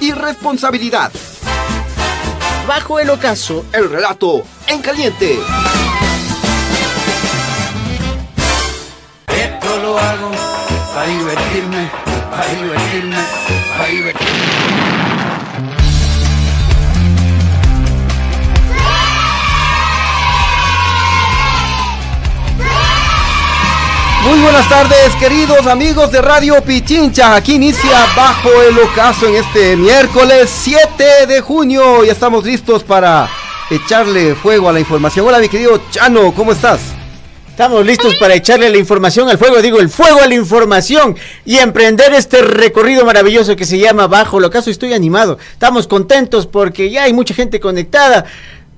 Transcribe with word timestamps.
y 0.00 0.12
responsabilidad. 0.12 1.12
Bajo 2.66 2.98
el 2.98 3.10
ocaso, 3.10 3.64
el 3.72 3.90
relato 3.90 4.44
en 4.66 4.80
caliente. 4.80 5.38
Esto 9.28 9.78
lo 9.82 9.98
hago 9.98 10.30
para 10.94 11.06
divertirme, 11.06 11.90
para 12.30 12.46
divertirme, 12.46 13.16
para 13.76 13.88
divertirme. 13.88 14.99
Muy 24.22 24.38
buenas 24.40 24.68
tardes, 24.68 25.14
queridos 25.18 25.66
amigos 25.66 26.12
de 26.12 26.20
Radio 26.20 26.62
Pichincha. 26.62 27.34
Aquí 27.34 27.54
inicia 27.54 28.06
Bajo 28.14 28.50
el 28.68 28.78
Ocaso 28.78 29.26
en 29.26 29.36
este 29.36 29.76
miércoles 29.76 30.50
7 30.62 31.26
de 31.26 31.40
junio. 31.40 32.04
Ya 32.04 32.12
estamos 32.12 32.44
listos 32.44 32.84
para 32.84 33.30
echarle 33.70 34.34
fuego 34.34 34.68
a 34.68 34.72
la 34.74 34.80
información. 34.80 35.26
Hola, 35.26 35.38
mi 35.38 35.48
querido 35.48 35.80
Chano, 35.90 36.34
¿cómo 36.34 36.52
estás? 36.52 36.80
Estamos 37.48 37.84
listos 37.84 38.14
para 38.16 38.34
echarle 38.34 38.68
la 38.70 38.76
información 38.78 39.28
al 39.28 39.38
fuego, 39.38 39.60
digo, 39.60 39.80
el 39.80 39.88
fuego 39.88 40.20
a 40.22 40.26
la 40.26 40.34
información 40.34 41.16
y 41.44 41.58
emprender 41.58 42.12
este 42.12 42.42
recorrido 42.42 43.04
maravilloso 43.04 43.56
que 43.56 43.64
se 43.64 43.78
llama 43.78 44.06
Bajo 44.06 44.38
el 44.38 44.44
Ocaso. 44.44 44.70
Estoy 44.70 44.92
animado, 44.92 45.38
estamos 45.52 45.86
contentos 45.86 46.46
porque 46.46 46.90
ya 46.90 47.04
hay 47.04 47.12
mucha 47.12 47.34
gente 47.34 47.58
conectada. 47.58 48.26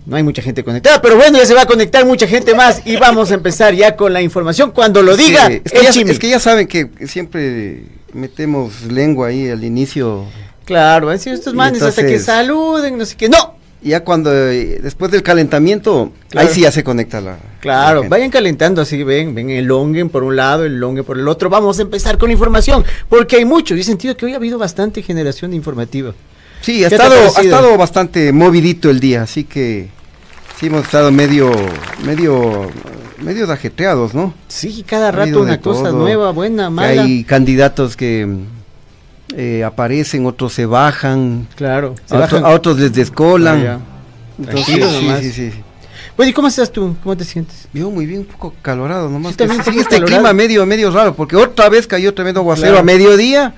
No 0.04 0.16
hay 0.16 0.22
mucha 0.22 0.42
gente 0.42 0.64
conectada, 0.64 1.00
pero 1.00 1.16
bueno, 1.16 1.38
ya 1.38 1.46
se 1.46 1.54
va 1.54 1.62
a 1.62 1.66
conectar 1.66 2.04
mucha 2.04 2.26
gente 2.26 2.54
más 2.54 2.82
y 2.84 2.96
vamos 2.96 3.30
a 3.30 3.34
empezar 3.34 3.72
ya 3.74 3.94
con 3.94 4.12
la 4.12 4.20
información 4.20 4.72
cuando 4.72 5.00
lo 5.02 5.16
diga. 5.16 5.48
es, 5.48 6.18
que 6.18 6.28
ya, 6.28 6.40
saben 6.40 6.66
que 6.66 6.90
siempre 7.06 7.84
metemos 8.12 8.82
lengua 8.82 9.28
ahí 9.28 9.48
al 9.48 9.62
inicio. 9.62 10.24
Claro, 10.64 11.16
sido 11.18 11.36
estos 11.36 11.54
manes 11.54 11.82
hasta 11.82 12.04
que 12.04 12.18
saluden, 12.18 12.98
no 12.98 13.06
sé 13.06 13.16
qué. 13.16 13.28
¡No! 13.28 13.62
Ya 13.80 14.04
cuando, 14.04 14.32
eh, 14.32 14.78
después 14.80 15.10
del 15.10 15.24
calentamiento, 15.24 16.12
ahí 16.36 16.46
sí 16.52 16.60
ya 16.60 16.70
se 16.70 16.84
conecta 16.84 17.20
la. 17.20 17.38
Claro, 17.60 18.04
vayan 18.08 18.30
calentando 18.30 18.80
así, 18.80 19.02
ven, 19.02 19.34
ven 19.34 19.50
el 19.50 19.64
longen 19.64 20.08
por 20.08 20.22
un 20.22 20.36
lado, 20.36 20.64
el 20.64 20.78
longue 20.78 21.02
por 21.02 21.18
el 21.18 21.26
otro. 21.26 21.50
Vamos 21.50 21.80
a 21.80 21.82
empezar 21.82 22.16
con 22.16 22.28
la 22.28 22.34
información, 22.34 22.84
porque 23.08 23.36
hay 23.36 23.44
mucho. 23.44 23.74
Y 23.74 23.80
he 23.80 23.84
sentido 23.84 24.16
que 24.16 24.26
hoy 24.26 24.34
ha 24.34 24.36
habido 24.36 24.56
bastante 24.56 25.02
generación 25.02 25.52
informativa. 25.52 26.14
Sí, 26.62 26.84
ha 26.84 26.88
estado, 26.88 27.14
ha 27.14 27.40
estado 27.40 27.76
bastante 27.76 28.32
movidito 28.32 28.88
el 28.88 29.00
día, 29.00 29.22
así 29.22 29.44
que 29.44 29.88
sí 30.58 30.66
hemos 30.66 30.84
estado 30.84 31.10
medio, 31.10 31.50
medio, 32.04 32.70
medio 33.18 33.50
ajetreados, 33.50 34.14
¿no? 34.14 34.32
Sí, 34.46 34.84
cada 34.86 35.10
rato 35.10 35.42
una 35.42 35.60
cosa 35.60 35.90
nueva, 35.90 36.30
buena, 36.30 36.70
mala. 36.70 37.02
Hay 37.02 37.24
candidatos 37.24 37.96
que 37.96 38.28
eh, 39.36 39.64
aparecen, 39.64 40.24
otros 40.24 40.52
se 40.52 40.64
bajan. 40.66 41.48
Claro. 41.56 41.96
a, 42.10 42.50
otros 42.50 42.78
les 42.78 42.92
descolan. 42.92 43.66
Ah, 43.66 43.78
Entonces, 44.38 44.84
sí, 44.88 45.10
sí, 45.20 45.32
sí, 45.32 45.52
Bueno, 46.16 46.30
¿y 46.30 46.32
cómo 46.32 46.46
estás 46.46 46.70
tú? 46.70 46.94
¿Cómo 47.02 47.16
te 47.16 47.24
sientes? 47.24 47.68
Yo 47.72 47.90
muy 47.90 48.06
bien, 48.06 48.20
un 48.20 48.26
poco 48.26 48.54
calorado 48.62 49.08
nomás. 49.08 49.34
Sí, 49.34 49.78
este 49.80 50.00
clima 50.00 50.32
medio, 50.32 50.64
medio 50.64 50.92
raro, 50.92 51.14
porque 51.14 51.34
otra 51.34 51.68
vez 51.68 51.88
cayó 51.88 52.14
tremendo 52.14 52.38
aguacero 52.38 52.78
a 52.78 52.84
mediodía 52.84 53.52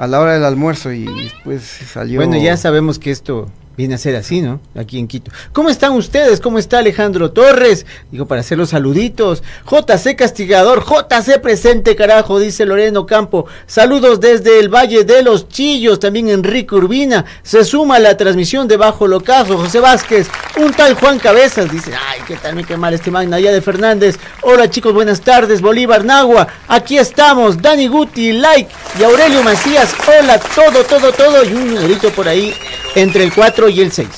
a 0.00 0.06
la 0.06 0.18
hora 0.18 0.32
del 0.32 0.46
almuerzo 0.46 0.92
y 0.92 1.04
después 1.04 1.62
salió. 1.62 2.18
Bueno, 2.18 2.42
ya 2.42 2.56
sabemos 2.56 2.98
que 2.98 3.10
esto 3.10 3.50
viene 3.80 3.94
a 3.94 3.98
ser 3.98 4.14
así, 4.14 4.42
¿no? 4.42 4.60
Aquí 4.74 4.98
en 4.98 5.08
Quito. 5.08 5.30
¿Cómo 5.54 5.70
están 5.70 5.92
ustedes? 5.92 6.40
¿Cómo 6.40 6.58
está 6.58 6.80
Alejandro 6.80 7.30
Torres? 7.30 7.86
Digo, 8.10 8.26
para 8.26 8.42
hacer 8.42 8.58
los 8.58 8.68
saluditos. 8.68 9.42
JC 9.64 10.16
Castigador, 10.16 10.84
JC 10.84 11.40
presente, 11.40 11.96
carajo, 11.96 12.38
dice 12.38 12.66
Loreno 12.66 13.06
Campo. 13.06 13.46
Saludos 13.66 14.20
desde 14.20 14.60
el 14.60 14.68
Valle 14.68 15.04
de 15.04 15.22
los 15.22 15.48
Chillos, 15.48 15.98
también 15.98 16.28
Enrique 16.28 16.74
Urbina. 16.74 17.24
Se 17.42 17.64
suma 17.64 17.96
a 17.96 18.00
la 18.00 18.18
transmisión 18.18 18.68
de 18.68 18.76
Bajo 18.76 19.06
Locazo, 19.06 19.56
José 19.56 19.80
Vázquez. 19.80 20.28
Un 20.58 20.74
tal 20.74 20.92
Juan 20.92 21.18
Cabezas, 21.18 21.72
dice, 21.72 21.94
ay, 21.94 22.20
qué 22.26 22.36
tal 22.36 22.54
me 22.54 22.64
qué 22.64 22.76
mal 22.76 22.92
este 22.92 23.10
magna 23.10 23.36
allá 23.36 23.50
de 23.50 23.62
Fernández. 23.62 24.18
Hola 24.42 24.68
chicos, 24.68 24.92
buenas 24.92 25.22
tardes, 25.22 25.62
Bolívar 25.62 26.04
Nagua. 26.04 26.46
Aquí 26.68 26.98
estamos, 26.98 27.62
Dani 27.62 27.88
Guti, 27.88 28.32
like. 28.32 28.70
Y 28.98 29.04
Aurelio 29.04 29.42
Macías, 29.42 29.94
hola, 30.06 30.38
todo, 30.38 30.84
todo, 30.84 31.12
todo. 31.12 31.42
Y 31.44 31.54
un 31.54 31.74
numerito 31.74 32.10
por 32.10 32.28
ahí 32.28 32.52
entre 32.94 33.24
el 33.24 33.32
4 33.32 33.68
y 33.68 33.80
el 33.80 33.92
6. 33.92 34.08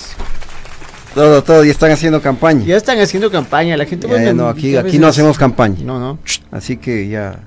Todo, 1.15 1.43
todo, 1.43 1.63
ya 1.63 1.71
están 1.71 1.91
haciendo 1.91 2.23
campaña. 2.23 2.65
Ya 2.65 2.77
están 2.77 2.99
haciendo 2.99 3.31
campaña, 3.31 3.77
la 3.77 3.85
gente... 3.85 4.09
no, 4.33 4.49
aquí, 4.49 4.77
aquí 4.77 4.99
no 4.99 5.09
hacemos 5.09 5.37
campaña. 5.37 5.77
No, 5.85 5.99
no. 5.99 6.19
Así 6.51 6.79
que 6.79 7.09
ya... 7.09 7.41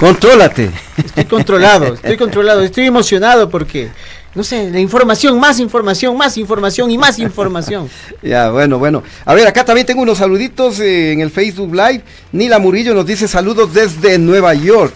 Contrólate. 0.00 0.70
Estoy 0.96 1.24
controlado, 1.24 1.94
estoy 1.94 2.16
controlado, 2.18 2.62
estoy 2.62 2.86
emocionado 2.86 3.48
porque, 3.48 3.90
no 4.34 4.42
sé, 4.42 4.68
la 4.70 4.80
información, 4.80 5.38
más 5.38 5.60
información, 5.60 6.16
más 6.16 6.36
información 6.36 6.90
y 6.90 6.98
más 6.98 7.18
información. 7.20 7.88
ya, 8.22 8.50
bueno, 8.50 8.78
bueno. 8.78 9.04
A 9.24 9.34
ver, 9.34 9.46
acá 9.46 9.64
también 9.64 9.86
tengo 9.86 10.02
unos 10.02 10.18
saluditos 10.18 10.80
eh, 10.80 11.12
en 11.12 11.20
el 11.20 11.30
Facebook 11.30 11.72
Live. 11.72 12.02
Nila 12.32 12.58
Murillo 12.58 12.94
nos 12.94 13.06
dice 13.06 13.28
saludos 13.28 13.72
desde 13.72 14.18
Nueva 14.18 14.54
York. 14.54 14.94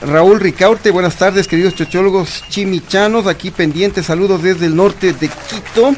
Raúl 0.00 0.38
Ricaurte, 0.38 0.92
buenas 0.92 1.16
tardes, 1.16 1.48
queridos 1.48 1.74
chochólogos 1.74 2.44
chimichanos, 2.48 3.26
aquí 3.26 3.50
pendientes, 3.50 4.06
saludos 4.06 4.42
desde 4.42 4.66
el 4.66 4.76
norte 4.76 5.12
de 5.12 5.28
Quito. 5.28 5.94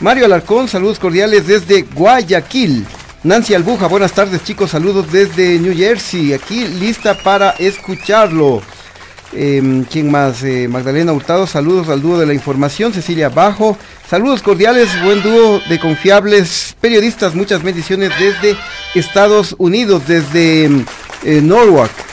Mario 0.00 0.26
Alarcón, 0.26 0.68
saludos 0.68 0.98
cordiales 0.98 1.46
desde 1.46 1.82
Guayaquil. 1.82 2.86
Nancy 3.24 3.54
Albuja, 3.54 3.86
buenas 3.86 4.12
tardes 4.12 4.44
chicos, 4.44 4.70
saludos 4.70 5.10
desde 5.10 5.58
New 5.58 5.74
Jersey, 5.74 6.34
aquí 6.34 6.66
lista 6.66 7.14
para 7.14 7.50
escucharlo. 7.52 8.60
Em, 9.32 9.84
¿Quién 9.84 10.10
más? 10.10 10.42
Eh, 10.42 10.68
Magdalena 10.68 11.12
Hurtado, 11.12 11.46
saludos 11.46 11.88
al 11.88 12.02
dúo 12.02 12.18
de 12.18 12.26
la 12.26 12.34
información. 12.34 12.92
Cecilia 12.92 13.30
Bajo, 13.30 13.78
saludos 14.08 14.42
cordiales, 14.42 14.88
buen 15.02 15.22
dúo 15.22 15.60
de 15.68 15.78
confiables 15.78 16.76
periodistas. 16.80 17.34
Muchas 17.34 17.62
bendiciones 17.62 18.10
desde 18.18 18.56
Estados 18.94 19.54
Unidos, 19.58 20.02
desde 20.06 20.64
eh, 21.24 21.40
Norwalk. 21.40 22.09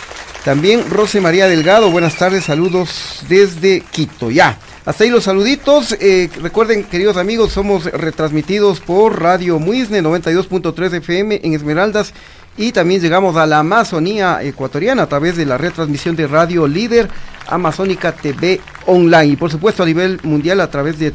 También 0.47 0.89
Rose 0.89 1.19
María 1.19 1.49
Delgado, 1.49 1.91
buenas 1.91 2.15
tardes, 2.15 2.45
saludos 2.45 3.19
desde 3.27 3.81
Quito. 3.81 4.31
Ya, 4.31 4.57
hasta 4.85 5.03
ahí 5.03 5.09
los 5.09 5.25
saluditos. 5.25 5.91
Eh, 5.99 6.29
recuerden, 6.41 6.85
queridos 6.85 7.17
amigos, 7.17 7.51
somos 7.51 7.83
retransmitidos 7.83 8.79
por 8.79 9.21
Radio 9.21 9.59
Muisne 9.59 10.01
92.3 10.01 10.93
FM 10.93 11.41
en 11.43 11.53
Esmeraldas 11.53 12.13
y 12.55 12.71
también 12.71 13.01
llegamos 13.01 13.35
a 13.35 13.45
la 13.45 13.59
Amazonía 13.59 14.41
ecuatoriana 14.41 15.03
a 15.03 15.07
través 15.07 15.35
de 15.35 15.45
la 15.45 15.57
retransmisión 15.57 16.15
de 16.15 16.27
Radio 16.27 16.65
Líder 16.65 17.09
Amazónica 17.47 18.13
TV 18.13 18.61
Online 18.85 19.33
y 19.33 19.35
por 19.35 19.51
supuesto 19.51 19.83
a 19.83 19.85
nivel 19.85 20.21
mundial 20.23 20.61
a 20.61 20.71
través 20.71 20.97
de 20.97 21.11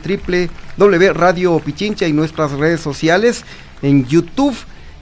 W 0.77 1.13
Radio 1.15 1.59
Pichincha 1.59 2.07
y 2.07 2.13
nuestras 2.13 2.53
redes 2.53 2.83
sociales 2.83 3.47
en 3.81 4.05
YouTube 4.05 4.55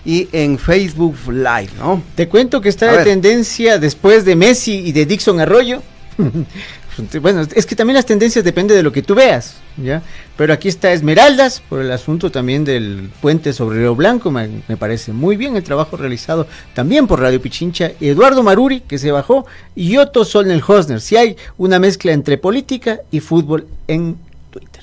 y 0.04 0.28
en 0.32 0.58
Facebook 0.58 1.16
Live, 1.28 1.70
¿no? 1.78 2.02
Te 2.14 2.28
cuento 2.28 2.60
que 2.60 2.68
está 2.68 2.96
de 2.96 3.04
tendencia 3.04 3.78
después 3.78 4.24
de 4.24 4.36
Messi 4.36 4.78
y 4.78 4.92
de 4.92 5.06
Dixon 5.06 5.40
Arroyo. 5.40 5.82
bueno, 7.20 7.46
es 7.54 7.66
que 7.66 7.76
también 7.76 7.94
las 7.94 8.06
tendencias 8.06 8.44
dependen 8.44 8.76
de 8.76 8.82
lo 8.82 8.92
que 8.92 9.02
tú 9.02 9.14
veas, 9.14 9.56
¿ya? 9.76 10.02
Pero 10.36 10.52
aquí 10.52 10.68
está 10.68 10.92
Esmeraldas, 10.92 11.60
por 11.60 11.80
el 11.80 11.90
asunto 11.92 12.30
también 12.30 12.64
del 12.64 13.10
puente 13.20 13.52
sobre 13.52 13.78
Río 13.78 13.94
Blanco, 13.94 14.30
me, 14.30 14.48
parece 14.78 15.12
muy 15.12 15.36
bien 15.36 15.56
el 15.56 15.62
trabajo 15.62 15.96
realizado 15.96 16.46
también 16.74 17.06
por 17.06 17.20
Radio 17.20 17.40
Pichincha, 17.40 17.92
Eduardo 18.00 18.42
Maruri, 18.42 18.80
que 18.80 18.98
se 18.98 19.10
bajó, 19.10 19.46
y 19.74 19.96
Otto 19.96 20.24
Solnel 20.24 20.62
Hosner, 20.66 21.00
si 21.00 21.16
hay 21.16 21.36
una 21.58 21.78
mezcla 21.78 22.12
entre 22.12 22.38
política 22.38 23.00
y 23.10 23.20
fútbol 23.20 23.66
en 23.86 24.16
Twitter. 24.50 24.82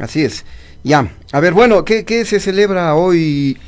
Así 0.00 0.22
es, 0.22 0.44
ya. 0.84 1.10
A 1.32 1.40
ver, 1.40 1.52
bueno, 1.52 1.84
¿qué, 1.84 2.04
qué 2.04 2.24
se 2.24 2.40
celebra 2.40 2.94
hoy 2.94 3.58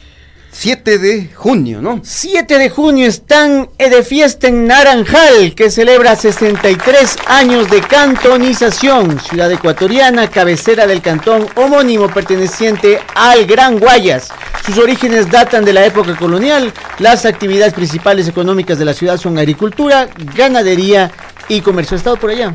7 0.55 0.99
de 0.99 1.31
junio, 1.35 1.81
¿no? 1.81 2.01
7 2.05 2.59
de 2.59 2.69
junio 2.69 3.07
están 3.07 3.69
de 3.79 4.03
fiesta 4.03 4.49
en 4.49 4.67
Naranjal, 4.67 5.55
que 5.57 5.71
celebra 5.71 6.15
63 6.15 7.17
años 7.27 7.71
de 7.71 7.81
cantonización. 7.81 9.19
Ciudad 9.19 9.51
ecuatoriana, 9.51 10.29
cabecera 10.29 10.87
del 10.87 11.01
cantón 11.01 11.47
homónimo 11.57 12.09
perteneciente 12.09 13.01
al 13.15 13.47
Gran 13.47 13.79
Guayas. 13.79 14.29
Sus 14.65 14.79
orígenes 14.79 15.31
datan 15.31 15.65
de 15.65 15.73
la 15.73 15.87
época 15.87 16.15
colonial. 16.17 16.73
Las 16.99 17.25
actividades 17.25 17.73
principales 17.75 18.29
económicas 18.29 18.79
de 18.79 18.85
la 18.85 18.95
ciudad 18.95 19.17
son 19.17 19.39
agricultura, 19.39 20.09
ganadería 20.37 21.11
y 21.49 21.61
comercio. 21.63 21.97
¿Ha 21.97 21.99
estado 21.99 22.17
por 22.17 22.31
allá? 22.31 22.53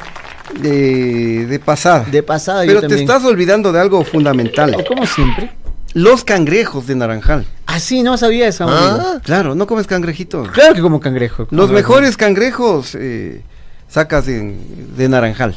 de, 0.62 1.46
de 1.46 1.60
pasada. 1.60 2.06
De 2.10 2.24
pasada, 2.24 2.64
yo 2.64 2.70
Pero 2.70 2.82
te 2.82 2.88
también. 2.88 3.10
estás 3.10 3.26
olvidando 3.26 3.72
de 3.74 3.82
algo 3.82 4.02
fundamental. 4.06 4.82
Como 4.88 5.06
siempre. 5.06 5.52
Los 5.98 6.24
cangrejos 6.24 6.86
de 6.86 6.94
naranjal. 6.94 7.48
Ah, 7.66 7.80
sí, 7.80 8.04
no 8.04 8.18
sabía 8.18 8.48
esa. 8.48 8.66
amigo. 8.66 9.20
Claro, 9.24 9.56
no 9.56 9.66
comes 9.66 9.88
cangrejito. 9.88 10.44
Claro 10.54 10.76
que 10.76 10.82
como 10.82 11.00
cangrejo. 11.00 11.48
Los 11.50 11.72
mejores 11.72 12.16
cangrejos 12.18 12.94
eh, 12.94 13.42
sacas 13.90 14.28
de, 14.28 14.56
de 14.96 15.10
naranjal. 15.10 15.56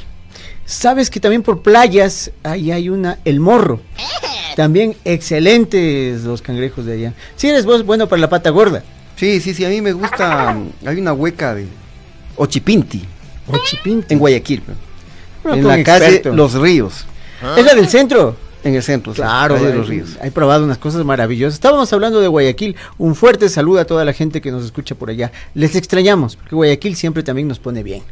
Sabes 0.65 1.11
que 1.11 1.21
también 1.21 1.43
por 1.43 1.61
playas 1.61 2.31
ahí 2.43 2.73
hay 2.73 2.89
una, 2.89 3.19
el 3.27 3.39
morro. 3.39 3.83
También 4.57 4.97
excelentes 5.05 6.23
los 6.23 6.41
cangrejos 6.41 6.87
de 6.87 6.95
allá. 6.95 7.15
Si 7.37 7.49
eres 7.51 7.67
vos 7.67 7.85
bueno 7.85 8.09
para 8.09 8.23
la 8.23 8.31
pata 8.31 8.49
gorda. 8.49 8.83
Sí, 9.17 9.43
sí, 9.43 9.53
sí, 9.53 9.67
a 9.67 9.69
mí 9.69 9.83
me 9.83 9.93
gusta. 9.93 10.57
Hay 10.87 10.99
una 10.99 11.13
hueca 11.13 11.55
de 11.55 11.67
Ochipinti, 12.37 13.05
O 13.47 13.59
chipinti. 13.59 14.15
en 14.15 14.19
Guayaquil. 14.19 14.63
Bueno, 15.43 15.59
en 15.59 15.69
la 15.69 15.85
calle. 15.85 16.23
Los 16.33 16.55
Ríos, 16.55 17.05
¿Es 17.59 17.63
la 17.65 17.75
del 17.75 17.89
centro? 17.91 18.37
En 18.65 18.75
el 18.75 18.83
centro. 18.83 19.13
Claro, 19.13 19.55
de 19.59 19.69
hay- 19.69 19.73
Los 19.75 19.89
Ríos. 19.89 20.19
He 20.23 20.31
probado 20.31 20.65
unas 20.65 20.79
cosas 20.79 21.05
maravillosas. 21.05 21.55
Estábamos 21.55 21.93
hablando 21.93 22.21
de 22.21 22.29
Guayaquil. 22.29 22.77
Un 22.99 23.15
fuerte 23.15 23.49
saludo 23.49 23.81
a 23.81 23.85
toda 23.85 24.05
la 24.05 24.13
gente 24.13 24.41
que 24.41 24.51
nos 24.51 24.65
escucha 24.65 24.95
por 24.95 25.11
allá. 25.11 25.33
Les 25.55 25.75
extrañamos, 25.77 26.37
porque 26.37 26.55
Guayaquil 26.55 26.97
siempre 26.97 27.23
también 27.23 27.49
nos 27.49 27.59
pone 27.59 27.83
bien. 27.83 28.03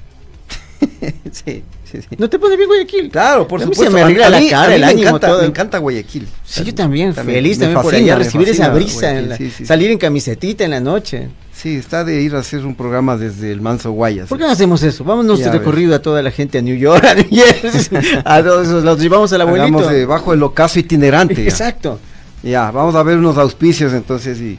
sí, 1.32 1.62
sí, 1.84 2.00
sí. 2.02 2.16
¿No 2.18 2.28
te 2.30 2.38
pone 2.38 2.56
bien 2.56 2.68
Guayaquil? 2.68 3.10
Claro, 3.10 3.46
por 3.48 3.60
A 3.62 3.66
mí 3.66 3.72
supuesto. 3.74 3.84
Se 3.84 3.90
me 3.96 4.02
alegra 4.02 4.26
a 4.26 4.30
la 4.30 4.40
mí- 4.40 4.48
cara, 4.48 4.74
el 4.74 4.80
me 4.80 4.86
ánimo, 4.86 5.08
encanta, 5.08 5.26
todo. 5.26 5.40
Me 5.40 5.46
encanta 5.46 5.78
Guayaquil. 5.78 6.28
Sí, 6.44 6.64
yo 6.64 6.74
también, 6.74 7.14
También, 7.14 7.36
feliz 7.38 7.58
también 7.58 7.82
por 7.82 7.94
allá, 7.94 8.16
recibir 8.16 8.48
esa 8.48 8.68
brisa, 8.70 9.18
en 9.18 9.28
la- 9.30 9.38
salir 9.64 9.90
en 9.90 9.98
camisetita 9.98 10.64
en 10.64 10.70
la 10.70 10.80
noche. 10.80 11.28
Sí, 11.60 11.74
está 11.74 12.04
de 12.04 12.22
ir 12.22 12.36
a 12.36 12.38
hacer 12.38 12.64
un 12.64 12.76
programa 12.76 13.16
desde 13.16 13.50
el 13.50 13.60
Manso 13.60 13.90
Guayas. 13.90 14.28
¿Por 14.28 14.38
qué 14.38 14.44
no 14.44 14.52
hacemos 14.52 14.80
eso? 14.84 15.02
Vámonos 15.02 15.40
de 15.40 15.50
recorrido 15.50 15.92
a 15.92 15.98
toda 15.98 16.22
la 16.22 16.30
gente 16.30 16.58
a 16.58 16.62
New 16.62 16.76
York, 16.76 17.04
a 17.10 17.14
New 17.16 17.26
Jersey, 17.28 17.98
a 18.24 18.40
todos 18.44 18.68
esos, 18.68 18.84
los 18.84 19.00
llevamos 19.00 19.32
al 19.32 19.40
abuelito. 19.40 19.78
Hagamos 19.78 19.92
eh, 19.92 20.06
bajo 20.06 20.32
el 20.32 20.40
ocaso 20.44 20.78
itinerante. 20.78 21.42
Exacto. 21.42 21.98
Ya, 22.44 22.70
vamos 22.70 22.94
a 22.94 23.02
ver 23.02 23.18
unos 23.18 23.38
auspicios 23.38 23.92
entonces 23.92 24.38
y, 24.40 24.56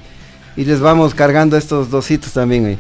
y 0.58 0.66
les 0.66 0.82
vamos 0.82 1.14
cargando 1.14 1.56
estos 1.56 1.90
dositos 1.90 2.34
también. 2.34 2.64
güey. 2.64 2.78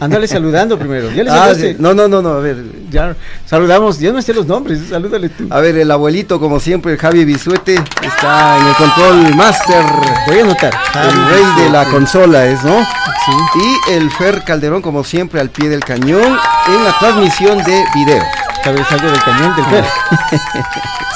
Ándale 0.00 0.26
saludando 0.26 0.78
primero. 0.78 1.10
Ya 1.12 1.22
le 1.24 1.30
Ah, 1.30 1.54
sí. 1.54 1.76
no, 1.78 1.94
no, 1.94 2.08
no, 2.08 2.20
no, 2.22 2.30
a 2.30 2.40
ver. 2.40 2.56
Ya, 2.90 3.14
saludamos, 3.44 3.98
yo 3.98 4.12
no 4.12 4.20
sé 4.22 4.34
los 4.34 4.46
nombres, 4.46 4.80
salúdale 4.90 5.28
tú. 5.28 5.46
A 5.50 5.60
ver, 5.60 5.76
el 5.78 5.90
abuelito, 5.90 6.40
como 6.40 6.58
siempre, 6.60 6.96
Javi 6.96 7.24
Bisuete, 7.24 7.74
está 8.02 8.58
en 8.58 8.66
el 8.66 8.74
control 8.74 9.34
master. 9.36 9.84
Voy 10.26 10.38
a 10.40 10.42
anotar. 10.42 10.74
El 10.94 11.28
rey 11.28 11.64
de 11.64 11.70
la 11.70 11.84
consola 11.86 12.46
es, 12.46 12.62
¿no? 12.64 12.80
Sí. 12.80 13.60
Y 13.88 13.92
el 13.92 14.10
Fer 14.10 14.42
Calderón, 14.44 14.82
como 14.82 15.04
siempre, 15.04 15.40
al 15.40 15.50
pie 15.50 15.68
del 15.68 15.80
cañón 15.84 16.22
en 16.68 16.84
la 16.84 16.96
transmisión 16.98 17.62
de 17.64 17.84
video. 17.94 18.22
Vez 18.66 18.90
algo 18.90 19.08
del 19.12 19.22
cañón 19.22 19.54
del 19.54 19.64
Fer. 19.66 19.84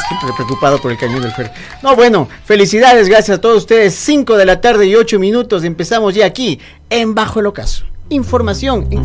Siempre 0.08 0.32
preocupado 0.37 0.81
por 0.81 0.93
el 0.93 0.99
cañón 0.99 1.20
del 1.20 1.32
Fer. 1.32 1.50
No, 1.82 1.96
bueno, 1.96 2.28
felicidades, 2.44 3.08
gracias 3.08 3.38
a 3.38 3.40
todos 3.40 3.58
ustedes. 3.58 3.93
5 3.94 4.37
de 4.37 4.44
la 4.46 4.61
tarde 4.61 4.87
y 4.87 4.94
8 4.94 5.19
minutos. 5.19 5.64
Empezamos 5.64 6.14
ya 6.14 6.26
aquí, 6.26 6.61
en 6.90 7.14
Bajo 7.14 7.40
el 7.40 7.46
Ocaso. 7.46 7.84
Información 8.11 8.87
en, 8.91 9.03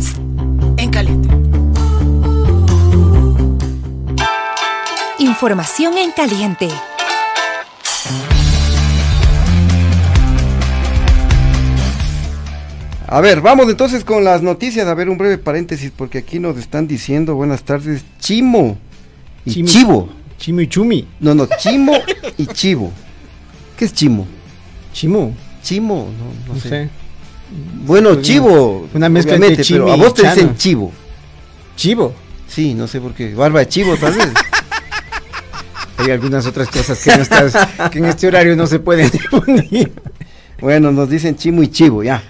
en 0.78 0.90
caliente. 0.90 1.28
Información 5.18 5.96
en 5.96 6.10
caliente. 6.12 6.68
A 13.08 13.20
ver, 13.20 13.40
vamos 13.40 13.68
entonces 13.68 14.04
con 14.04 14.24
las 14.24 14.42
noticias. 14.42 14.88
A 14.88 14.94
ver, 14.94 15.08
un 15.08 15.16
breve 15.16 15.38
paréntesis, 15.38 15.92
porque 15.96 16.18
aquí 16.18 16.40
nos 16.40 16.56
están 16.58 16.88
diciendo, 16.88 17.34
buenas 17.36 17.62
tardes, 17.62 18.04
Chimo 18.18 18.76
y 19.44 19.50
Chimi- 19.62 19.66
Chivo. 19.68 20.08
Chimo 20.38 20.60
y 20.60 20.66
Chumi. 20.68 21.06
No, 21.20 21.34
no, 21.34 21.46
Chimo 21.60 21.92
y 22.36 22.46
Chivo. 22.46 22.90
¿Qué 23.78 23.84
es 23.84 23.94
Chimo? 23.94 24.26
Chimo. 24.92 25.32
Chimo, 25.62 26.08
no, 26.18 26.48
no 26.48 26.54
No 26.54 26.60
sé. 26.60 26.68
sé. 26.68 26.90
Bueno, 27.84 28.10
Una- 28.10 28.22
Chivo. 28.22 28.88
una 28.94 29.08
mezcla 29.08 29.34
entre 29.34 29.50
pero 29.50 29.62
Chimi 29.64 29.90
a 29.90 29.96
vos 29.96 30.14
te 30.14 30.22
Chano. 30.22 30.34
dicen 30.34 30.56
Chivo. 30.56 30.92
Chivo. 31.76 32.14
Sí, 32.48 32.74
no 32.74 32.86
sé 32.86 33.00
por 33.00 33.12
qué. 33.14 33.34
Barba 33.34 33.60
de 33.60 33.68
Chivo, 33.68 33.96
tal 33.96 34.12
vez. 34.14 34.28
Hay 35.98 36.10
algunas 36.10 36.46
otras 36.46 36.68
cosas 36.68 37.02
que, 37.02 37.10
no 37.16 37.22
estás- 37.22 37.90
que 37.90 37.98
en 37.98 38.04
este 38.06 38.26
horario 38.26 38.54
no 38.56 38.66
se 38.66 38.78
pueden 38.78 39.10
difundir. 39.12 39.92
bueno, 40.60 40.92
nos 40.92 41.08
dicen 41.08 41.36
Chimo 41.36 41.62
y 41.62 41.68
Chivo, 41.68 42.02
ya. 42.02 42.22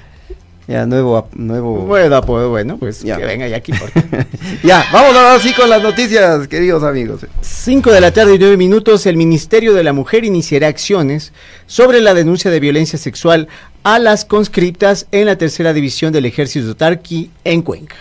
Ya, 0.69 0.85
nuevo, 0.85 1.29
nuevo. 1.35 1.83
Bueno, 1.83 2.21
pues, 2.23 2.49
bueno, 2.49 2.77
pues 2.77 3.03
Ya. 3.03 3.17
que 3.17 3.25
venga 3.25 3.47
ya 3.47 3.59
aquí. 3.59 3.71
importa. 3.71 4.03
ya, 4.65 4.85
vamos 4.93 5.15
ahora 5.15 5.39
sí 5.39 5.53
con 5.53 5.71
las 5.71 5.81
noticias, 5.81 6.49
queridos 6.49 6.83
amigos. 6.83 7.25
5 7.41 7.93
de 7.93 8.01
la 8.01 8.11
tarde 8.11 8.35
y 8.35 8.39
9 8.41 8.57
minutos, 8.57 9.07
el 9.07 9.17
Ministerio 9.17 9.75
de 9.75 9.85
la 9.85 9.93
Mujer 9.93 10.25
iniciará 10.25 10.67
acciones 10.67 11.33
sobre 11.67 12.01
la 12.01 12.15
denuncia 12.15 12.51
de 12.51 12.59
violencia 12.59 12.99
sexual 12.99 13.47
a 13.85 14.01
las 14.01 14.25
conscriptas 14.25 15.07
en 15.13 15.27
la 15.27 15.39
tercera 15.39 15.73
división 15.73 16.13
del 16.13 16.25
ejército 16.27 16.75
Tarqui 16.75 17.31
en 17.45 17.63
Cuenca. 17.63 17.95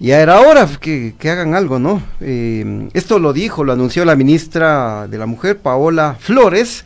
Ya 0.00 0.20
era 0.20 0.40
hora 0.40 0.68
que, 0.80 1.14
que 1.16 1.30
hagan 1.30 1.54
algo, 1.54 1.78
¿no? 1.78 2.02
Eh, 2.20 2.88
esto 2.94 3.20
lo 3.20 3.32
dijo, 3.32 3.62
lo 3.62 3.72
anunció 3.72 4.04
la 4.04 4.16
ministra 4.16 5.06
de 5.06 5.16
la 5.16 5.26
Mujer, 5.26 5.58
Paola 5.58 6.16
Flores, 6.18 6.84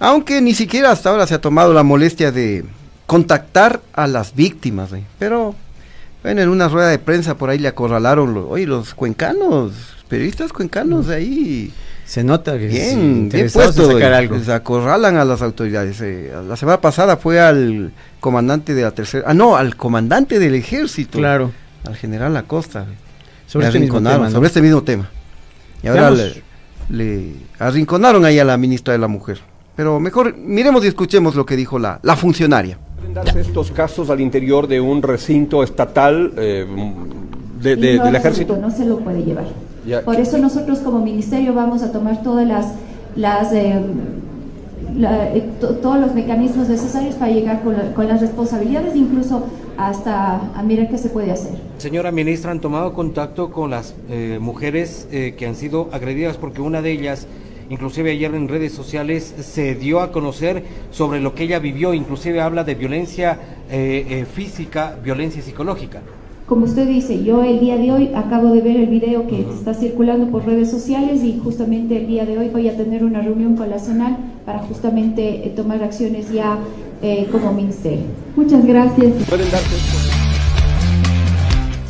aunque 0.00 0.40
ni 0.40 0.54
siquiera 0.54 0.90
hasta 0.90 1.10
ahora 1.10 1.28
se 1.28 1.34
ha 1.34 1.40
tomado 1.40 1.72
la 1.72 1.84
molestia 1.84 2.32
de 2.32 2.64
contactar 3.08 3.80
a 3.94 4.06
las 4.06 4.34
víctimas. 4.34 4.92
¿eh? 4.92 5.02
Pero, 5.18 5.54
bueno, 6.22 6.42
en 6.42 6.50
una 6.50 6.68
rueda 6.68 6.88
de 6.90 6.98
prensa 6.98 7.36
por 7.38 7.48
ahí 7.48 7.58
le 7.58 7.68
acorralaron, 7.68 8.34
los, 8.34 8.44
oye, 8.48 8.66
los 8.66 8.92
cuencanos, 8.92 9.72
periodistas 10.08 10.52
cuencanos 10.52 11.08
ahí, 11.08 11.72
Se 12.04 12.22
nota 12.22 12.58
que 12.58 12.66
bien, 12.68 13.30
bien 13.30 13.48
puesto, 13.50 13.90
sacar 13.90 14.12
algo. 14.12 14.36
les 14.36 14.50
acorralan 14.50 15.16
a 15.16 15.24
las 15.24 15.40
autoridades. 15.40 15.98
eh. 16.02 16.32
La 16.46 16.56
semana 16.56 16.82
pasada 16.82 17.16
fue 17.16 17.40
al 17.40 17.92
comandante 18.20 18.74
de 18.74 18.82
la 18.82 18.90
tercera, 18.90 19.24
ah, 19.26 19.32
no, 19.34 19.56
al 19.56 19.74
comandante 19.76 20.38
del 20.38 20.54
ejército 20.54 21.16
Claro. 21.18 21.50
al 21.86 21.96
general 21.96 22.36
Acosta. 22.36 22.84
Sobre 23.46 23.68
este 23.68 23.80
mismo 23.80 23.96
tema, 24.02 24.18
¿no? 24.18 24.30
sobre 24.30 24.48
este 24.48 24.60
mismo 24.60 24.82
tema. 24.82 25.08
Y 25.82 25.86
ahora 25.88 26.10
le, 26.10 26.42
le 26.90 27.32
arrinconaron 27.58 28.26
ahí 28.26 28.38
a 28.38 28.44
la 28.44 28.58
ministra 28.58 28.92
de 28.92 28.98
la 28.98 29.08
Mujer. 29.08 29.40
Pero 29.76 29.98
mejor 29.98 30.36
miremos 30.36 30.84
y 30.84 30.88
escuchemos 30.88 31.34
lo 31.34 31.46
que 31.46 31.56
dijo 31.56 31.78
la, 31.78 31.98
la 32.02 32.14
funcionaria. 32.14 32.78
¿Pueden 33.08 33.24
darse 33.24 33.40
estos 33.40 33.70
casos 33.70 34.10
al 34.10 34.20
interior 34.20 34.66
de 34.66 34.80
un 34.82 35.00
recinto 35.02 35.62
estatal 35.62 36.32
eh, 36.36 36.66
de- 37.62 37.76
de- 37.76 37.96
no, 37.96 38.04
del 38.04 38.16
ejército? 38.16 38.56
No 38.58 38.70
se 38.70 38.84
lo 38.84 38.98
puede 38.98 39.22
llevar. 39.24 39.46
Ya. 39.86 40.02
Por 40.02 40.16
eso 40.16 40.36
nosotros 40.36 40.80
como 40.80 40.98
ministerio 41.00 41.54
vamos 41.54 41.82
a 41.82 41.90
tomar 41.90 42.22
todas 42.22 42.46
las, 42.46 42.66
las 43.16 43.50
eh, 43.54 43.80
la- 44.94 45.32
eh, 45.34 45.48
to- 45.58 45.76
todos 45.76 45.98
los 46.00 46.14
mecanismos 46.14 46.68
necesarios 46.68 47.14
para 47.14 47.32
llegar 47.32 47.62
con, 47.62 47.74
la- 47.78 47.94
con 47.94 48.06
las 48.08 48.20
responsabilidades, 48.20 48.94
incluso 48.94 49.46
hasta 49.78 50.40
a 50.54 50.62
mirar 50.62 50.90
qué 50.90 50.98
se 50.98 51.08
puede 51.08 51.30
hacer. 51.32 51.52
Señora 51.78 52.12
ministra, 52.12 52.50
¿han 52.50 52.60
tomado 52.60 52.92
contacto 52.92 53.50
con 53.50 53.70
las 53.70 53.94
eh, 54.10 54.38
mujeres 54.38 55.08
eh, 55.12 55.34
que 55.38 55.46
han 55.46 55.54
sido 55.54 55.88
agredidas? 55.92 56.36
Porque 56.36 56.60
una 56.60 56.82
de 56.82 56.92
ellas, 56.92 57.26
inclusive 57.70 58.10
ayer 58.10 58.34
en 58.34 58.48
redes 58.48 58.72
sociales, 58.72 59.34
se 59.40 59.74
dio 59.74 60.00
a 60.00 60.12
conocer 60.12 60.64
sobre 60.90 61.20
lo 61.20 61.34
que 61.34 61.44
ella 61.44 61.58
vivió, 61.58 61.94
inclusive 61.94 62.40
habla 62.40 62.64
de 62.64 62.74
violencia 62.74 63.38
eh, 63.70 64.06
eh, 64.08 64.24
física, 64.24 64.96
violencia 65.02 65.42
psicológica. 65.42 66.02
Como 66.48 66.64
usted 66.64 66.88
dice, 66.88 67.22
yo 67.22 67.44
el 67.44 67.60
día 67.60 67.76
de 67.76 67.92
hoy 67.92 68.10
acabo 68.14 68.54
de 68.54 68.62
ver 68.62 68.76
el 68.78 68.86
video 68.86 69.26
que 69.26 69.42
está 69.42 69.74
circulando 69.74 70.30
por 70.30 70.46
redes 70.46 70.70
sociales 70.70 71.22
y 71.22 71.38
justamente 71.44 71.98
el 71.98 72.06
día 72.06 72.24
de 72.24 72.38
hoy 72.38 72.48
voy 72.48 72.70
a 72.70 72.76
tener 72.76 73.04
una 73.04 73.20
reunión 73.20 73.54
con 73.54 73.68
la 73.68 73.78
CENAL 73.78 74.16
para 74.46 74.60
justamente 74.60 75.46
eh, 75.46 75.52
tomar 75.54 75.82
acciones 75.82 76.32
ya 76.32 76.58
eh, 77.02 77.28
como 77.30 77.52
ministerio. 77.52 78.06
Muchas 78.34 78.64
gracias. 78.64 79.12
¿Pueden 79.28 79.50
darse 79.50 80.07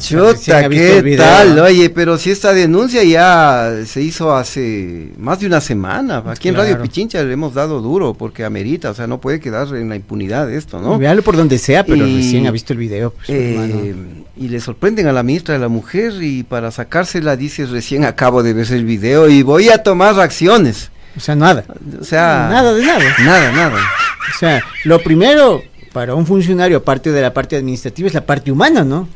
Chuta, 0.00 0.68
¿qué 0.68 1.14
tal? 1.16 1.58
Oye, 1.58 1.90
pero 1.90 2.18
si 2.18 2.30
esta 2.30 2.52
denuncia 2.52 3.02
ya 3.04 3.72
se 3.84 4.00
hizo 4.00 4.34
hace 4.34 5.10
más 5.18 5.40
de 5.40 5.46
una 5.46 5.60
semana. 5.60 6.22
Aquí 6.26 6.48
en 6.48 6.54
Radio. 6.54 6.80
Pichincha 6.80 7.22
le 7.22 7.32
hemos 7.32 7.54
dado 7.54 7.80
duro 7.80 8.14
porque 8.14 8.44
amerita, 8.44 8.90
o 8.90 8.94
sea, 8.94 9.06
no 9.06 9.20
puede 9.20 9.40
quedar 9.40 9.66
en 9.76 9.88
la 9.88 9.96
impunidad 9.96 10.50
esto, 10.52 10.80
¿no? 10.80 10.98
Véalo 10.98 11.22
por 11.22 11.36
donde 11.36 11.58
sea, 11.58 11.84
pero 11.84 12.06
Y- 12.06 12.16
recién 12.18 12.46
ha 12.46 12.50
visto 12.50 12.72
el 12.72 12.78
video. 12.78 13.10
pues, 13.10 13.28
Eh, 13.30 13.94
y 14.36 14.48
le 14.48 14.60
sorprenden 14.60 15.08
a 15.08 15.12
la 15.12 15.22
ministra 15.22 15.54
de 15.54 15.60
la 15.60 15.68
Mujer 15.68 16.12
y 16.22 16.44
para 16.44 16.70
sacársela 16.70 17.36
dice 17.36 17.66
recién 17.66 18.04
acabo 18.04 18.42
de 18.42 18.54
ver 18.54 18.70
el 18.72 18.84
video 18.84 19.28
y 19.28 19.42
voy 19.42 19.68
a 19.68 19.82
tomar 19.82 20.18
acciones. 20.20 20.90
O 21.16 21.20
sea, 21.20 21.34
nada. 21.34 21.64
O 22.00 22.04
sea, 22.04 22.48
Nada 22.50 22.72
de 22.74 22.84
nada. 22.86 23.04
Nada, 23.24 23.52
nada. 23.52 23.76
O 23.76 24.38
sea, 24.38 24.62
lo 24.84 25.00
primero 25.02 25.62
para 25.92 26.14
un 26.14 26.24
funcionario, 26.26 26.76
aparte 26.76 27.10
de 27.10 27.20
la 27.20 27.34
parte 27.34 27.56
administrativa, 27.56 28.06
es 28.06 28.14
la 28.14 28.24
parte 28.24 28.52
humana, 28.52 28.84
¿no? 28.84 29.08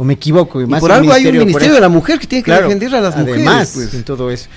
¿O 0.00 0.04
me 0.04 0.14
equivoco? 0.14 0.62
Y 0.62 0.66
más 0.66 0.80
por 0.80 0.92
algo 0.92 1.12
hay 1.12 1.26
un 1.26 1.36
Ministerio 1.36 1.74
de 1.74 1.80
la 1.82 1.90
Mujer 1.90 2.18
que 2.18 2.26
tiene 2.26 2.42
que 2.42 2.46
Claro, 2.46 2.62
defender 2.62 2.94
a 2.94 3.02
las 3.02 3.14
además, 3.16 3.36
mujeres. 3.36 3.70
pues. 3.74 3.94
en 3.94 4.02
todo 4.02 4.30
eso. 4.30 4.48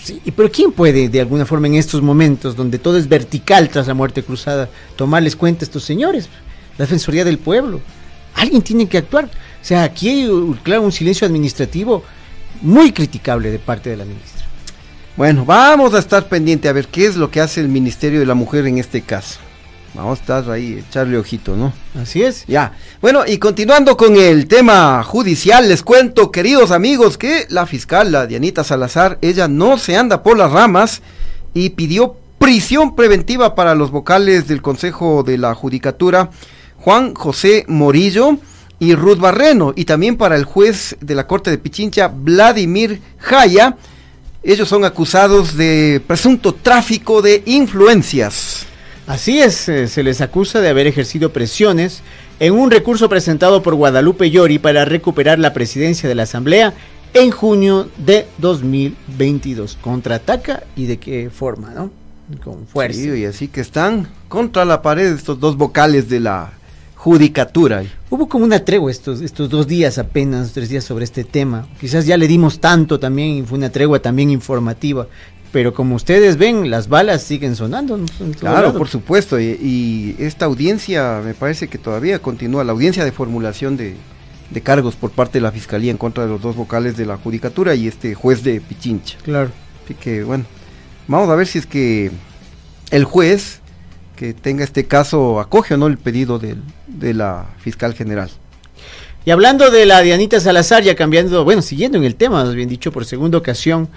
Sí, 0.00 0.22
pero 0.36 0.52
¿quién 0.52 0.70
puede, 0.70 1.08
de 1.08 1.20
alguna 1.20 1.44
forma, 1.44 1.66
en 1.66 1.74
estos 1.74 2.00
momentos 2.00 2.54
donde 2.54 2.78
todo 2.78 2.96
es 2.96 3.08
vertical 3.08 3.68
tras 3.70 3.88
la 3.88 3.94
muerte 3.94 4.22
cruzada, 4.22 4.68
tomarles 4.94 5.34
cuenta 5.34 5.64
a 5.64 5.66
estos 5.66 5.82
señores? 5.82 6.28
La 6.78 6.84
Defensoría 6.84 7.24
del 7.24 7.38
Pueblo. 7.38 7.80
Alguien 8.36 8.62
tiene 8.62 8.86
que 8.86 8.98
actuar. 8.98 9.24
O 9.24 9.64
sea, 9.64 9.82
aquí 9.82 10.10
hay, 10.10 10.28
uh, 10.28 10.56
claro, 10.62 10.82
un 10.82 10.92
silencio 10.92 11.26
administrativo 11.26 12.04
muy 12.62 12.92
criticable 12.92 13.50
de 13.50 13.58
parte 13.58 13.90
de 13.90 13.96
la 13.96 14.04
ministra. 14.04 14.46
Bueno, 15.16 15.44
vamos 15.44 15.92
a 15.94 15.98
estar 15.98 16.28
pendiente 16.28 16.68
a 16.68 16.72
ver 16.72 16.86
qué 16.86 17.06
es 17.06 17.16
lo 17.16 17.32
que 17.32 17.40
hace 17.40 17.60
el 17.60 17.68
Ministerio 17.68 18.20
de 18.20 18.26
la 18.26 18.34
Mujer 18.34 18.64
en 18.68 18.78
este 18.78 19.00
caso. 19.02 19.40
Vamos 19.94 20.18
a 20.18 20.20
estar 20.20 20.50
ahí, 20.50 20.84
echarle 20.88 21.16
ojito, 21.16 21.56
¿no? 21.56 21.72
Así 22.00 22.20
es. 22.22 22.44
Ya. 22.48 22.72
Bueno, 23.00 23.22
y 23.26 23.38
continuando 23.38 23.96
con 23.96 24.16
el 24.16 24.48
tema 24.48 25.04
judicial, 25.04 25.68
les 25.68 25.84
cuento, 25.84 26.32
queridos 26.32 26.72
amigos, 26.72 27.16
que 27.16 27.46
la 27.48 27.64
fiscal, 27.64 28.10
la 28.10 28.26
Dianita 28.26 28.64
Salazar, 28.64 29.18
ella 29.22 29.46
no 29.46 29.78
se 29.78 29.96
anda 29.96 30.24
por 30.24 30.36
las 30.36 30.50
ramas 30.50 31.00
y 31.54 31.70
pidió 31.70 32.16
prisión 32.38 32.96
preventiva 32.96 33.54
para 33.54 33.76
los 33.76 33.92
vocales 33.92 34.48
del 34.48 34.62
Consejo 34.62 35.22
de 35.22 35.38
la 35.38 35.54
Judicatura, 35.54 36.30
Juan 36.78 37.14
José 37.14 37.64
Morillo 37.68 38.38
y 38.80 38.96
Ruth 38.96 39.18
Barreno, 39.18 39.74
y 39.76 39.84
también 39.84 40.16
para 40.16 40.34
el 40.34 40.44
juez 40.44 40.96
de 41.00 41.14
la 41.14 41.28
Corte 41.28 41.50
de 41.50 41.58
Pichincha, 41.58 42.08
Vladimir 42.08 43.00
Jaya. 43.18 43.76
Ellos 44.42 44.68
son 44.68 44.84
acusados 44.84 45.56
de 45.56 46.02
presunto 46.04 46.52
tráfico 46.52 47.22
de 47.22 47.44
influencias. 47.46 48.66
Así 49.06 49.38
es, 49.38 49.68
eh, 49.68 49.86
se 49.86 50.02
les 50.02 50.22
acusa 50.22 50.62
de 50.62 50.70
haber 50.70 50.86
ejercido 50.86 51.30
presiones 51.30 52.02
en 52.40 52.54
un 52.54 52.70
recurso 52.70 53.10
presentado 53.10 53.62
por 53.62 53.74
Guadalupe 53.74 54.30
Llori 54.30 54.58
para 54.58 54.86
recuperar 54.86 55.38
la 55.38 55.52
presidencia 55.52 56.08
de 56.08 56.14
la 56.14 56.22
Asamblea 56.22 56.72
en 57.12 57.30
junio 57.30 57.90
de 57.98 58.26
2022. 58.38 59.76
Contraataca 59.80 60.62
y 60.74 60.86
de 60.86 60.98
qué 60.98 61.28
forma, 61.30 61.70
¿no? 61.74 61.90
Con 62.42 62.66
fuerza. 62.66 62.98
Sí, 62.98 63.10
y 63.10 63.24
así 63.26 63.48
que 63.48 63.60
están 63.60 64.08
contra 64.28 64.64
la 64.64 64.80
pared 64.80 65.12
estos 65.12 65.38
dos 65.38 65.58
vocales 65.58 66.08
de 66.08 66.20
la 66.20 66.54
judicatura. 66.94 67.84
Hubo 68.08 68.26
como 68.26 68.46
una 68.46 68.64
tregua 68.64 68.90
estos, 68.90 69.20
estos 69.20 69.50
dos 69.50 69.66
días 69.66 69.98
apenas, 69.98 70.52
tres 70.52 70.70
días 70.70 70.84
sobre 70.84 71.04
este 71.04 71.24
tema. 71.24 71.68
Quizás 71.78 72.06
ya 72.06 72.16
le 72.16 72.26
dimos 72.26 72.58
tanto 72.58 72.98
también 72.98 73.28
y 73.28 73.42
fue 73.42 73.58
una 73.58 73.68
tregua 73.68 73.98
también 73.98 74.30
informativa 74.30 75.06
pero 75.54 75.72
como 75.72 75.94
ustedes 75.94 76.36
ven, 76.36 76.68
las 76.68 76.88
balas 76.88 77.22
siguen 77.22 77.54
sonando. 77.54 77.96
Claro, 78.40 78.76
por 78.76 78.88
supuesto, 78.88 79.38
y, 79.38 80.16
esta 80.18 80.46
audiencia 80.46 81.22
me 81.24 81.32
parece 81.32 81.68
que 81.68 81.78
todavía 81.78 82.18
continúa, 82.18 82.64
la 82.64 82.72
audiencia 82.72 83.04
de 83.04 83.12
formulación 83.12 83.76
de, 83.76 83.94
cargos 84.64 84.96
por 84.96 85.12
parte 85.12 85.38
de 85.38 85.42
la 85.42 85.52
Fiscalía 85.52 85.92
en 85.92 85.96
contra 85.96 86.24
de 86.24 86.30
los 86.30 86.42
dos 86.42 86.56
vocales 86.56 86.96
de 86.96 87.06
la 87.06 87.18
Judicatura 87.18 87.76
y 87.76 87.86
este 87.86 88.16
juez 88.16 88.42
de 88.42 88.60
Pichincha. 88.60 89.16
Claro. 89.22 89.52
Así 89.84 89.94
que 89.94 90.24
bueno, 90.24 90.44
vamos 91.06 91.28
a 91.28 91.36
ver 91.36 91.46
si 91.46 91.58
es 91.58 91.66
que 91.66 92.10
el 92.90 93.04
juez 93.04 93.60
que 94.16 94.34
tenga 94.34 94.64
este 94.64 94.86
caso 94.86 95.38
acoge 95.38 95.74
o 95.74 95.76
no 95.76 95.86
el 95.86 95.98
pedido 95.98 96.40
de 96.40 97.14
la 97.14 97.46
fiscal 97.58 97.94
general. 97.94 98.28
Y 99.24 99.30
hablando 99.30 99.70
de 99.70 99.86
la 99.86 100.00
Dianita 100.00 100.40
Salazar, 100.40 100.82
ya 100.82 100.96
cambiando, 100.96 101.44
bueno, 101.44 101.62
siguiendo 101.62 101.96
en 101.96 102.02
el 102.02 102.16
tema, 102.16 102.42
más 102.42 102.56
bien 102.56 102.68
dicho, 102.68 102.90
por 102.90 103.04
segunda 103.04 103.38
ocasión, 103.38 103.88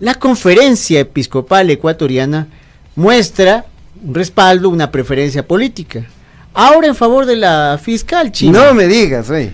la 0.00 0.14
conferencia 0.14 1.00
episcopal 1.00 1.70
ecuatoriana 1.70 2.48
muestra 2.96 3.66
un 4.02 4.14
respaldo, 4.14 4.70
una 4.70 4.90
preferencia 4.90 5.46
política. 5.46 6.06
Ahora 6.54 6.88
en 6.88 6.96
favor 6.96 7.26
de 7.26 7.36
la 7.36 7.78
fiscal 7.80 8.32
china. 8.32 8.64
No 8.64 8.74
me 8.74 8.86
digas, 8.86 9.28
güey. 9.28 9.50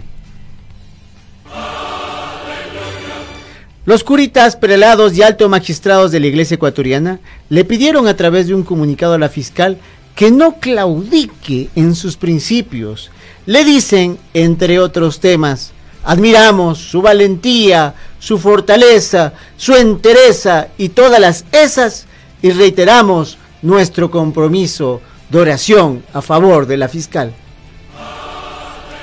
Los 3.84 4.02
curitas, 4.02 4.56
prelados 4.56 5.16
y 5.16 5.22
alto 5.22 5.48
magistrados 5.48 6.10
de 6.10 6.18
la 6.18 6.26
iglesia 6.26 6.56
ecuatoriana 6.56 7.20
le 7.48 7.64
pidieron 7.64 8.08
a 8.08 8.16
través 8.16 8.48
de 8.48 8.54
un 8.54 8.64
comunicado 8.64 9.14
a 9.14 9.18
la 9.18 9.28
fiscal 9.28 9.78
que 10.16 10.30
no 10.30 10.58
claudique 10.58 11.68
en 11.76 11.94
sus 11.94 12.16
principios. 12.16 13.10
Le 13.46 13.64
dicen, 13.64 14.18
entre 14.32 14.80
otros 14.80 15.20
temas, 15.20 15.72
Admiramos 16.06 16.78
su 16.78 17.02
valentía, 17.02 17.92
su 18.26 18.38
fortaleza, 18.38 19.34
su 19.56 19.72
entereza 19.76 20.66
y 20.78 20.88
todas 20.88 21.20
las 21.20 21.44
esas 21.52 22.06
y 22.42 22.50
reiteramos 22.50 23.38
nuestro 23.62 24.10
compromiso 24.10 25.00
de 25.30 25.38
oración 25.38 26.02
a 26.12 26.20
favor 26.20 26.66
de 26.66 26.76
la 26.76 26.88
fiscal. 26.88 27.32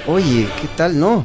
Oye, 0.08 0.50
¿qué 0.60 0.68
tal? 0.76 1.00
No, 1.00 1.24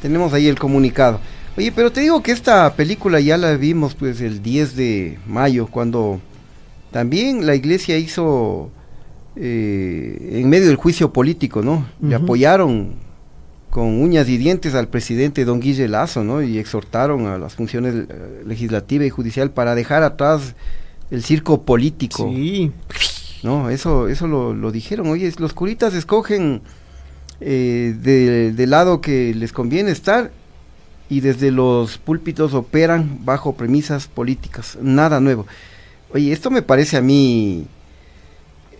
tenemos 0.00 0.32
ahí 0.32 0.46
el 0.46 0.56
comunicado. 0.56 1.18
Oye, 1.58 1.72
pero 1.72 1.90
te 1.90 2.02
digo 2.02 2.22
que 2.22 2.30
esta 2.30 2.72
película 2.76 3.18
ya 3.18 3.36
la 3.36 3.56
vimos 3.56 3.96
pues 3.96 4.20
el 4.20 4.40
10 4.40 4.76
de 4.76 5.18
mayo, 5.26 5.66
cuando 5.66 6.20
también 6.92 7.44
la 7.44 7.56
iglesia 7.56 7.98
hizo 7.98 8.70
eh, 9.34 10.28
en 10.34 10.48
medio 10.48 10.68
del 10.68 10.76
juicio 10.76 11.12
político, 11.12 11.60
¿no? 11.60 11.88
Le 12.00 12.14
apoyaron 12.14 12.94
con 13.72 14.02
uñas 14.02 14.28
y 14.28 14.36
dientes 14.36 14.74
al 14.74 14.88
presidente 14.88 15.46
don 15.46 15.58
Guille 15.58 15.88
Lazo, 15.88 16.22
¿no? 16.22 16.42
Y 16.42 16.58
exhortaron 16.58 17.26
a 17.26 17.38
las 17.38 17.54
funciones 17.54 17.94
eh, 17.94 18.42
legislativa 18.44 19.06
y 19.06 19.08
judicial 19.08 19.50
para 19.50 19.74
dejar 19.74 20.02
atrás 20.02 20.54
el 21.10 21.24
circo 21.24 21.62
político. 21.62 22.30
Sí. 22.30 22.70
No, 23.42 23.70
eso, 23.70 24.08
eso 24.08 24.26
lo, 24.26 24.70
dijeron. 24.72 25.06
Oye, 25.08 25.32
los 25.38 25.54
curitas 25.54 25.94
escogen 25.94 26.60
eh, 27.40 27.94
del 28.54 28.68
lado 28.68 29.00
que 29.00 29.34
les 29.34 29.54
conviene 29.54 29.90
estar 29.90 30.32
y 31.08 31.20
desde 31.20 31.50
los 31.50 31.96
púlpitos 31.96 32.52
operan 32.52 33.20
bajo 33.24 33.54
premisas 33.54 34.06
políticas. 34.06 34.76
Nada 34.82 35.18
nuevo. 35.18 35.46
Oye, 36.12 36.30
esto 36.30 36.50
me 36.50 36.60
parece 36.60 36.98
a 36.98 37.00
mí, 37.00 37.66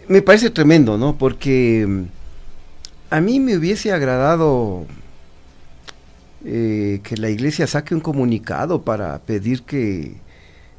me 0.07 0.21
parece 0.21 0.51
tremendo, 0.51 0.99
¿no? 0.99 1.17
Porque 1.17 2.05
a 3.13 3.21
mí 3.21 3.41
me 3.41 3.59
hubiese 3.59 3.93
agradado 3.93 4.87
eh, 6.47 7.01
que 7.03 7.19
la 7.19 7.29
iglesia 7.29 7.67
saque 7.67 7.95
un 7.95 8.01
comunicado 8.01 8.81
para 8.81 9.19
pedir 9.19 9.65
que 9.65 10.15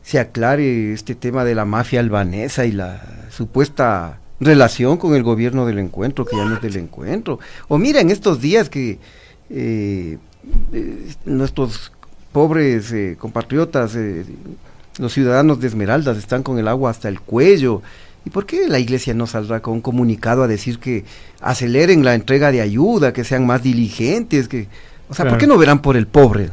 se 0.02 0.18
aclare 0.18 0.94
este 0.94 1.14
tema 1.14 1.46
de 1.46 1.54
la 1.54 1.66
mafia 1.66 2.00
albanesa 2.00 2.66
y 2.66 2.72
la 2.72 3.28
supuesta 3.30 4.20
relación 4.40 4.98
con 4.98 5.14
el 5.14 5.22
gobierno 5.22 5.68
del 5.68 5.78
encuentro, 5.78 6.26
que 6.26 6.36
ya 6.36 6.44
no 6.46 6.56
es 6.56 6.62
del 6.64 6.78
encuentro. 6.78 7.38
O 7.68 7.78
mira, 7.78 8.02
en 8.02 8.10
estos 8.10 8.42
días 8.42 8.68
que 8.68 8.98
eh, 9.52 10.18
eh, 10.74 11.14
nuestros 11.26 11.92
pobres 12.32 12.96
compatriotas, 13.20 13.96
los 14.98 15.14
ciudadanos 15.14 15.60
de 15.60 15.68
Esmeraldas, 15.68 16.18
están 16.18 16.42
con 16.42 16.58
el 16.58 16.68
agua 16.68 16.90
hasta 16.90 17.10
el 17.10 17.22
cuello 17.22 17.84
¿Y 18.26 18.30
por 18.30 18.46
qué 18.46 18.68
la 18.68 18.80
iglesia 18.80 19.14
no 19.14 19.28
saldrá 19.28 19.62
con 19.62 19.74
un 19.76 19.82
comunicado 19.82 20.44
a 20.44 20.48
decir 20.48 20.80
que 20.80 21.04
aceleren 21.42 22.06
la 22.06 22.16
entrega 22.16 22.52
de 22.52 22.62
ayuda, 22.62 23.12
que 23.12 23.24
sean 23.24 23.46
más 23.46 23.62
diligentes? 23.62 24.48
que 24.48 24.68
O 25.10 25.14
sea, 25.14 25.28
¿por 25.28 25.38
qué 25.38 25.48
no 25.48 25.58
verán 25.58 25.82
por 25.82 25.98
el 25.98 26.08
pobre? 26.08 26.50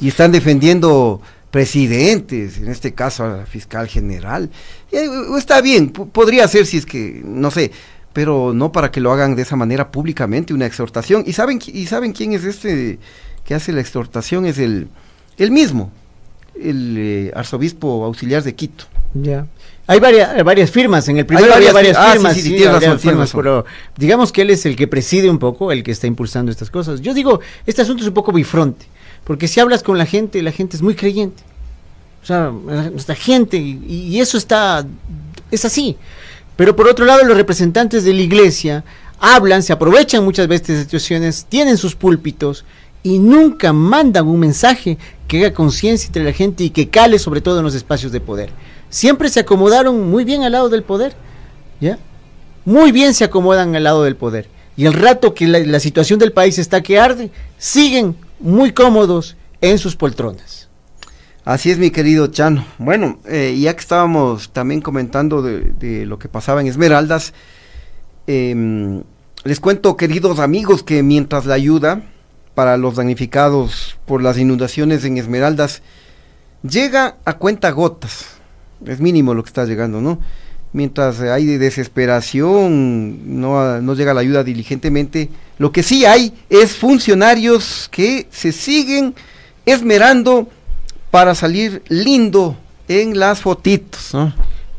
Y 0.00 0.08
están 0.08 0.32
defendiendo 0.32 1.20
presidentes, 1.50 2.58
en 2.58 2.68
este 2.68 2.94
caso 2.94 3.24
a 3.24 3.36
la 3.38 3.46
fiscal 3.46 3.88
general. 3.88 4.50
Eh, 4.92 5.08
está 5.36 5.60
bien, 5.60 5.90
podría 5.90 6.46
ser 6.48 6.66
si 6.66 6.78
es 6.78 6.86
que, 6.86 7.20
no 7.24 7.50
sé, 7.50 7.70
pero 8.12 8.52
no 8.52 8.72
para 8.72 8.90
que 8.90 9.00
lo 9.00 9.12
hagan 9.12 9.36
de 9.36 9.42
esa 9.42 9.56
manera 9.56 9.90
públicamente, 9.90 10.54
una 10.54 10.66
exhortación. 10.66 11.24
¿Y 11.26 11.32
saben, 11.32 11.60
y 11.66 11.86
saben 11.86 12.12
quién 12.12 12.32
es 12.32 12.44
este 12.44 12.98
que 13.44 13.54
hace 13.54 13.72
la 13.72 13.80
exhortación? 13.80 14.46
Es 14.46 14.58
el, 14.58 14.88
el 15.38 15.50
mismo, 15.50 15.92
el 16.60 16.96
eh, 16.98 17.32
arzobispo 17.34 18.04
auxiliar 18.04 18.42
de 18.42 18.54
Quito. 18.54 18.84
Ya. 19.14 19.46
Hay 19.86 19.98
varias, 19.98 20.38
eh, 20.38 20.42
varias 20.42 20.70
firmas, 20.70 21.08
en 21.08 21.18
el 21.18 21.26
primero 21.26 21.52
hay 21.52 21.72
varias, 21.72 22.12
firmas, 22.12 22.34
sí, 22.34 22.42
sí, 22.42 22.64
firmas, 22.98 23.32
pero 23.32 23.64
digamos 23.96 24.30
que 24.30 24.42
él 24.42 24.50
es 24.50 24.64
el 24.64 24.76
que 24.76 24.86
preside 24.86 25.28
un 25.28 25.38
poco, 25.38 25.72
el 25.72 25.82
que 25.82 25.90
está 25.90 26.06
impulsando 26.06 26.52
estas 26.52 26.70
cosas. 26.70 27.00
Yo 27.00 27.12
digo, 27.12 27.40
este 27.66 27.82
asunto 27.82 28.02
es 28.02 28.08
un 28.08 28.14
poco 28.14 28.30
bifronte, 28.30 28.86
porque 29.24 29.48
si 29.48 29.58
hablas 29.58 29.82
con 29.82 29.98
la 29.98 30.06
gente, 30.06 30.42
la 30.42 30.52
gente 30.52 30.76
es 30.76 30.82
muy 30.82 30.94
creyente. 30.94 31.42
O 32.22 32.26
sea, 32.26 32.50
nuestra 32.50 33.14
gente, 33.14 33.56
y, 33.56 33.80
y 33.88 34.20
eso 34.20 34.38
está, 34.38 34.86
es 35.50 35.64
así. 35.64 35.96
Pero 36.56 36.76
por 36.76 36.86
otro 36.86 37.04
lado, 37.04 37.24
los 37.24 37.36
representantes 37.36 38.04
de 38.04 38.12
la 38.12 38.20
iglesia 38.20 38.84
hablan, 39.18 39.62
se 39.62 39.72
aprovechan 39.72 40.22
muchas 40.22 40.46
veces 40.46 40.68
de 40.68 40.82
situaciones, 40.82 41.46
tienen 41.48 41.76
sus 41.76 41.94
púlpitos 41.94 42.64
y 43.02 43.18
nunca 43.18 43.72
mandan 43.72 44.28
un 44.28 44.38
mensaje 44.38 44.98
que 45.26 45.38
haga 45.38 45.54
conciencia 45.54 46.06
entre 46.06 46.24
la 46.24 46.32
gente 46.32 46.64
y 46.64 46.70
que 46.70 46.88
cale 46.88 47.18
sobre 47.18 47.40
todo 47.40 47.58
en 47.58 47.64
los 47.64 47.74
espacios 47.74 48.12
de 48.12 48.20
poder 48.20 48.50
siempre 48.90 49.28
se 49.30 49.40
acomodaron 49.40 50.10
muy 50.10 50.24
bien 50.24 50.42
al 50.42 50.52
lado 50.52 50.68
del 50.68 50.82
poder, 50.82 51.14
¿ya? 51.80 51.98
Muy 52.64 52.92
bien 52.92 53.14
se 53.14 53.24
acomodan 53.24 53.74
al 53.74 53.84
lado 53.84 54.02
del 54.02 54.16
poder. 54.16 54.48
Y 54.76 54.86
el 54.86 54.92
rato 54.92 55.34
que 55.34 55.46
la, 55.46 55.80
situación 55.80 56.18
del 56.18 56.32
país 56.32 56.58
está 56.58 56.82
que 56.82 56.98
arde, 56.98 57.30
siguen 57.58 58.16
muy 58.38 58.72
cómodos 58.72 59.36
en 59.60 59.78
sus 59.78 59.96
poltronas. 59.96 60.68
Así 61.44 61.70
es, 61.70 61.78
mi 61.78 61.90
querido 61.90 62.26
Chano. 62.28 62.64
Bueno, 62.78 63.18
eh, 63.26 63.56
ya 63.58 63.74
que 63.74 63.80
estábamos 63.80 64.50
también 64.50 64.80
comentando 64.80 65.42
de, 65.42 66.06
lo 66.06 66.18
que 66.18 66.28
pasaba 66.28 66.60
en 66.60 66.66
Esmeraldas, 66.66 67.32
em, 68.26 69.02
les 69.44 69.60
cuento, 69.60 69.96
queridos 69.96 70.38
amigos, 70.38 70.82
que 70.82 71.02
mientras 71.02 71.46
la 71.46 71.54
ayuda 71.54 72.02
para 72.54 72.76
los 72.76 72.96
damnificados 72.96 73.98
por 74.06 74.22
las 74.22 74.38
inundaciones 74.38 75.04
en 75.04 75.18
Esmeraldas 75.18 75.82
llega 76.62 77.16
a 77.24 77.34
cuenta 77.34 77.70
gotas, 77.70 78.39
es 78.86 79.00
mínimo 79.00 79.34
lo 79.34 79.42
que 79.42 79.48
está 79.48 79.64
llegando, 79.64 80.00
¿no? 80.00 80.18
Mientras 80.72 81.20
hay 81.20 81.46
desesperación, 81.56 83.40
no, 83.40 83.80
no 83.80 83.94
llega 83.94 84.14
la 84.14 84.20
ayuda 84.20 84.44
diligentemente, 84.44 85.28
lo 85.58 85.72
que 85.72 85.82
sí 85.82 86.04
hay 86.04 86.32
es 86.48 86.76
funcionarios 86.76 87.88
que 87.90 88.28
se 88.30 88.52
siguen 88.52 89.14
esmerando 89.66 90.48
para 91.10 91.34
salir 91.34 91.82
lindo 91.88 92.56
en 92.86 93.18
las 93.18 93.40
fotitos. 93.40 94.14
¿no? 94.14 94.32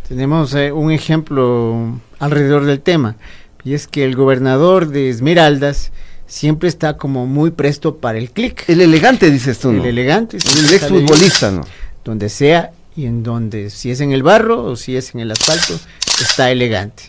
Tenemos 0.07 0.53
eh, 0.53 0.71
un 0.71 0.91
ejemplo 0.91 1.99
alrededor 2.19 2.65
del 2.65 2.79
tema, 2.79 3.17
y 3.63 3.73
es 3.73 3.87
que 3.87 4.05
el 4.05 4.15
gobernador 4.15 4.87
de 4.87 5.09
Esmeraldas 5.09 5.91
siempre 6.25 6.69
está 6.69 6.97
como 6.97 7.27
muy 7.27 7.51
presto 7.51 7.97
para 7.97 8.17
el 8.17 8.31
clic. 8.31 8.63
El 8.67 8.81
elegante, 8.81 9.29
dices 9.29 9.59
tú, 9.59 9.71
¿no? 9.71 9.81
El 9.81 9.89
elegante. 9.89 10.37
El 10.37 10.41
siempre 10.41 10.79
sale 10.79 10.99
exfutbolista, 10.99 11.51
¿no? 11.51 11.61
Donde 12.03 12.29
sea 12.29 12.71
y 13.01 13.05
en 13.05 13.23
donde, 13.23 13.69
si 13.69 13.91
es 13.91 14.01
en 14.01 14.11
el 14.11 14.23
barro 14.23 14.63
o 14.63 14.75
si 14.75 14.95
es 14.95 15.13
en 15.13 15.21
el 15.21 15.31
asfalto, 15.31 15.79
está 16.21 16.51
elegante. 16.51 17.03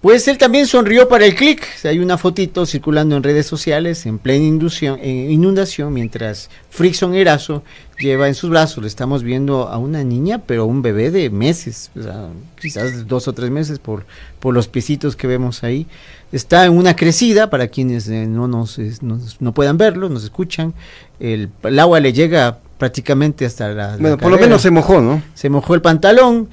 Pues 0.00 0.26
él 0.26 0.36
también 0.36 0.66
sonrió 0.66 1.08
para 1.08 1.24
el 1.26 1.36
clic. 1.36 1.64
Hay 1.84 2.00
una 2.00 2.18
fotito 2.18 2.66
circulando 2.66 3.16
en 3.16 3.22
redes 3.22 3.46
sociales 3.46 4.04
en 4.04 4.18
plena 4.18 4.44
inducción- 4.44 4.98
eh, 5.00 5.28
inundación 5.30 5.92
mientras 5.92 6.50
Frickson 6.70 7.14
Erazo 7.14 7.62
lleva 8.00 8.26
en 8.26 8.34
sus 8.34 8.50
brazos, 8.50 8.82
le 8.82 8.88
estamos 8.88 9.22
viendo 9.22 9.68
a 9.68 9.78
una 9.78 10.02
niña, 10.02 10.38
pero 10.44 10.66
un 10.66 10.82
bebé 10.82 11.12
de 11.12 11.30
meses, 11.30 11.92
o 11.96 12.02
sea, 12.02 12.28
quizás 12.60 13.06
dos 13.06 13.28
o 13.28 13.32
tres 13.32 13.50
meses 13.50 13.78
por, 13.78 14.04
por 14.40 14.54
los 14.54 14.66
piecitos 14.66 15.14
que 15.14 15.28
vemos 15.28 15.62
ahí. 15.62 15.86
Está 16.32 16.64
en 16.66 16.72
una 16.76 16.96
crecida, 16.96 17.48
para 17.48 17.68
quienes 17.68 18.08
eh, 18.08 18.26
no, 18.26 18.48
nos, 18.48 18.78
nos- 19.02 19.40
no 19.40 19.54
puedan 19.54 19.78
verlo, 19.78 20.08
nos 20.08 20.24
escuchan. 20.24 20.74
El 21.20 21.50
agua 21.78 22.00
le 22.00 22.12
llega 22.12 22.58
prácticamente 22.82 23.46
hasta 23.46 23.68
la... 23.68 23.92
la 23.92 23.96
Bueno, 23.96 24.18
por 24.18 24.28
lo 24.28 24.38
menos 24.38 24.60
se 24.60 24.72
mojó, 24.72 25.00
¿no? 25.00 25.22
se 25.34 25.48
mojó 25.48 25.76
el 25.76 25.82
pantalón, 25.82 26.48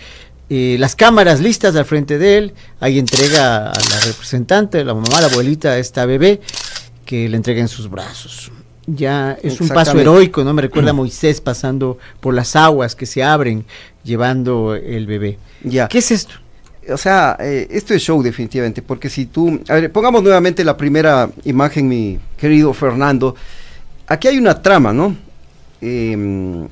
eh, 0.48 0.76
las 0.78 0.96
cámaras 0.96 1.40
listas 1.40 1.76
al 1.76 1.86
frente 1.86 2.20
de 2.20 2.38
él, 2.38 2.54
ahí 2.80 3.00
entrega 3.00 3.72
a 3.72 3.74
la 3.74 4.00
representante, 4.06 4.86
la 4.86 4.94
mamá, 4.94 5.22
la 5.22 5.26
abuelita, 5.26 5.70
a 5.70 5.80
esta 5.80 6.06
bebé, 6.06 6.40
que 7.04 7.28
le 7.28 7.36
entrega 7.36 7.62
en 7.62 7.68
sus 7.68 7.90
brazos. 7.90 8.52
Ya 8.86 9.40
es 9.42 9.60
un 9.60 9.70
paso 9.70 9.98
heroico, 9.98 10.44
¿no? 10.44 10.54
Me 10.54 10.62
recuerda 10.62 10.92
a 10.92 10.94
Moisés 10.94 11.42
pasando 11.42 11.98
por 12.20 12.36
las 12.36 12.56
aguas 12.56 12.96
que 12.96 13.08
se 13.08 13.24
abren, 13.24 13.66
llevando 14.04 14.76
el 14.76 15.08
bebé. 15.08 15.40
Ya. 15.64 15.88
¿Qué 15.88 15.98
es 15.98 16.12
esto? 16.12 16.36
O 16.94 16.98
sea, 16.98 17.38
eh, 17.40 17.68
esto 17.72 17.96
es 17.96 18.04
show 18.04 18.22
definitivamente, 18.22 18.84
porque 18.84 19.10
si 19.10 19.26
tú... 19.26 19.60
A 19.68 19.74
ver, 19.74 19.92
pongamos 19.92 20.22
nuevamente 20.22 20.64
la 20.64 20.78
primera 20.78 21.28
imagen, 21.46 21.88
mi 21.88 22.20
querido 22.38 22.72
Fernando. 22.72 23.36
Aquí 24.06 24.28
hay 24.28 24.38
una 24.38 24.62
trama, 24.62 24.94
¿no? 24.94 25.28
Em, 25.82 26.68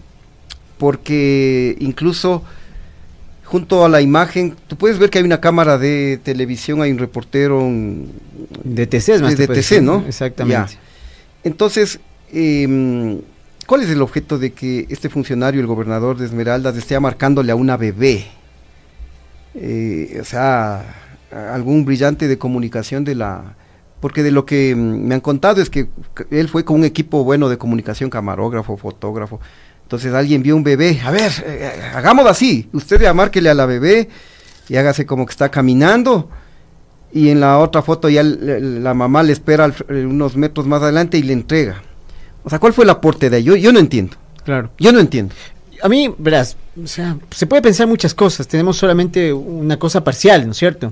porque 0.77 1.75
incluso 1.79 2.43
junto 3.45 3.85
a 3.85 3.89
la 3.89 4.01
imagen, 4.01 4.55
tú 4.67 4.75
puedes 4.75 4.99
ver 4.99 5.09
que 5.09 5.19
hay 5.19 5.23
una 5.23 5.39
cámara 5.39 5.77
de 5.77 6.19
televisión, 6.23 6.81
hay 6.81 6.91
un 6.91 6.97
reportero, 6.97 7.59
un- 7.63 8.11
De 8.63 8.85
TC, 8.87 9.13
es 9.15 9.21
más. 9.21 9.37
de 9.37 9.47
puedo 9.47 9.59
TC, 9.59 9.81
¿no? 9.81 10.03
Exactamente. 10.05 10.73
Ya. 10.73 10.79
Entonces, 11.45 11.99
em, 12.33 13.21
¿cuál 13.65 13.83
es 13.83 13.89
el 13.89 14.01
objeto 14.01 14.37
de 14.37 14.51
que 14.51 14.85
este 14.89 15.07
funcionario, 15.09 15.61
el 15.61 15.67
gobernador 15.67 16.17
de 16.17 16.25
Esmeraldas, 16.25 16.75
esté 16.75 16.99
marcándole 16.99 17.51
a 17.53 17.55
una 17.55 17.77
bebé? 17.77 18.25
Eh, 19.55 20.17
o 20.21 20.25
sea, 20.25 20.83
algún 21.53 21.85
brillante 21.85 22.27
de 22.27 22.37
comunicación 22.37 23.03
de 23.05 23.15
la... 23.15 23.55
Porque 23.99 24.23
de 24.23 24.31
lo 24.31 24.45
que 24.45 24.75
mm, 24.75 25.07
me 25.07 25.15
han 25.15 25.21
contado 25.21 25.61
es 25.61 25.69
que 25.69 25.89
él 26.29 26.49
fue 26.49 26.63
con 26.63 26.77
un 26.77 26.85
equipo 26.85 27.23
bueno 27.23 27.49
de 27.49 27.57
comunicación, 27.57 28.09
camarógrafo, 28.09 28.77
fotógrafo. 28.77 29.39
Entonces 29.83 30.13
alguien 30.13 30.43
vio 30.43 30.55
un 30.55 30.63
bebé, 30.63 30.99
a 31.03 31.11
ver, 31.11 31.31
eh, 31.45 31.71
eh, 31.75 31.81
hagamos 31.95 32.25
así, 32.27 32.69
usted 32.73 32.99
ya 33.01 33.13
márquele 33.13 33.49
a 33.49 33.53
la 33.53 33.65
bebé 33.65 34.09
y 34.67 34.75
hágase 34.75 35.05
como 35.05 35.25
que 35.25 35.31
está 35.31 35.49
caminando 35.49 36.29
y 37.13 37.29
en 37.29 37.39
la 37.39 37.57
otra 37.59 37.81
foto 37.81 38.09
ya 38.09 38.21
la 38.21 38.93
mamá 38.93 39.23
le 39.23 39.31
espera 39.31 39.63
al 39.63 39.73
eh, 39.89 40.05
unos 40.05 40.35
metros 40.35 40.67
más 40.67 40.81
adelante 40.81 41.17
y 41.17 41.23
le 41.23 41.31
entrega. 41.33 41.81
O 42.43 42.49
sea, 42.49 42.59
¿cuál 42.59 42.73
fue 42.73 42.83
el 42.83 42.89
aporte 42.89 43.29
de 43.29 43.37
ahí? 43.37 43.43
Yo, 43.43 43.55
yo 43.55 43.71
no 43.71 43.79
entiendo, 43.79 44.17
Claro. 44.43 44.69
yo 44.77 44.91
no 44.91 44.99
entiendo. 44.99 45.33
A 45.81 45.87
mí, 45.87 46.13
verás, 46.17 46.57
o 46.83 46.87
sea, 46.87 47.17
se 47.31 47.45
puede 47.47 47.61
pensar 47.61 47.87
muchas 47.87 48.13
cosas, 48.13 48.47
tenemos 48.47 48.75
solamente 48.77 49.31
una 49.31 49.77
cosa 49.79 50.03
parcial, 50.03 50.45
¿no 50.45 50.51
es 50.51 50.57
cierto? 50.57 50.91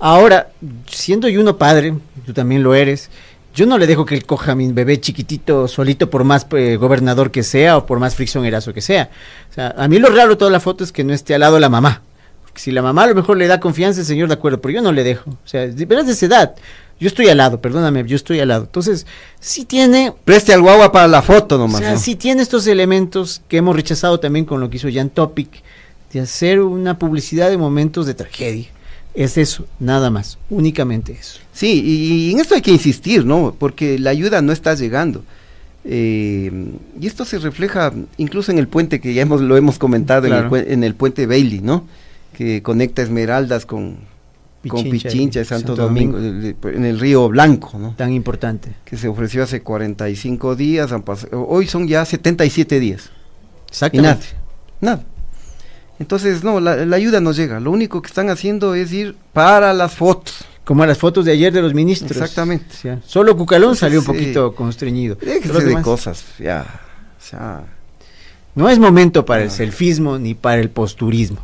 Ahora, 0.00 0.50
siendo 0.86 1.28
yo 1.28 1.40
uno 1.40 1.56
padre, 1.56 1.94
tú 2.24 2.32
también 2.32 2.62
lo 2.62 2.74
eres, 2.74 3.10
yo 3.54 3.66
no 3.66 3.78
le 3.78 3.86
dejo 3.88 4.04
que 4.04 4.14
él 4.14 4.24
coja 4.24 4.52
a 4.52 4.54
mi 4.54 4.70
bebé 4.70 5.00
chiquitito 5.00 5.66
solito 5.66 6.08
por 6.08 6.22
más 6.22 6.46
eh, 6.52 6.76
gobernador 6.76 7.32
que 7.32 7.42
sea 7.42 7.76
o 7.76 7.86
por 7.86 7.98
más 7.98 8.14
fricción 8.14 8.44
erazo 8.44 8.72
que 8.72 8.80
sea. 8.80 9.10
O 9.50 9.54
sea, 9.54 9.74
a 9.76 9.88
mí 9.88 9.98
lo 9.98 10.10
raro 10.10 10.30
de 10.30 10.36
toda 10.36 10.50
la 10.50 10.60
foto 10.60 10.84
es 10.84 10.92
que 10.92 11.02
no 11.02 11.12
esté 11.12 11.34
al 11.34 11.40
lado 11.40 11.58
la 11.58 11.68
mamá. 11.68 12.02
Porque 12.42 12.60
si 12.60 12.70
la 12.70 12.82
mamá 12.82 13.02
a 13.02 13.06
lo 13.08 13.16
mejor 13.16 13.36
le 13.36 13.48
da 13.48 13.58
confianza, 13.58 14.00
el 14.00 14.06
señor 14.06 14.28
de 14.28 14.34
acuerdo, 14.34 14.60
pero 14.60 14.74
yo 14.74 14.82
no 14.82 14.92
le 14.92 15.02
dejo. 15.02 15.30
O 15.30 15.48
sea, 15.48 15.66
de 15.66 15.84
verás 15.86 16.06
de 16.06 16.12
esa 16.12 16.26
edad. 16.26 16.54
Yo 17.00 17.06
estoy 17.08 17.28
al 17.28 17.38
lado, 17.38 17.60
perdóname, 17.60 18.04
yo 18.06 18.16
estoy 18.16 18.40
al 18.40 18.48
lado. 18.48 18.64
Entonces, 18.64 19.06
sí 19.40 19.64
tiene 19.64 20.12
Preste 20.24 20.52
al 20.52 20.62
guagua 20.62 20.92
para 20.92 21.06
la 21.08 21.22
foto 21.22 21.56
o 21.56 21.58
nomás. 21.58 21.80
sea, 21.80 21.92
¿no? 21.92 21.98
sí 21.98 22.14
tiene 22.16 22.42
estos 22.42 22.66
elementos 22.66 23.42
que 23.48 23.56
hemos 23.56 23.74
rechazado 23.74 24.18
también 24.20 24.44
con 24.44 24.60
lo 24.60 24.70
que 24.70 24.76
hizo 24.76 24.88
Jan 24.92 25.10
Topic, 25.10 25.62
de 26.12 26.20
hacer 26.20 26.60
una 26.60 26.98
publicidad 26.98 27.50
de 27.50 27.56
momentos 27.56 28.06
de 28.06 28.14
tragedia. 28.14 28.66
Es 29.24 29.36
eso, 29.36 29.66
nada 29.80 30.10
más, 30.10 30.38
únicamente 30.48 31.12
eso. 31.12 31.40
Sí, 31.52 31.82
y, 31.84 32.28
y 32.28 32.32
en 32.32 32.38
esto 32.40 32.54
hay 32.54 32.62
que 32.62 32.70
insistir, 32.70 33.24
¿no? 33.26 33.54
Porque 33.58 33.98
la 33.98 34.10
ayuda 34.10 34.40
no 34.42 34.52
está 34.52 34.74
llegando. 34.74 35.24
Eh, 35.84 36.52
y 37.00 37.06
esto 37.06 37.24
se 37.24 37.38
refleja 37.38 37.92
incluso 38.16 38.52
en 38.52 38.58
el 38.58 38.68
puente 38.68 39.00
que 39.00 39.14
ya 39.14 39.22
hemos, 39.22 39.40
lo 39.40 39.56
hemos 39.56 39.78
comentado, 39.78 40.26
en, 40.26 40.32
el, 40.34 40.70
en 40.72 40.84
el 40.84 40.94
puente 40.94 41.26
Bailey, 41.26 41.60
¿no? 41.60 41.86
Que 42.36 42.62
conecta 42.62 43.02
Esmeraldas 43.02 43.66
con 43.66 43.96
con 44.68 44.82
Pichincha 44.82 45.08
Pichincha 45.08 45.40
y 45.40 45.44
Santo, 45.44 45.68
Santo 45.68 45.82
Domingo, 45.82 46.18
en 46.18 46.84
el 46.84 46.98
río 47.00 47.28
Blanco, 47.28 47.78
¿no? 47.78 47.94
Tan 47.96 48.12
importante. 48.12 48.72
Que 48.84 48.96
se 48.96 49.08
ofreció 49.08 49.42
hace 49.44 49.62
45 49.62 50.56
días, 50.56 50.92
han 50.92 51.04
pas- 51.04 51.28
hoy 51.32 51.66
son 51.66 51.86
ya 51.88 52.04
77 52.04 52.78
días. 52.80 53.04
Y 53.92 53.96
nada, 53.98 54.14
Exactamente. 54.14 54.26
nada. 54.80 55.04
Entonces, 55.98 56.44
no, 56.44 56.60
la, 56.60 56.76
la 56.86 56.96
ayuda 56.96 57.20
no 57.20 57.32
llega. 57.32 57.58
Lo 57.60 57.70
único 57.70 58.00
que 58.02 58.06
están 58.08 58.30
haciendo 58.30 58.74
es 58.74 58.92
ir 58.92 59.16
para 59.32 59.72
las 59.74 59.94
fotos. 59.94 60.44
Como 60.64 60.84
las 60.84 60.98
fotos 60.98 61.24
de 61.24 61.32
ayer 61.32 61.52
de 61.52 61.62
los 61.62 61.72
ministros. 61.74 62.10
Exactamente. 62.12 62.66
O 62.70 62.76
sea, 62.76 62.98
solo 63.06 63.36
Cucalón 63.36 63.70
Entonces, 63.70 63.80
salió 63.80 63.98
un 64.00 64.04
sí. 64.04 64.12
poquito 64.12 64.54
constreñido. 64.54 65.16
Déjense 65.20 65.48
Los 65.48 65.64
de 65.64 65.80
cosas, 65.82 66.24
ya. 66.38 66.64
O 67.18 67.22
sea, 67.24 67.62
No 68.54 68.68
es 68.68 68.78
momento 68.78 69.24
para 69.24 69.42
el 69.42 69.48
Ah. 69.48 69.52
selfismo 69.52 70.18
ni 70.18 70.34
para 70.34 70.60
el 70.60 70.68
posturismo. 70.70 71.38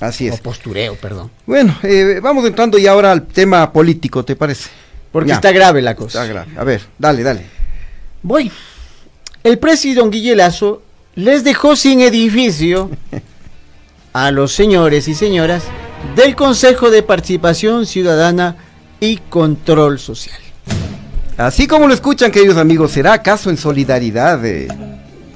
así 0.00 0.30
O 0.30 0.34
es. 0.34 0.40
postureo, 0.40 0.94
perdón. 0.94 1.30
Bueno, 1.44 1.76
eh, 1.82 2.20
vamos 2.22 2.44
entrando 2.46 2.78
ya 2.78 2.92
ahora 2.92 3.10
al 3.10 3.26
tema 3.26 3.72
político, 3.72 4.24
¿te 4.24 4.36
parece? 4.36 4.70
Porque 5.10 5.30
Ya. 5.30 5.34
está 5.36 5.50
grave 5.50 5.82
la 5.82 5.96
cosa. 5.96 6.22
Está 6.22 6.32
grave. 6.32 6.52
A 6.56 6.62
ver, 6.64 6.82
dale, 6.98 7.22
dale. 7.24 7.46
Voy. 8.22 8.50
El 9.42 9.58
presidente 9.58 10.00
Don 10.00 10.10
Guille 10.10 10.36
Lazo 10.36 10.82
les 11.16 11.42
dejó 11.42 11.74
sin 11.74 12.00
edificio 12.00 12.90
a 14.18 14.32
los 14.32 14.52
señores 14.52 15.06
y 15.06 15.14
señoras 15.14 15.62
del 16.16 16.34
Consejo 16.34 16.90
de 16.90 17.04
Participación 17.04 17.86
Ciudadana 17.86 18.56
y 18.98 19.18
Control 19.18 20.00
Social. 20.00 20.40
Así 21.36 21.68
como 21.68 21.86
lo 21.86 21.94
escuchan, 21.94 22.32
queridos 22.32 22.56
amigos, 22.56 22.90
¿será 22.90 23.12
acaso 23.12 23.48
en 23.48 23.56
solidaridad 23.56 24.44
eh, 24.44 24.66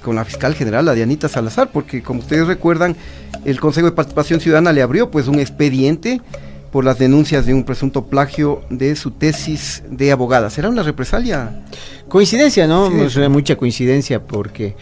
con 0.02 0.16
la 0.16 0.24
fiscal 0.24 0.56
general, 0.56 0.84
la 0.84 0.94
Dianita 0.94 1.28
Salazar? 1.28 1.70
Porque 1.70 2.02
como 2.02 2.18
ustedes 2.18 2.48
recuerdan, 2.48 2.96
el 3.44 3.60
Consejo 3.60 3.86
de 3.86 3.92
Participación 3.92 4.40
Ciudadana 4.40 4.72
le 4.72 4.82
abrió 4.82 5.12
pues 5.12 5.28
un 5.28 5.38
expediente 5.38 6.20
por 6.72 6.84
las 6.84 6.98
denuncias 6.98 7.46
de 7.46 7.54
un 7.54 7.62
presunto 7.62 8.06
plagio 8.06 8.62
de 8.68 8.96
su 8.96 9.12
tesis 9.12 9.84
de 9.88 10.10
abogada. 10.10 10.50
¿Será 10.50 10.68
una 10.68 10.82
represalia? 10.82 11.62
Coincidencia, 12.08 12.66
¿no? 12.66 12.90
Sí. 13.08 13.20
Mucha 13.28 13.54
coincidencia 13.54 14.24
porque 14.24 14.74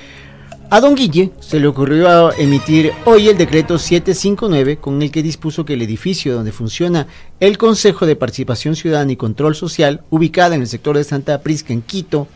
a 0.70 0.80
Don 0.80 0.94
Guille 0.94 1.32
se 1.40 1.58
le 1.58 1.66
ocurrió 1.66 2.32
emitir 2.38 2.92
hoy 3.04 3.28
el 3.28 3.36
decreto 3.36 3.76
759 3.76 4.76
con 4.76 5.02
el 5.02 5.10
que 5.10 5.20
dispuso 5.20 5.64
que 5.64 5.74
el 5.74 5.82
edificio 5.82 6.32
donde 6.32 6.52
funciona 6.52 7.08
el 7.40 7.58
Consejo 7.58 8.06
de 8.06 8.14
Participación 8.14 8.76
Ciudadana 8.76 9.10
y 9.10 9.16
Control 9.16 9.56
Social, 9.56 10.02
ubicada 10.10 10.54
en 10.54 10.60
el 10.60 10.68
sector 10.68 10.96
de 10.96 11.02
Santa 11.02 11.40
Prisca 11.40 11.72
en 11.72 11.82
Quito, 11.82 12.28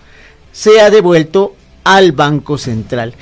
sea 0.51 0.91
devuelto 0.91 1.55
al 1.85 2.11
Banco 2.11 2.59
Central. 2.59 3.15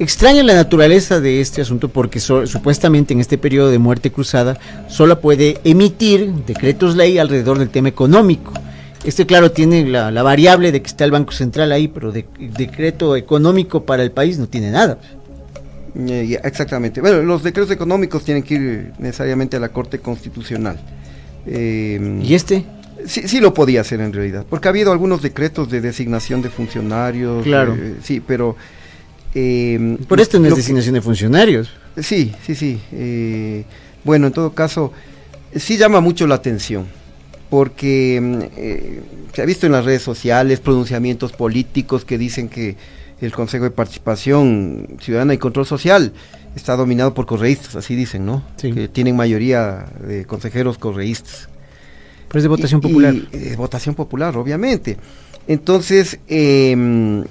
Extraña 0.00 0.42
la 0.42 0.54
naturaleza 0.54 1.20
de 1.20 1.40
este 1.40 1.62
asunto 1.62 1.88
porque 1.88 2.18
supuestamente 2.18 3.14
en 3.14 3.20
este 3.20 3.38
periodo 3.38 3.70
de 3.70 3.78
muerte 3.78 4.10
cruzada 4.10 4.58
solo 4.88 5.20
puede 5.20 5.60
emitir 5.62 6.32
decretos 6.46 6.96
ley 6.96 7.18
alrededor 7.18 7.58
del 7.60 7.70
tema 7.70 7.90
económico. 7.90 8.52
Este, 9.04 9.24
claro, 9.26 9.52
tiene 9.52 9.86
la, 9.86 10.10
la 10.10 10.22
variable 10.22 10.72
de 10.72 10.80
que 10.82 10.88
está 10.88 11.04
el 11.04 11.10
Banco 11.12 11.32
Central 11.32 11.70
ahí, 11.72 11.86
pero 11.88 12.10
de, 12.12 12.26
decreto 12.56 13.14
económico 13.16 13.84
para 13.84 14.02
el 14.02 14.10
país 14.10 14.38
no 14.38 14.48
tiene 14.48 14.70
nada. 14.70 14.98
Eh, 15.98 16.38
exactamente. 16.44 17.00
Bueno, 17.00 17.22
los 17.22 17.42
decretos 17.42 17.70
económicos 17.70 18.24
tienen 18.24 18.42
que 18.42 18.54
ir 18.54 18.92
necesariamente 18.98 19.56
a 19.56 19.60
la 19.60 19.68
Corte 19.68 19.98
Constitucional. 20.00 20.78
Eh, 21.46 22.20
¿Y 22.22 22.34
este? 22.34 22.64
Sí, 23.06 23.28
sí 23.28 23.40
lo 23.40 23.54
podía 23.54 23.82
hacer 23.82 24.00
en 24.00 24.12
realidad, 24.12 24.44
porque 24.48 24.68
ha 24.68 24.70
habido 24.70 24.90
algunos 24.90 25.22
decretos 25.22 25.70
de 25.70 25.80
designación 25.80 26.42
de 26.42 26.50
funcionarios. 26.50 27.44
Claro. 27.44 27.76
eh, 27.78 27.94
sí, 28.02 28.20
pero... 28.26 28.56
eh, 29.34 29.98
Por 30.08 30.20
esto 30.20 30.40
no 30.40 30.46
es 30.48 30.54
que- 30.54 30.60
designación 30.60 30.94
de 30.94 31.00
funcionarios. 31.02 31.70
Sí, 31.98 32.34
sí, 32.44 32.54
sí. 32.54 32.78
bueno, 34.04 34.26
en 34.26 34.32
todo 34.32 34.52
caso, 34.52 34.92
sí 35.54 35.76
llama 35.78 36.00
mucho 36.00 36.26
la 36.26 36.34
atención, 36.34 36.86
porque 37.50 38.20
mm, 38.20 38.38
eh, 38.56 39.00
se 39.32 39.42
ha 39.42 39.44
visto 39.46 39.66
en 39.66 39.72
las 39.72 39.84
redes 39.84 40.02
sociales 40.02 40.60
pronunciamientos 40.60 41.32
políticos 41.32 42.04
que 42.04 42.18
dicen 42.18 42.48
que 42.48 42.76
el 43.20 43.32
Consejo 43.32 43.64
de 43.64 43.70
Participación 43.70 44.96
Ciudadana 45.00 45.34
y 45.34 45.38
Control 45.38 45.64
Social 45.66 46.12
está 46.54 46.76
dominado 46.76 47.14
por 47.14 47.26
correístas, 47.26 47.76
así 47.76 47.94
dicen, 47.94 48.26
¿no? 48.26 48.42
Sí. 48.56 48.72
Que 48.72 48.88
tienen 48.88 49.16
mayoría 49.16 49.86
de 50.06 50.24
consejeros 50.24 50.78
correístas. 50.78 51.48
Pero 52.28 52.38
es 52.38 52.42
de 52.42 52.48
votación 52.48 52.80
Y- 52.80 52.82
popular. 52.88 53.14
y, 53.14 53.28
eh, 53.32 53.54
votación 53.56 53.94
popular, 53.94 54.36
obviamente. 54.36 54.96
Entonces, 55.48 56.18
eh, 56.28 57.22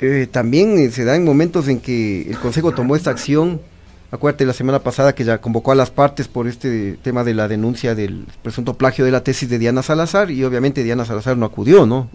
eh, 0.00 0.26
también 0.30 0.78
eh, 0.78 0.90
se 0.90 1.04
da 1.04 1.16
en 1.16 1.24
momentos 1.24 1.68
en 1.68 1.80
que 1.80 2.22
el 2.28 2.38
Consejo 2.38 2.72
tomó 2.72 2.96
esta 2.96 3.10
acción. 3.10 3.60
Acuérdate 4.10 4.46
la 4.46 4.52
semana 4.52 4.78
pasada 4.78 5.14
que 5.14 5.24
ya 5.24 5.38
convocó 5.38 5.72
a 5.72 5.74
las 5.74 5.90
partes 5.90 6.28
por 6.28 6.46
este 6.46 6.96
tema 7.02 7.24
de 7.24 7.34
la 7.34 7.48
denuncia 7.48 7.94
del 7.94 8.24
presunto 8.42 8.74
plagio 8.74 9.04
de 9.04 9.10
la 9.10 9.22
tesis 9.24 9.48
de 9.48 9.58
Diana 9.58 9.82
Salazar 9.82 10.30
y 10.30 10.44
obviamente 10.44 10.84
Diana 10.84 11.04
Salazar 11.04 11.36
no 11.36 11.44
acudió, 11.46 11.86
¿no? 11.86 12.08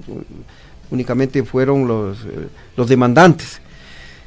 Únicamente 0.90 1.44
fueron 1.44 1.88
los, 1.88 2.20
eh, 2.22 2.48
los 2.78 2.88
demandantes. 2.88 3.60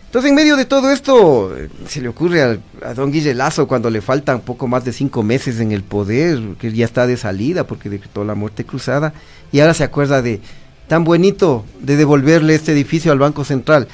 Entonces, 0.06 0.28
en 0.28 0.34
medio 0.36 0.56
de 0.56 0.64
todo 0.66 0.90
esto, 0.92 1.56
eh, 1.56 1.68
se 1.88 2.00
le 2.00 2.08
ocurre 2.08 2.42
al- 2.42 2.60
a, 2.84 2.94
don 2.94 3.10
Guille 3.10 3.34
Lazo, 3.34 3.66
cuando 3.66 3.90
le 3.90 4.00
faltan 4.00 4.40
poco 4.42 4.68
más 4.68 4.84
de 4.84 4.92
cinco 4.92 5.22
meses 5.22 5.58
en 5.58 5.72
el 5.72 5.82
poder, 5.82 6.40
que 6.58 6.70
ya 6.70 6.84
está 6.84 7.06
de 7.06 7.16
salida 7.16 7.66
porque 7.66 7.90
decretó 7.90 8.24
la 8.24 8.34
muerte 8.36 8.64
cruzada, 8.64 9.12
y 9.50 9.60
ahora 9.60 9.74
se 9.74 9.84
acuerda 9.84 10.22
de 10.22 10.40
tan 10.86 11.02
bonito 11.02 11.64
de 11.80 11.96
devolverle 11.96 12.54
este 12.54 12.72
edificio 12.72 13.10
al 13.10 13.18
Banco 13.18 13.42
Central. 13.42 13.88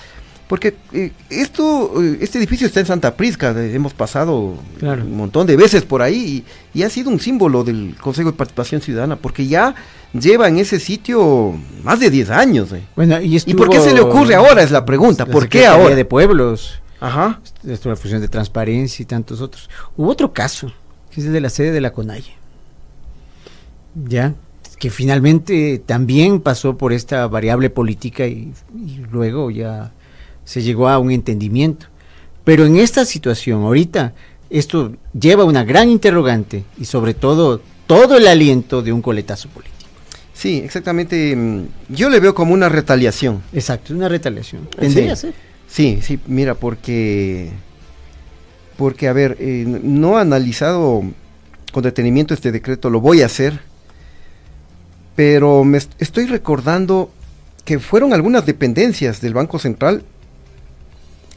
Porque 0.50 0.74
eh, 0.92 1.12
esto, 1.30 2.02
eh, 2.02 2.18
este 2.22 2.38
edificio 2.38 2.66
está 2.66 2.80
en 2.80 2.86
Santa 2.86 3.14
Prisca, 3.14 3.50
hemos 3.56 3.94
pasado 3.94 4.56
Claro. 4.80 5.04
un 5.04 5.16
montón 5.16 5.46
de 5.46 5.54
veces 5.56 5.84
por 5.84 6.02
ahí 6.02 6.44
y, 6.74 6.78
y 6.80 6.82
ha 6.82 6.90
sido 6.90 7.08
un 7.08 7.20
símbolo 7.20 7.62
del 7.62 7.94
Consejo 8.00 8.32
de 8.32 8.36
Participación 8.36 8.80
Ciudadana, 8.80 9.14
porque 9.14 9.46
ya 9.46 9.76
lleva 10.12 10.48
en 10.48 10.58
ese 10.58 10.80
sitio 10.80 11.54
más 11.84 12.00
de 12.00 12.10
10 12.10 12.30
años. 12.30 12.72
eh. 12.72 12.82
Bueno, 12.96 13.20
y, 13.20 13.36
¿Y 13.46 13.54
por 13.54 13.70
qué 13.70 13.78
se 13.78 13.94
le 13.94 14.00
ocurre 14.00 14.34
ahora? 14.34 14.60
Es 14.64 14.72
la 14.72 14.84
pregunta. 14.84 15.24
la 15.24 15.32
¿Por 15.32 15.48
qué 15.48 15.66
ahora? 15.66 15.94
de 15.94 16.04
Pueblos, 16.04 16.80
Ajá. 16.98 17.40
esto 17.64 17.88
la 17.88 17.94
fusión 17.94 18.20
de 18.20 18.26
transparencia 18.26 19.04
y 19.04 19.06
tantos 19.06 19.40
otros. 19.40 19.70
Hubo 19.96 20.10
otro 20.10 20.32
caso, 20.32 20.72
que 21.12 21.20
es 21.20 21.28
el 21.28 21.32
de 21.32 21.40
la 21.42 21.48
sede 21.50 21.70
de 21.70 21.80
la 21.80 21.92
CONAIE. 21.92 22.24
Ya, 24.08 24.34
que 24.80 24.90
finalmente 24.90 25.80
también 25.86 26.40
pasó 26.40 26.76
por 26.76 26.92
esta 26.92 27.26
variable 27.28 27.70
política 27.70 28.26
y, 28.26 28.52
y 28.76 28.96
luego 29.12 29.52
ya 29.52 29.92
se 30.44 30.62
llegó 30.62 30.88
a 30.88 30.98
un 30.98 31.11
entendimiento. 31.11 31.87
Pero 32.44 32.64
en 32.66 32.76
esta 32.76 33.05
situación, 33.05 33.62
ahorita, 33.62 34.14
esto 34.48 34.92
lleva 35.18 35.44
una 35.44 35.64
gran 35.64 35.90
interrogante 35.90 36.64
y 36.79 36.85
sobre 36.87 37.14
todo 37.14 37.61
todo 37.87 38.16
el 38.16 38.26
aliento 38.26 38.83
de 38.83 38.92
un 38.92 39.03
coletazo 39.03 39.48
político. 39.48 39.76
Sí, 40.33 40.62
exactamente. 40.64 41.37
Yo 41.88 42.09
le 42.09 42.18
veo 42.20 42.35
como 42.35 42.55
una 42.55 42.68
retaliación. 42.68 43.42
Exacto, 43.53 43.92
una 43.94 44.09
retaliación. 44.09 44.66
Tendría 44.76 45.14
Sí. 45.14 45.20
ser. 45.22 45.35
Sí, 45.68 45.98
sí, 46.03 46.18
mira, 46.26 46.55
porque, 46.55 47.50
porque 48.76 49.07
a 49.07 49.12
ver, 49.12 49.37
eh, 49.38 49.64
no 49.66 50.18
he 50.18 50.20
analizado 50.22 51.03
con 51.72 51.83
detenimiento 51.83 52.33
este 52.35 52.50
decreto, 52.50 52.90
lo 52.90 53.00
voy 53.00 53.22
a 53.22 53.26
hacer, 53.26 53.61
pero 55.14 55.64
me 55.64 55.79
est- 55.79 55.92
estoy 56.00 56.26
recordando 56.26 57.11
que 57.64 57.79
fueron 57.79 58.12
algunas 58.12 58.46
dependencias 58.46 59.20
del 59.20 59.35
Banco 59.35 59.59
Central 59.59 60.03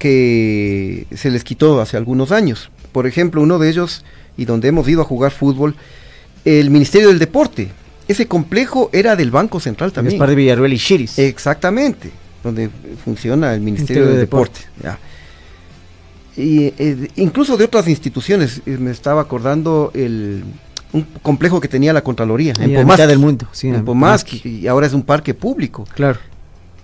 que 0.04 1.08
se 1.16 1.32
les 1.32 1.46
quitó 1.46 1.80
hace 1.80 1.96
algunos 1.96 2.34
años. 2.34 2.70
Por 2.92 3.08
ejemplo, 3.08 3.42
uno 3.42 3.58
de 3.58 3.70
ellos, 3.70 4.04
y 4.36 4.44
donde 4.44 4.68
hemos 4.68 4.86
ido 4.89 5.02
a 5.02 5.06
jugar 5.06 5.32
fútbol, 5.32 5.78
el 6.44 6.70
Ministerio 6.72 7.08
del 7.08 7.20
Deporte. 7.20 7.70
Ese 8.10 8.28
complejo 8.28 8.89
era 8.92 9.16
del 9.16 9.32
Banco 9.32 9.62
Central 9.62 9.94
también. 9.94 10.16
Gaspar 10.16 10.32
de 10.32 10.36
Villarruel 10.36 10.74
y 10.74 10.78
Chiris. 10.78 11.18
Exactamente, 11.20 12.12
donde 12.44 12.70
funciona 13.06 13.54
el 13.54 13.62
Ministerio 13.62 14.02
Ministerio 14.02 14.06
del 14.08 14.16
de 14.16 14.20
Deporte. 14.20 14.60
Y 16.36 16.74
eh, 16.78 17.08
incluso 17.16 17.56
de 17.56 17.63
otras 17.63 17.88
instituciones, 17.88 18.62
eh, 18.66 18.72
me 18.78 18.92
estaba 18.92 19.22
acordando 19.22 19.89
el 19.94 20.44
un 20.92 21.04
complejo 21.22 21.62
que 21.62 21.70
tenía 21.70 21.94
la 21.94 22.04
Contraloría 22.04 22.54
en 22.60 22.76
Pomaski, 22.76 23.08
del 23.08 23.20
mundo, 23.20 23.48
sí, 23.54 23.70
en 23.70 23.76
en 23.76 23.86
Pomaski. 23.86 24.42
y 24.44 24.68
ahora 24.68 24.86
es 24.86 24.94
un 24.94 25.04
parque 25.04 25.34
público. 25.34 25.88
Claro. 25.96 26.20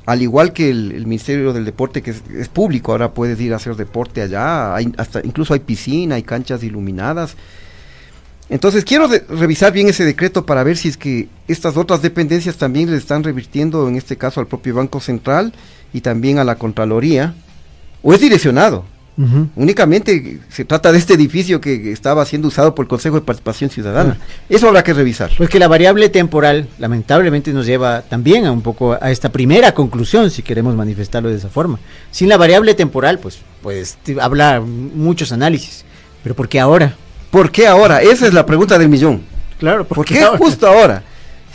Al 0.10 0.24
igual 0.24 0.54
que 0.54 0.72
el, 0.72 1.06
Ministerio 1.06 1.54
del 1.54 1.66
Deporte, 1.66 2.02
que 2.02 2.10
es, 2.10 2.50
público, 2.50 2.94
ahora 2.94 3.14
puedes 3.14 3.40
ir 3.40 3.54
a 3.54 3.58
hacer 3.58 3.76
deporte 3.76 4.24
allá, 4.24 4.74
hay 4.74 4.92
hasta 4.98 5.20
incluso 5.24 5.54
hay 5.54 5.60
piscina, 5.60 6.16
hay 6.16 6.24
canchas 6.24 6.64
iluminadas. 6.64 7.36
Entonces 8.50 8.86
quiero 8.86 9.08
revisar 9.08 9.72
bien 9.72 9.88
ese 9.88 10.06
decreto 10.06 10.48
para 10.48 10.64
ver 10.64 10.78
si 10.78 10.88
es 10.88 10.98
que 10.98 11.30
estas 11.48 11.78
otras 11.78 12.02
dependencias 12.02 12.58
también 12.58 12.90
le 12.90 12.98
están 12.98 13.24
revirtiendo, 13.24 13.88
en 13.88 13.98
este 13.98 14.18
caso 14.18 14.40
al 14.40 14.48
propio 14.48 14.74
Banco 14.74 15.00
Central 15.00 15.54
y 15.94 16.02
también 16.02 16.40
a 16.40 16.44
la 16.44 16.56
Contraloría, 16.56 17.36
o 18.02 18.12
es 18.12 18.20
direccionado. 18.20 18.86
Ujú. 19.20 19.50
Únicamente 19.58 20.40
se 20.50 20.64
trata 20.64 20.92
de 20.94 20.98
este 20.98 21.14
edificio 21.16 21.60
que 21.60 21.92
estaba 21.92 22.26
siendo 22.26 22.48
usado 22.48 22.74
por 22.74 22.86
el 22.86 22.88
Consejo 22.90 23.16
de 23.16 23.22
Participación 23.26 23.70
Ciudadana. 23.70 24.18
Ah. 24.20 24.26
Eso 24.48 24.68
habrá 24.70 24.82
que 24.84 24.94
revisar. 24.94 25.30
Pues 25.38 25.50
que 25.50 25.60
la 25.60 25.68
variable 25.68 26.08
temporal 26.08 26.70
lamentablemente 26.80 27.52
nos 27.52 27.66
lleva 27.66 28.02
también 28.04 28.46
a 28.46 28.52
un 28.54 28.62
poco 28.62 28.98
a 29.00 29.12
esta 29.12 29.30
primera 29.30 29.74
conclusión, 29.74 30.32
si 30.32 30.42
queremos 30.42 30.74
manifestarlo 30.76 31.30
de 31.30 31.36
esa 31.36 31.50
forma. 31.50 31.80
Sin 32.12 32.30
la 32.30 32.38
variable 32.38 32.74
temporal, 32.76 33.20
pues, 33.20 33.40
pues 33.62 33.98
te- 34.04 34.20
habla 34.22 34.62
muchos 34.62 35.32
análisis. 35.34 35.84
Pero 36.24 36.34
¿por 36.34 36.48
qué 36.48 36.60
ahora? 36.62 36.96
¿Por 37.30 37.52
qué 37.52 37.68
ahora? 37.68 38.02
Esa 38.02 38.26
es 38.26 38.34
la 38.34 38.46
pregunta 38.46 38.78
del 38.80 38.88
millón. 38.90 39.22
Claro, 39.60 39.86
¿Por 39.86 40.06
qué 40.06 40.24
justo 40.38 40.66
ahora? 40.66 41.04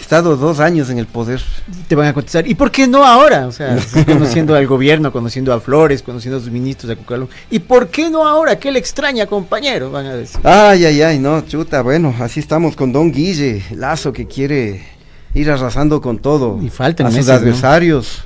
Estado 0.05 0.37
dos 0.37 0.61
años 0.61 0.90
en 0.90 0.99
el 0.99 1.07
poder. 1.07 1.40
Te 1.88 1.95
van 1.95 2.09
a 2.09 2.12
contestar. 2.12 2.47
¿Y 2.47 2.55
por 2.55 2.71
qué 2.71 2.87
no 2.87 3.07
ahora? 3.07 3.47
O 3.47 3.53
sea, 3.53 3.79
conociendo 4.07 4.55
al 4.55 4.67
gobierno, 4.67 5.11
conociendo 5.11 5.51
a 5.55 5.61
Flores, 5.61 6.03
conociendo 6.03 6.37
a 6.37 6.40
sus 6.43 6.51
ministros, 6.51 6.93
a 6.93 6.97
Cucalón. 6.97 7.31
¿Y 7.51 7.59
por 7.61 7.88
qué 7.88 8.11
no 8.11 8.29
ahora? 8.29 8.59
¿Qué 8.59 8.71
le 8.71 8.79
extraña, 8.79 9.25
compañero? 9.27 9.90
Van 9.90 10.05
a 10.05 10.14
decir. 10.14 10.38
Ay, 10.45 10.85
ay, 10.85 11.01
ay, 11.01 11.19
no, 11.19 11.40
chuta, 11.40 11.81
bueno, 11.81 12.14
así 12.21 12.38
estamos 12.38 12.77
con 12.77 12.93
Don 12.93 13.11
Guille, 13.12 13.64
Lazo 13.71 14.12
que 14.12 14.27
quiere 14.27 14.85
ir 15.33 15.51
arrasando 15.51 16.01
con 16.03 16.19
todo 16.19 16.61
Y 16.62 16.69
faltan 16.69 17.07
a 17.07 17.11
sus 17.11 17.17
meses, 17.21 17.29
¿no? 17.33 17.35
adversarios 17.38 18.25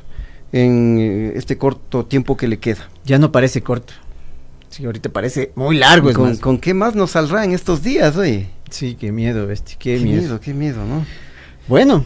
en 0.51 0.99
eh, 0.99 1.33
este 1.37 1.57
corto 1.59 2.05
tiempo 2.07 2.37
que 2.37 2.49
le 2.49 2.59
queda. 2.59 2.89
Ya 3.05 3.19
no 3.19 3.31
parece 3.31 3.63
corto. 3.63 3.93
Sí, 4.69 4.85
ahorita 4.85 5.11
parece 5.11 5.53
muy 5.55 5.77
largo. 5.79 6.11
Es 6.11 6.17
¿Con, 6.17 6.29
más. 6.31 6.39
con 6.41 6.59
qué 6.59 6.75
más 6.75 6.97
nos 6.97 7.13
saldrá 7.13 7.45
en 7.45 7.53
estos 7.53 7.83
días, 7.85 8.17
oye? 8.17 8.49
Sí, 8.69 8.97
qué 8.99 9.13
miedo, 9.13 9.47
bestia, 9.47 9.77
qué, 9.79 9.97
Qué 9.97 10.05
miedo. 10.05 10.21
miedo, 10.23 10.41
qué 10.41 10.53
miedo, 10.55 10.85
¿no? 10.85 11.07
Bueno, 11.69 12.05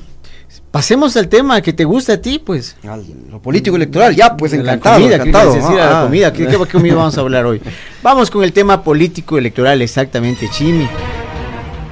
pasemos 0.70 1.16
al 1.16 1.29
tema 1.29 1.61
que 1.61 1.72
te 1.72 1.85
gusta 1.85 2.14
a 2.14 2.16
ti, 2.18 2.38
pues. 2.44 2.77
Al- 2.88 3.05
lo 3.31 3.40
político 3.40 3.77
electoral, 3.77 4.14
ya, 4.14 4.37
pues 4.37 4.53
La 4.53 4.59
encantado, 4.59 4.96
comida, 4.96 5.16
¿qué 5.22 5.29
encantado. 5.29 5.55
decir 5.55 5.81
a 5.81 5.90
la 5.90 6.01
Ah, 6.01 6.05
comida? 6.05 6.33
¿Qué, 6.33 6.46
qué, 6.46 6.57
qué 6.59 6.66
comida 6.66 6.94
vamos 6.94 7.16
a 7.16 7.20
hablar 7.20 7.46
hoy? 7.46 7.61
Vamos 8.03 8.31
con 8.31 8.42
el 8.42 8.53
tema 8.53 8.83
político 8.83 9.38
electoral, 9.38 9.81
exactamente, 9.83 10.48
Chimi. 10.48 10.88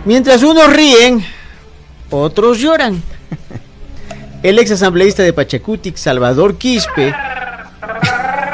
Mientras 0.04 0.42
unos 0.42 0.72
ríen, 0.72 1.24
otros 2.10 2.58
lloran. 2.58 3.00
El 4.42 4.58
ex 4.58 4.70
asambleísta 4.72 5.22
de 5.22 5.32
Pachacutic, 5.34 5.96
Salvador 5.96 6.56
Quispe, 6.56 7.14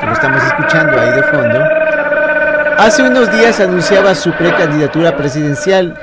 que 0.00 0.06
lo 0.06 0.12
estamos 0.12 0.42
escuchando 0.42 1.00
ahí 1.00 1.12
de 1.12 1.22
fondo, 1.22 1.60
hace 2.76 3.02
unos 3.04 3.32
días 3.32 3.60
anunciaba 3.60 4.14
su 4.16 4.32
precandidatura 4.32 5.16
presidencial. 5.16 5.96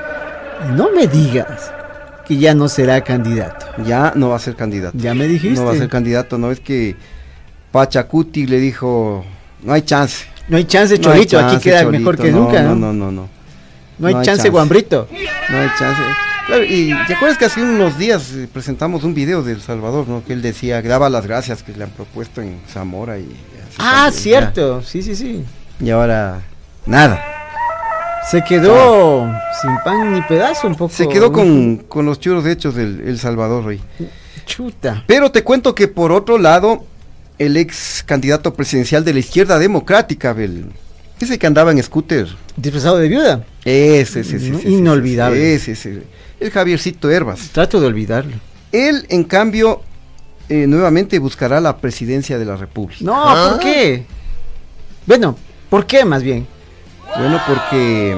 No 0.74 0.88
me 0.96 1.06
digas 1.06 1.70
que 2.26 2.36
ya 2.36 2.54
no 2.54 2.68
será 2.68 3.00
candidato. 3.02 3.66
Ya 3.84 4.12
no 4.14 4.30
va 4.30 4.36
a 4.36 4.38
ser 4.38 4.56
candidato. 4.56 4.96
Ya 4.98 5.14
me 5.14 5.26
dijiste. 5.26 5.60
No 5.60 5.66
va 5.66 5.72
a 5.72 5.76
ser 5.76 5.88
candidato, 5.88 6.38
no 6.38 6.50
es 6.50 6.60
que 6.60 6.96
Pachacuti 7.70 8.46
le 8.46 8.58
dijo, 8.58 9.24
no 9.62 9.72
hay 9.72 9.82
chance. 9.82 10.26
No 10.48 10.56
hay 10.56 10.64
chance, 10.64 10.98
No 10.98 11.10
hay 11.10 11.24
Cholito, 11.26 11.38
aquí 11.38 11.58
queda 11.58 11.82
Cholito, 11.82 11.98
mejor 11.98 12.18
que 12.18 12.30
no, 12.30 12.40
nunca, 12.40 12.62
¿no? 12.62 12.74
No, 12.74 12.92
no, 12.92 12.92
no, 12.92 13.12
no. 13.12 13.28
No 13.98 14.08
hay 14.08 14.14
hay 14.14 14.24
chance. 14.24 14.48
Guambrito. 14.48 15.08
No 15.50 15.58
hay 15.58 15.68
chance. 15.78 16.02
Claro, 16.46 16.64
y 16.64 16.94
te 17.06 17.14
acuerdas 17.14 17.38
que 17.38 17.46
hace 17.46 17.62
unos 17.62 17.96
días 17.98 18.32
eh, 18.32 18.48
presentamos 18.52 19.02
un 19.02 19.14
video 19.14 19.42
de 19.42 19.52
El 19.52 19.62
Salvador, 19.62 20.06
¿no? 20.08 20.22
Que 20.24 20.34
él 20.34 20.42
decía, 20.42 20.82
daba 20.82 21.08
las 21.08 21.26
gracias 21.26 21.62
que 21.62 21.72
le 21.72 21.84
han 21.84 21.90
propuesto 21.90 22.42
en 22.42 22.60
Zamora 22.68 23.18
y 23.18 23.22
así 23.22 23.76
Ah, 23.78 24.04
también, 24.04 24.12
cierto. 24.22 24.82
Sí, 24.82 25.02
sí, 25.02 25.16
sí. 25.16 25.44
Y 25.80 25.90
ahora, 25.90 26.42
nada. 26.84 27.33
Se 28.30 28.42
quedó 28.42 29.30
sin 29.60 29.70
pan 29.84 30.12
ni 30.12 30.22
pedazo 30.22 30.66
un 30.66 30.74
poco. 30.74 30.92
Se 30.92 31.08
quedó 31.08 31.30
con, 31.32 31.76
con 31.76 32.06
los 32.06 32.18
churos 32.20 32.46
hechos 32.46 32.74
del 32.74 33.02
El 33.06 33.18
Salvador 33.18 33.66
hoy. 33.66 33.80
Chuta. 34.46 35.04
Pero 35.06 35.30
te 35.30 35.42
cuento 35.42 35.74
que 35.74 35.88
por 35.88 36.10
otro 36.12 36.38
lado, 36.38 36.84
el 37.38 37.56
ex 37.56 38.02
candidato 38.04 38.54
presidencial 38.54 39.04
de 39.04 39.12
la 39.12 39.18
izquierda 39.20 39.58
democrática, 39.58 40.30
el, 40.32 40.66
ese 41.20 41.38
que 41.38 41.46
andaba 41.46 41.70
en 41.72 41.82
scooter, 41.82 42.28
Disfrazado 42.56 42.98
de 42.98 43.08
viuda. 43.08 43.44
ese, 43.64 44.20
ese, 44.20 44.36
ese, 44.36 44.50
No, 44.50 44.58
ese, 44.58 44.68
inolvidable. 44.70 45.54
Ese, 45.54 45.72
ese, 45.72 46.02
el 46.40 46.50
Javiercito 46.50 47.10
Herbas. 47.10 47.50
Trato 47.52 47.80
de 47.80 47.86
olvidarlo. 47.86 48.36
Él, 48.72 49.06
en 49.08 49.24
cambio, 49.24 49.82
eh, 50.48 50.66
nuevamente 50.66 51.18
buscará 51.18 51.60
la 51.60 51.76
presidencia 51.78 52.38
de 52.38 52.44
la 52.44 52.56
República. 52.56 53.04
No, 53.04 53.14
Ah. 53.16 53.50
¿por 53.50 53.60
qué? 53.60 54.04
Bueno, 55.06 55.36
¿por 55.70 55.86
qué 55.86 56.04
más 56.04 56.22
bien? 56.22 56.46
Bueno, 57.16 57.40
porque, 57.46 58.16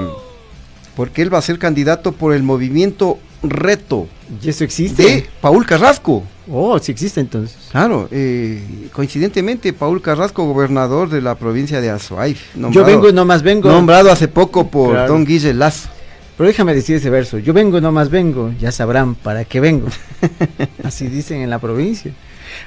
porque 0.95 1.23
él 1.23 1.33
va 1.33 1.39
a 1.39 1.43
ser 1.43 1.59
candidato 1.59 2.13
por 2.13 2.35
el 2.35 2.43
movimiento 2.43 3.19
Reto 3.43 4.09
¿Y 4.43 4.49
eso 4.49 4.65
existe? 4.65 5.03
de 5.03 5.27
Paul 5.41 5.67
Carrasco. 5.67 6.23
Oh, 6.51 6.79
sí 6.79 6.93
existe 6.93 7.21
entonces. 7.21 7.57
Claro, 7.71 8.09
eh, 8.11 8.89
coincidentemente, 8.93 9.73
Paul 9.73 10.01
Carrasco, 10.01 10.45
gobernador 10.45 11.11
de 11.11 11.21
la 11.21 11.35
provincia 11.35 11.81
de 11.81 11.91
Azuay. 11.91 12.37
Yo 12.71 12.85
vengo, 12.85 13.13
nomás 13.13 13.43
vengo. 13.43 13.71
Nombrado 13.71 14.11
hace 14.11 14.29
poco 14.29 14.69
por 14.69 14.93
Claro. 14.93 15.13
don 15.13 15.25
Guille 15.25 15.53
Lazo. 15.55 15.89
Pero 16.37 16.49
déjame 16.49 16.75
decir 16.75 16.97
ese 16.97 17.09
verso. 17.11 17.39
Yo 17.39 17.53
vengo, 17.53 17.81
nomás 17.81 18.11
vengo. 18.11 18.53
Ya 18.61 18.71
sabrán 18.71 19.15
para 19.15 19.45
qué 19.45 19.59
vengo. 19.61 19.89
Así 20.85 21.09
dicen 21.09 21.41
en 21.41 21.51
la 21.51 21.59
provincia. 21.59 22.13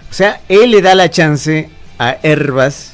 O 0.10 0.14
sea, 0.14 0.42
él 0.50 0.72
le 0.72 0.82
da 0.82 0.96
la 0.96 1.10
chance 1.10 1.70
a 2.00 2.18
Herbas 2.24 2.94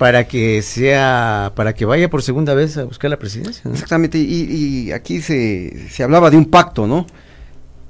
para 0.00 0.26
que 0.26 0.62
sea, 0.62 1.52
para 1.54 1.74
que 1.74 1.84
vaya 1.84 2.08
por 2.08 2.22
segunda 2.22 2.54
vez 2.54 2.78
a 2.78 2.84
buscar 2.84 3.10
la 3.10 3.18
presidencia. 3.18 3.70
Exactamente, 3.70 4.16
y, 4.16 4.46
y 4.50 4.92
aquí 4.92 5.20
se, 5.20 5.90
se 5.90 6.02
hablaba 6.02 6.30
de 6.30 6.38
un 6.38 6.46
pacto, 6.46 6.86
¿no? 6.86 7.06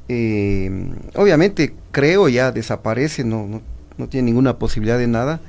Eh, 0.08 0.90
obviamente, 1.14 1.72
creo 1.92 2.28
ya 2.28 2.50
desaparece, 2.50 3.22
no, 3.22 3.46
no, 3.46 3.62
no 3.96 4.08
tiene 4.08 4.26
ninguna 4.26 4.58
posibilidad 4.58 4.98
de 4.98 5.06
nada. 5.06 5.40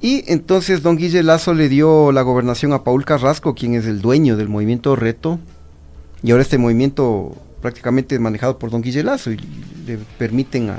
Y 0.00 0.22
entonces 0.28 0.84
don 0.84 0.96
Guille 0.96 1.24
Lazo 1.24 1.52
le 1.52 1.68
dio 1.68 2.12
la 2.12 2.22
gobernación 2.22 2.72
a 2.74 2.84
Paul 2.84 3.04
Carrasco, 3.04 3.56
quien 3.56 3.74
es 3.74 3.84
el 3.84 4.00
dueño 4.00 4.36
del 4.36 4.48
movimiento 4.48 4.94
Reto. 4.94 5.40
Y 6.22 6.30
ahora 6.30 6.42
este 6.42 6.58
movimiento 6.58 7.34
prácticamente 7.60 8.14
es 8.14 8.20
manejado 8.20 8.56
por 8.60 8.70
don 8.70 8.82
Guille 8.82 9.02
Lazo 9.02 9.32
y 9.32 9.38
le 9.84 9.98
permiten 10.16 10.70
a, 10.70 10.78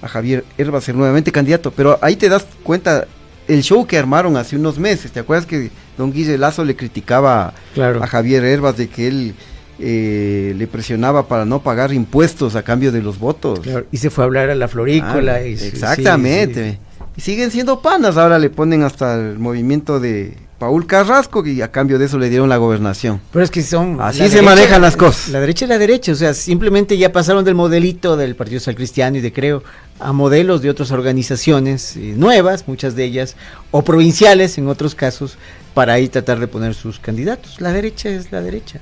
a 0.00 0.06
Javier 0.06 0.44
Herba 0.58 0.80
ser 0.80 0.94
nuevamente 0.94 1.32
candidato. 1.32 1.72
Pero 1.72 1.98
ahí 2.02 2.14
te 2.14 2.28
das 2.28 2.46
cuenta 2.62 3.08
el 3.48 3.62
show 3.62 3.86
que 3.86 3.98
armaron 3.98 4.36
hace 4.36 4.56
unos 4.56 4.78
meses. 4.78 5.10
¿Te 5.10 5.20
acuerdas 5.20 5.46
que 5.46 5.70
don 5.96 6.12
Guille 6.12 6.38
Lazo 6.38 6.64
le 6.64 6.76
criticaba 6.76 7.52
Claro. 7.74 8.02
a 8.02 8.06
Javier 8.06 8.44
Herbas 8.44 8.76
de 8.76 8.88
que 8.88 9.08
él 9.08 9.34
eh, 9.80 10.54
le 10.56 10.66
presionaba 10.66 11.28
para 11.28 11.44
no 11.44 11.62
pagar 11.62 11.92
impuestos 11.92 12.54
a 12.56 12.62
cambio 12.62 12.92
de 12.92 13.02
los 13.02 13.18
votos? 13.18 13.60
Claro, 13.60 13.86
Y 13.90 13.96
se 13.98 14.10
fue 14.10 14.24
a 14.24 14.26
hablar 14.26 14.50
a 14.50 14.54
la 14.54 14.68
florícola. 14.68 15.34
Ah, 15.36 15.44
y 15.46 15.54
exactamente. 15.54 16.72
sí, 16.72 16.76
sí. 16.76 16.78
Y 17.16 17.20
siguen 17.20 17.50
siendo 17.50 17.80
panas. 17.82 18.16
Ahora 18.16 18.38
le 18.38 18.50
ponen 18.50 18.82
hasta 18.82 19.14
el 19.16 19.38
movimiento 19.38 19.98
de 19.98 20.36
Paul 20.58 20.86
Carrasco 20.86 21.46
y 21.46 21.62
a 21.62 21.70
cambio 21.70 21.98
de 21.98 22.06
eso 22.06 22.18
le 22.18 22.28
dieron 22.28 22.48
la 22.48 22.56
gobernación. 22.56 23.20
Pero 23.32 23.44
es 23.44 23.50
que 23.50 23.62
son. 23.62 24.00
Así 24.00 24.28
se 24.28 24.42
manejan 24.42 24.82
las 24.82 24.96
cosas. 24.96 25.28
La 25.28 25.40
derecha 25.40 25.64
es 25.64 25.68
la 25.68 25.78
derecha, 25.78 26.12
o 26.12 26.16
sea, 26.16 26.34
simplemente 26.34 26.98
ya 26.98 27.12
pasaron 27.12 27.44
del 27.44 27.54
modelito 27.54 28.16
del 28.16 28.34
Partido 28.34 28.58
Social 28.58 28.74
Cristiano 28.74 29.16
y 29.16 29.20
de 29.20 29.32
Creo 29.32 29.62
a 30.00 30.12
modelos 30.12 30.60
de 30.60 30.70
otras 30.70 30.90
organizaciones 30.90 31.96
eh, 31.96 32.14
nuevas, 32.16 32.66
muchas 32.66 32.96
de 32.96 33.04
ellas, 33.04 33.36
o 33.70 33.82
provinciales 33.82 34.58
en 34.58 34.68
otros 34.68 34.94
casos, 34.94 35.38
para 35.74 35.92
ahí 35.92 36.08
tratar 36.08 36.40
de 36.40 36.48
poner 36.48 36.74
sus 36.74 36.98
candidatos. 36.98 37.60
La 37.60 37.72
derecha 37.72 38.08
es 38.08 38.32
la 38.32 38.40
derecha. 38.40 38.80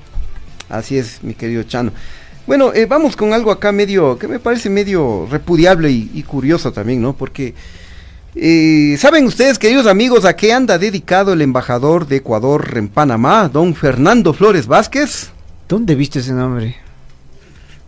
Así 0.71 0.97
es, 0.97 1.23
mi 1.23 1.35
querido 1.35 1.63
Chano. 1.63 1.93
Bueno, 2.47 2.73
eh, 2.73 2.87
vamos 2.87 3.17
con 3.17 3.33
algo 3.33 3.51
acá 3.51 3.73
medio, 3.73 4.19
que 4.19 4.29
me 4.29 4.39
parece 4.39 4.71
medio 4.71 5.27
repudiable 5.31 5.91
y, 5.91 6.11
y 6.15 6.23
curioso 6.23 6.73
también, 6.73 7.03
¿no? 7.03 7.13
Porque, 7.13 7.55
eh, 8.39 8.97
¿saben 8.99 9.25
ustedes, 9.25 9.59
queridos 9.59 9.87
amigos, 9.87 10.25
a 10.25 10.37
qué 10.37 10.53
anda 10.53 10.79
dedicado 10.79 11.33
el 11.33 11.41
embajador 11.41 12.07
de 12.07 12.17
Ecuador 12.17 12.75
en 12.77 12.89
Panamá, 12.89 13.49
don 13.49 13.75
Fernando 13.75 14.35
Flores 14.35 14.67
Vázquez? 14.67 15.31
¿Dónde 15.69 15.95
viste 15.95 16.19
ese 16.19 16.33
nombre? 16.33 16.77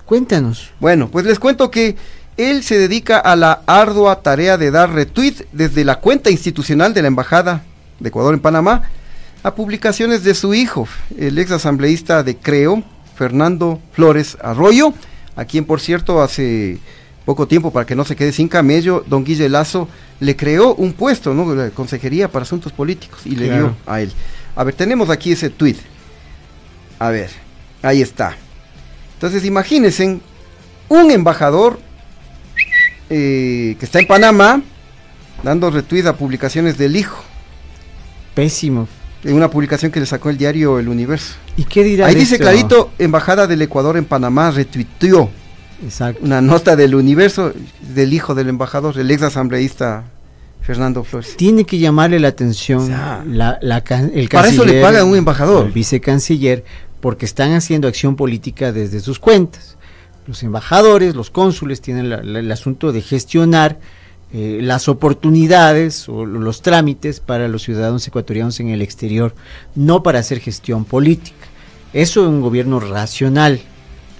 Cuéntanos. 0.07 0.71
Bueno, 0.81 1.11
pues 1.11 1.27
les 1.27 1.39
cuento 1.39 1.71
que 1.71 1.97
él 2.39 2.63
se 2.63 2.79
dedica 2.79 3.19
a 3.19 3.37
la 3.37 3.61
ardua 3.67 4.23
tarea 4.23 4.57
de 4.57 4.71
dar 4.71 4.93
retweet 4.93 5.47
desde 5.53 5.85
la 5.85 5.97
cuenta 5.97 6.31
institucional 6.31 6.95
de 6.95 7.03
la 7.03 7.09
Embajada 7.09 7.63
de 8.01 8.09
Ecuador 8.09 8.33
en 8.33 8.41
Panamá 8.41 8.85
a 9.43 9.55
publicaciones 9.55 10.25
de 10.25 10.35
su 10.35 10.55
hijo, 10.55 10.89
el 11.17 11.39
ex 11.39 11.51
asambleísta 11.51 12.23
de 12.23 12.37
Creo, 12.37 12.83
Fernando 13.17 13.81
Flores 13.93 14.39
Arroyo, 14.41 14.95
a 15.37 15.45
quien 15.45 15.65
por 15.65 15.81
cierto 15.81 16.23
hace 16.23 16.79
poco 17.25 17.47
tiempo, 17.47 17.71
para 17.71 17.85
que 17.85 17.95
no 17.95 18.05
se 18.05 18.17
quede 18.17 18.33
sin 18.33 18.49
camello, 18.49 19.05
don 19.07 19.25
Guille 19.25 19.49
Lazo 19.51 19.89
le 20.20 20.37
creó 20.37 20.74
un 20.74 20.92
puesto, 20.92 21.33
¿no? 21.35 21.54
La 21.54 21.70
Consejería 21.70 22.28
para 22.31 22.42
Asuntos 22.44 22.72
Políticos 22.72 23.20
y 23.24 23.37
le 23.37 23.46
Claro. 23.46 23.62
dio 23.62 23.76
a 23.87 24.00
él. 24.00 24.12
A 24.57 24.64
ver, 24.64 24.74
tenemos 24.74 25.11
aquí 25.11 25.33
ese 25.33 25.50
tweet. 25.50 25.76
A 26.98 27.11
ver, 27.11 27.31
ahí 27.83 28.02
está. 28.02 28.37
Entonces 29.14 29.44
imagínense 29.44 30.18
un 30.88 31.11
embajador 31.11 31.78
eh, 33.11 33.76
que 33.78 33.85
está 33.85 34.00
en 34.00 34.07
Panamá 34.07 34.61
dando 35.42 35.70
retweet 35.70 36.07
a 36.07 36.16
publicaciones 36.16 36.76
del 36.78 36.96
hijo, 36.96 37.22
Pésimo. 38.35 38.88
en 39.24 39.35
una 39.35 39.48
publicación 39.50 39.90
que 39.92 40.00
le 40.00 40.07
sacó 40.07 40.31
el 40.31 40.37
diario 40.37 40.78
El 40.78 40.88
Universo. 40.88 41.35
¿Y 41.57 41.64
qué 41.64 41.83
dirá 41.85 42.07
Ahí 42.07 42.14
de 42.14 42.20
dice 42.20 42.35
esto? 42.35 42.44
clarito, 42.44 42.90
Embajada 42.98 43.46
del 43.46 43.62
Ecuador 43.62 43.96
en 43.96 44.04
Panamá 44.04 44.50
retuiteó 44.50 45.31
Exacto. 45.83 46.25
una 46.25 46.41
nota 46.41 46.75
del 46.77 46.95
Universo 46.95 47.53
del 47.95 48.12
hijo 48.12 48.35
del 48.35 48.49
embajador, 48.49 48.99
el 48.99 49.11
ex 49.11 49.23
asambleísta 49.23 50.05
Fernando 50.61 51.05
Flores. 51.05 51.37
Tiene 51.37 51.64
que 51.64 51.79
llamarle 51.79 52.19
la 52.19 52.29
atención 52.29 52.81
O 52.83 52.87
sea, 52.87 53.25
la, 53.27 53.59
el 53.61 54.29
para 54.29 54.49
eso 54.49 54.64
le 54.64 54.73
canciller, 54.73 54.83
pagan 54.83 55.07
un 55.07 55.17
embajador. 55.17 55.67
El 55.67 55.73
vicecanciller, 55.73 56.64
porque 57.01 57.25
están 57.27 57.53
haciendo 57.53 57.88
acción 57.88 58.17
política 58.17 58.73
desde 58.73 59.01
sus 59.01 59.19
cuentas. 59.19 59.77
Los 60.27 60.43
embajadores, 60.43 61.14
los 61.14 61.31
cónsules 61.31 61.81
tienen 61.81 62.11
la- 62.11 62.23
la- 62.23 62.41
el 62.41 62.53
asunto 62.53 62.93
de 62.93 63.01
gestionar 63.01 63.79
eh, 64.31 64.59
las 64.61 64.88
oportunidades 64.88 66.07
o 66.09 66.27
los 66.27 66.61
trámites 66.61 67.19
para 67.21 67.49
los 67.49 67.62
ciudadanos 67.62 68.07
ecuatorianos 68.07 68.61
en 68.61 68.69
el 68.69 68.83
exterior, 68.83 69.35
no 69.75 70.03
para 70.03 70.19
hacer 70.19 70.41
gestión 70.41 70.85
política. 70.85 71.47
Eso 71.95 72.21
es 72.23 72.29
un 72.29 72.43
gobierno 72.43 72.79
racional, 72.79 73.59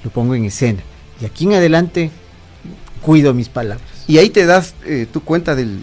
lo 0.03 0.11
pongo 0.11 0.35
en 0.35 0.47
escena. 0.47 0.81
Y 1.21 1.25
aquí 1.25 1.45
en 1.45 1.55
adelante 1.55 2.11
cuido 3.03 3.35
mis 3.35 3.49
palabras. 3.49 3.87
Y 4.07 4.19
ahí 4.19 4.31
te 4.31 4.47
das 4.47 4.75
eh, 4.85 5.07
tu 5.11 5.21
cuenta 5.23 5.55
del, 5.55 5.81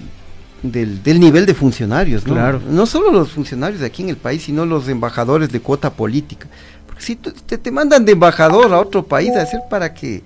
del, 0.63 1.04
del 1.04 1.19
nivel 1.19 1.45
de 1.45 1.54
funcionarios, 1.54 2.26
¿no? 2.26 2.34
Claro. 2.34 2.62
No 2.69 2.86
solo 2.86 3.12
los 3.12 3.32
funcionarios 3.32 3.82
de 3.82 3.88
aquí 3.88 4.04
en 4.04 4.10
el 4.10 4.17
país, 4.17 4.43
sino 4.43 4.65
los 4.65 4.88
embajadores 4.88 5.50
de 5.52 5.60
cuota 5.60 5.93
política. 5.93 6.48
Porque 6.88 7.02
si 7.02 7.15
te, 7.15 7.58
te 7.58 7.71
mandan 7.71 8.06
de 8.06 8.13
embajador 8.13 8.74
a 8.74 8.80
otro 8.80 9.06
país 9.06 9.36
a 9.36 9.41
hacer 9.41 9.62
para 9.69 9.93
que 9.93 10.24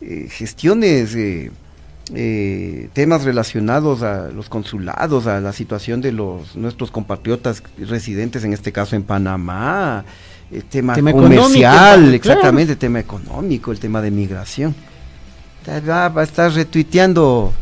eh, 0.00 0.28
gestiones 0.30 1.14
eh, 1.14 1.50
eh, 2.14 2.88
temas 2.92 3.24
relacionados 3.24 4.02
a 4.02 4.28
los 4.28 4.48
consulados, 4.48 5.26
a 5.26 5.40
la 5.40 5.52
situación 5.52 6.00
de 6.00 6.12
los 6.12 6.56
nuestros 6.56 6.90
compatriotas 6.90 7.62
residentes, 7.78 8.44
en 8.44 8.52
este 8.52 8.72
caso 8.72 8.96
en 8.96 9.04
Panamá, 9.04 10.04
el 10.52 10.64
tema, 10.64 10.94
Tema 10.94 11.12
comercial, 11.12 12.00
claro. 12.00 12.10
exactamente, 12.12 12.72
el 12.72 12.78
tema 12.78 13.00
económico, 13.00 13.72
el 13.72 13.78
tema 13.78 14.00
de 14.02 14.10
migración. 14.10 14.74
Va, 15.88 16.08
va 16.08 16.20
a 16.22 16.24
estar 16.24 16.52
retuiteando 16.52 17.52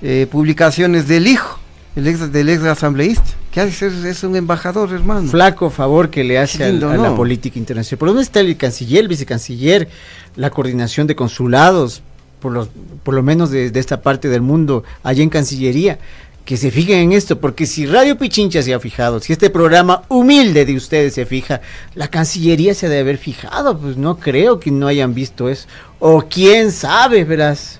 eh, 0.00 0.26
publicaciones 0.30 1.08
del 1.08 1.26
hijo, 1.26 1.58
el 1.96 2.06
ex, 2.06 2.32
del 2.32 2.48
ex 2.48 2.62
asambleísta. 2.64 3.24
¿Qué 3.50 3.60
hace? 3.60 3.88
Es, 4.08 4.24
un 4.24 4.34
embajador, 4.36 4.92
hermano. 4.92 5.28
Flaco 5.28 5.68
favor 5.68 6.08
que 6.08 6.24
le 6.24 6.38
hace 6.38 6.64
al- 6.64 6.82
a 6.84 6.96
la 6.96 7.14
política 7.14 7.58
internacional. 7.58 7.98
¿Por 7.98 8.08
dónde 8.08 8.22
está 8.22 8.40
el 8.40 8.56
canciller, 8.56 9.02
el 9.02 9.08
vicecanciller, 9.08 9.88
la 10.36 10.48
coordinación 10.50 11.06
de 11.06 11.14
consulados, 11.16 12.02
por, 12.40 12.52
los, 12.52 12.70
por 13.02 13.12
lo 13.14 13.22
menos 13.22 13.50
de, 13.50 13.70
de 13.70 13.78
esta 13.80 14.00
parte 14.00 14.28
del 14.28 14.40
mundo, 14.40 14.84
allá 15.02 15.22
en 15.22 15.28
Cancillería? 15.28 15.98
Que 16.44 16.56
se 16.56 16.70
fijen 16.72 16.98
en 16.98 17.12
esto, 17.12 17.38
porque 17.40 17.66
si 17.66 17.86
Radio 17.86 18.18
Pichincha 18.18 18.62
se 18.62 18.74
ha 18.74 18.80
fijado, 18.80 19.20
si 19.20 19.32
este 19.32 19.48
programa 19.48 20.02
humilde 20.08 20.64
de 20.64 20.74
ustedes 20.74 21.14
se 21.14 21.24
fija, 21.24 21.60
la 21.94 22.08
Cancillería 22.08 22.74
se 22.74 22.86
ha 22.86 22.88
de 22.88 22.98
haber 22.98 23.16
fijado, 23.16 23.78
pues 23.78 23.96
no 23.96 24.18
creo 24.18 24.58
que 24.58 24.72
no 24.72 24.88
hayan 24.88 25.14
visto 25.14 25.48
eso. 25.48 25.68
O 26.00 26.22
quién 26.22 26.72
sabe, 26.72 27.22
verás. 27.24 27.78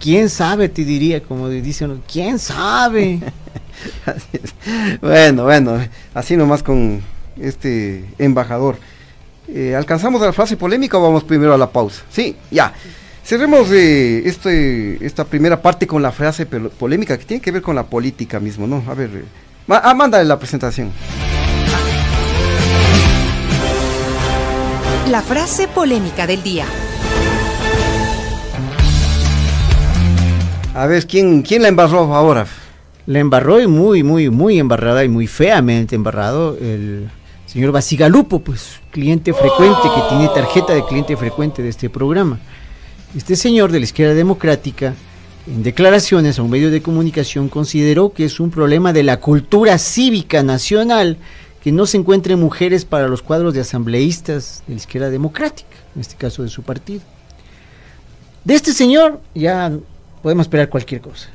¿Quién 0.00 0.28
sabe? 0.28 0.68
Te 0.68 0.84
diría, 0.84 1.22
como 1.22 1.48
dicen, 1.48 2.02
¿quién 2.10 2.38
sabe? 2.38 3.20
Bueno, 5.02 5.44
bueno, 5.44 5.78
así 6.14 6.36
nomás 6.36 6.62
con 6.62 7.02
este 7.38 8.04
embajador. 8.18 8.78
Eh, 9.48 9.74
¿Alcanzamos 9.76 10.20
a 10.22 10.26
la 10.26 10.32
frase 10.32 10.56
polémica 10.56 10.98
o 10.98 11.02
vamos 11.02 11.24
primero 11.24 11.54
a 11.54 11.58
la 11.58 11.70
pausa? 11.70 12.02
Sí, 12.10 12.36
ya. 12.50 12.72
Cerremos 13.26 13.68
eh, 13.72 14.22
este, 14.24 15.04
esta 15.04 15.24
primera 15.24 15.60
parte 15.60 15.84
con 15.84 16.00
la 16.00 16.12
frase 16.12 16.46
polémica 16.46 17.18
que 17.18 17.24
tiene 17.24 17.40
que 17.42 17.50
ver 17.50 17.60
con 17.60 17.74
la 17.74 17.82
política 17.84 18.38
mismo, 18.38 18.68
¿no? 18.68 18.84
A 18.88 18.94
ver, 18.94 19.10
eh, 19.12 19.24
ma- 19.66 19.80
ah, 19.82 19.94
mándale 19.94 20.24
la 20.24 20.38
presentación. 20.38 20.92
La 25.10 25.22
frase 25.22 25.66
polémica 25.66 26.24
del 26.28 26.40
día. 26.44 26.66
A 30.74 30.86
ver, 30.86 31.04
¿quién, 31.08 31.42
quién 31.42 31.62
la 31.62 31.68
embarró 31.68 32.14
ahora? 32.14 32.46
La 33.06 33.18
embarró 33.18 33.60
y 33.60 33.66
muy, 33.66 34.04
muy, 34.04 34.30
muy 34.30 34.60
embarrada 34.60 35.02
y 35.02 35.08
muy 35.08 35.26
feamente 35.26 35.96
embarrado 35.96 36.56
el 36.60 37.08
señor 37.46 37.72
Basigalupo, 37.72 38.38
pues 38.38 38.78
cliente 38.92 39.32
frecuente 39.32 39.80
que 39.82 40.02
tiene 40.10 40.28
tarjeta 40.32 40.74
de 40.74 40.84
cliente 40.84 41.16
frecuente 41.16 41.60
de 41.62 41.70
este 41.70 41.90
programa. 41.90 42.38
Este 43.16 43.34
señor 43.34 43.72
de 43.72 43.78
la 43.78 43.86
izquierda 43.86 44.12
democrática, 44.12 44.92
en 45.46 45.62
declaraciones 45.62 46.38
a 46.38 46.42
un 46.42 46.50
medio 46.50 46.70
de 46.70 46.82
comunicación, 46.82 47.48
consideró 47.48 48.12
que 48.12 48.26
es 48.26 48.40
un 48.40 48.50
problema 48.50 48.92
de 48.92 49.02
la 49.04 49.20
cultura 49.20 49.78
cívica 49.78 50.42
nacional 50.42 51.16
que 51.62 51.72
no 51.72 51.86
se 51.86 51.96
encuentren 51.96 52.38
mujeres 52.38 52.84
para 52.84 53.08
los 53.08 53.22
cuadros 53.22 53.54
de 53.54 53.62
asambleístas 53.62 54.62
de 54.66 54.74
la 54.74 54.80
izquierda 54.80 55.08
democrática, 55.08 55.76
en 55.94 56.02
este 56.02 56.14
caso 56.16 56.42
de 56.42 56.50
su 56.50 56.62
partido. 56.62 57.00
De 58.44 58.52
este 58.52 58.74
señor 58.74 59.22
ya 59.34 59.72
podemos 60.22 60.44
esperar 60.44 60.68
cualquier 60.68 61.00
cosa. 61.00 61.30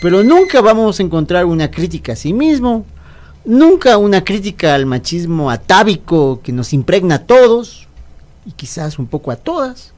Pero 0.00 0.22
nunca 0.22 0.60
vamos 0.60 1.00
a 1.00 1.02
encontrar 1.02 1.44
una 1.44 1.72
crítica 1.72 2.12
a 2.12 2.16
sí 2.16 2.32
mismo, 2.32 2.86
nunca 3.44 3.98
una 3.98 4.22
crítica 4.22 4.76
al 4.76 4.86
machismo 4.86 5.50
atávico 5.50 6.40
que 6.40 6.52
nos 6.52 6.72
impregna 6.72 7.16
a 7.16 7.26
todos, 7.26 7.88
y 8.46 8.52
quizás 8.52 9.00
un 9.00 9.08
poco 9.08 9.32
a 9.32 9.36
todas. 9.36 9.95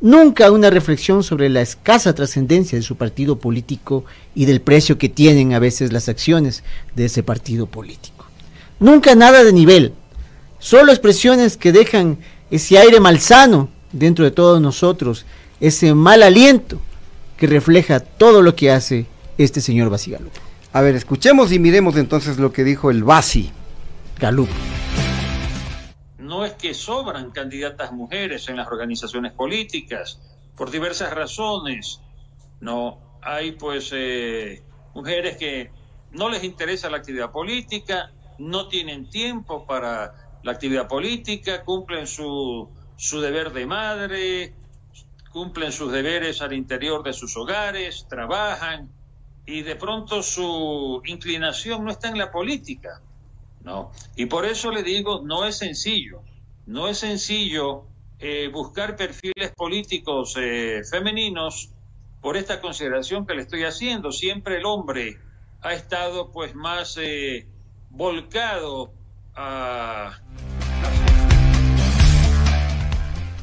Nunca 0.00 0.52
una 0.52 0.70
reflexión 0.70 1.24
sobre 1.24 1.48
la 1.48 1.60
escasa 1.60 2.14
trascendencia 2.14 2.78
de 2.78 2.84
su 2.84 2.96
partido 2.96 3.38
político 3.38 4.04
y 4.34 4.44
del 4.44 4.60
precio 4.60 4.96
que 4.96 5.08
tienen 5.08 5.54
a 5.54 5.58
veces 5.58 5.92
las 5.92 6.08
acciones 6.08 6.62
de 6.94 7.06
ese 7.06 7.24
partido 7.24 7.66
político. 7.66 8.24
Nunca 8.78 9.16
nada 9.16 9.42
de 9.42 9.52
nivel, 9.52 9.92
solo 10.60 10.92
expresiones 10.92 11.56
que 11.56 11.72
dejan 11.72 12.18
ese 12.50 12.78
aire 12.78 13.00
malsano 13.00 13.70
dentro 13.92 14.24
de 14.24 14.30
todos 14.30 14.60
nosotros, 14.60 15.26
ese 15.60 15.94
mal 15.94 16.22
aliento 16.22 16.80
que 17.36 17.48
refleja 17.48 17.98
todo 17.98 18.40
lo 18.40 18.54
que 18.54 18.70
hace 18.70 19.06
este 19.36 19.60
señor 19.60 19.90
Basigalup. 19.90 20.32
A 20.72 20.80
ver, 20.80 20.94
escuchemos 20.94 21.50
y 21.50 21.58
miremos 21.58 21.96
entonces 21.96 22.38
lo 22.38 22.52
que 22.52 22.62
dijo 22.62 22.90
el 22.90 23.02
Basi. 23.02 23.50
No 26.28 26.44
es 26.44 26.52
que 26.52 26.74
sobran 26.74 27.30
candidatas 27.30 27.90
mujeres 27.90 28.50
en 28.50 28.56
las 28.56 28.66
organizaciones 28.66 29.32
políticas, 29.32 30.20
por 30.54 30.70
diversas 30.70 31.14
razones. 31.14 32.02
No, 32.60 33.18
hay 33.22 33.52
pues 33.52 33.88
eh, 33.94 34.62
mujeres 34.94 35.38
que 35.38 35.70
no 36.10 36.28
les 36.28 36.44
interesa 36.44 36.90
la 36.90 36.98
actividad 36.98 37.30
política, 37.30 38.12
no 38.38 38.68
tienen 38.68 39.08
tiempo 39.08 39.64
para 39.64 40.38
la 40.42 40.52
actividad 40.52 40.86
política, 40.86 41.64
cumplen 41.64 42.06
su, 42.06 42.68
su 42.96 43.22
deber 43.22 43.54
de 43.54 43.64
madre, 43.64 44.54
cumplen 45.32 45.72
sus 45.72 45.90
deberes 45.90 46.42
al 46.42 46.52
interior 46.52 47.02
de 47.02 47.14
sus 47.14 47.38
hogares, 47.38 48.06
trabajan 48.06 48.90
y 49.46 49.62
de 49.62 49.76
pronto 49.76 50.22
su 50.22 51.00
inclinación 51.06 51.86
no 51.86 51.90
está 51.90 52.10
en 52.10 52.18
la 52.18 52.30
política, 52.30 53.00
¿no? 53.68 53.92
Y 54.16 54.24
por 54.26 54.46
eso 54.46 54.70
le 54.70 54.82
digo, 54.82 55.20
no 55.24 55.44
es 55.44 55.58
sencillo, 55.58 56.22
no 56.66 56.88
es 56.88 56.98
sencillo 56.98 57.84
eh, 58.18 58.48
buscar 58.50 58.96
perfiles 58.96 59.52
políticos 59.54 60.34
eh, 60.40 60.80
femeninos 60.90 61.70
por 62.22 62.36
esta 62.38 62.60
consideración 62.62 63.26
que 63.26 63.34
le 63.34 63.42
estoy 63.42 63.64
haciendo. 63.64 64.10
Siempre 64.10 64.56
el 64.56 64.64
hombre 64.64 65.18
ha 65.60 65.74
estado 65.74 66.30
pues 66.32 66.54
más 66.54 66.96
eh, 67.00 67.46
volcado 67.90 68.90
a... 69.36 70.18